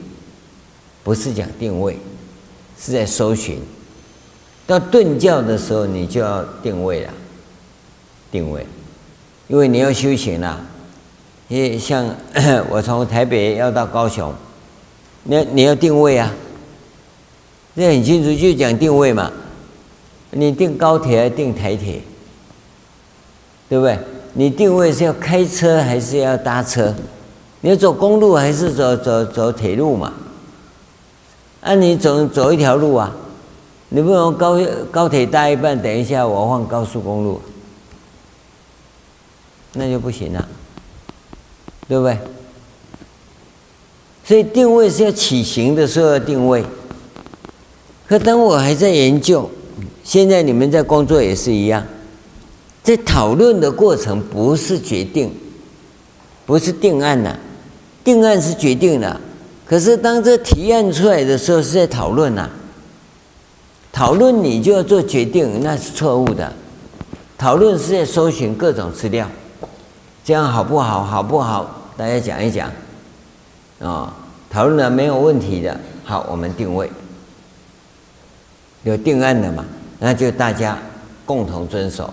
[1.03, 1.99] 不是讲定位，
[2.79, 3.59] 是在搜寻。
[4.67, 7.15] 到顿教的时候，你就要定位了，
[8.31, 8.67] 定位。
[9.49, 10.61] 因为你要修行了，
[11.49, 12.07] 因为像
[12.71, 14.33] 我从台北要到高雄，
[15.25, 16.33] 你要你要定位啊，
[17.77, 19.31] 这很清楚，就讲定位嘛。
[20.31, 22.01] 你定高铁还是定台铁？
[23.69, 23.99] 对不对？
[24.33, 26.93] 你定位是要开车还是要搭车？
[27.61, 30.13] 你要走公路还是走走走铁路嘛？
[31.61, 33.13] 啊，你走走一条路啊，
[33.91, 34.59] 你不能高
[34.91, 37.41] 高铁搭一半，等一下我换高速公路。
[39.75, 40.49] 那就不行了，
[41.89, 42.19] 对不对？
[44.25, 46.65] 所以定位是要起行的时候要定位。
[48.07, 49.51] 可当我还在研究，
[50.03, 51.85] 现在你们在工作也是一样，
[52.83, 55.31] 在讨论的过程不是决定，
[56.47, 57.37] 不是定案呐，
[58.03, 59.21] 定案是决定了。
[59.67, 62.49] 可是当这提案出来的时候是在讨论呐，
[63.93, 66.53] 讨论你就要做决定，那是错误的。
[67.37, 69.29] 讨论是在搜寻各种资料。
[70.25, 71.05] 这样好不好？
[71.05, 71.71] 好不好？
[71.97, 72.73] 大家讲一讲，啊、
[73.81, 74.13] 哦，
[74.51, 76.91] 讨论了没有问题的，好，我们定位，
[78.85, 79.65] 有定案的嘛，
[79.99, 80.79] 那就大家
[81.27, 82.13] 共同遵守。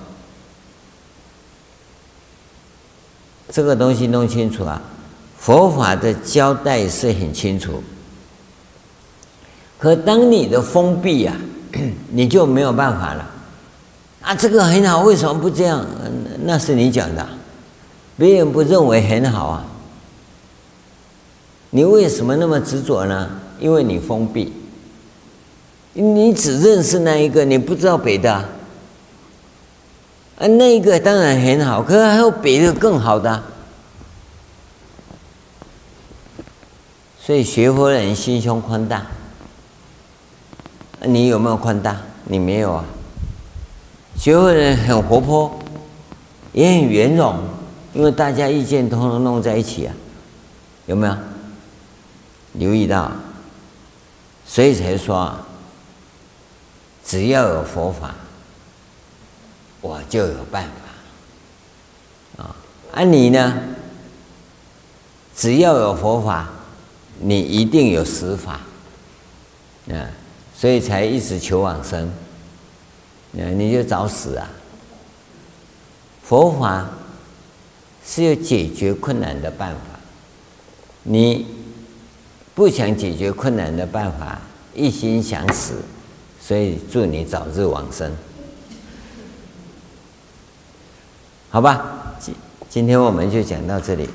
[3.50, 4.82] 这个东西弄清楚啊，
[5.38, 7.82] 佛法的交代是很清楚。
[9.80, 11.36] 可当你的封闭啊，
[12.12, 13.28] 你就没有办法了。
[14.22, 15.84] 啊，这个很好，为什么不这样？
[16.44, 17.28] 那是你讲的，
[18.22, 19.66] 别人不认为很好啊。
[21.72, 23.28] 你为什么那么执着呢？
[23.60, 24.54] 因为你封闭，
[25.94, 28.32] 你只认识那一个，你不知道别的。
[28.32, 28.46] 啊，
[30.38, 33.42] 那一个当然很好，可是还有别的更好的。
[37.20, 39.08] 所以学佛人心胸宽大，
[41.06, 41.98] 你有没有宽大？
[42.26, 42.86] 你没有啊。
[44.16, 45.60] 学佛人很活泼，
[46.54, 47.36] 也很圆融，
[47.94, 49.94] 因为大家意见通通弄在一起啊，
[50.86, 51.16] 有没有？
[52.54, 53.12] 留意到，
[54.46, 55.34] 所以才说，
[57.06, 58.14] 只要有佛法，
[59.82, 60.66] 我就有办
[62.38, 62.44] 法。
[62.44, 62.56] 啊，
[62.94, 63.58] 而你呢？
[65.36, 66.50] 只要有佛法，
[67.20, 68.60] 你一定有实法。
[69.90, 70.08] 啊，
[70.56, 72.08] 所以才一直求往生。
[73.34, 74.50] 啊，你就找死啊！
[76.22, 76.86] 佛法
[78.06, 80.00] 是有解决困难的办法，
[81.04, 81.46] 你。
[82.54, 84.40] 不想解决困难的办法，
[84.76, 85.76] 一心想死，
[86.40, 88.12] 所以祝你早日往生。
[91.50, 92.36] 好吧，今
[92.70, 94.10] 今天我们就讲到这里。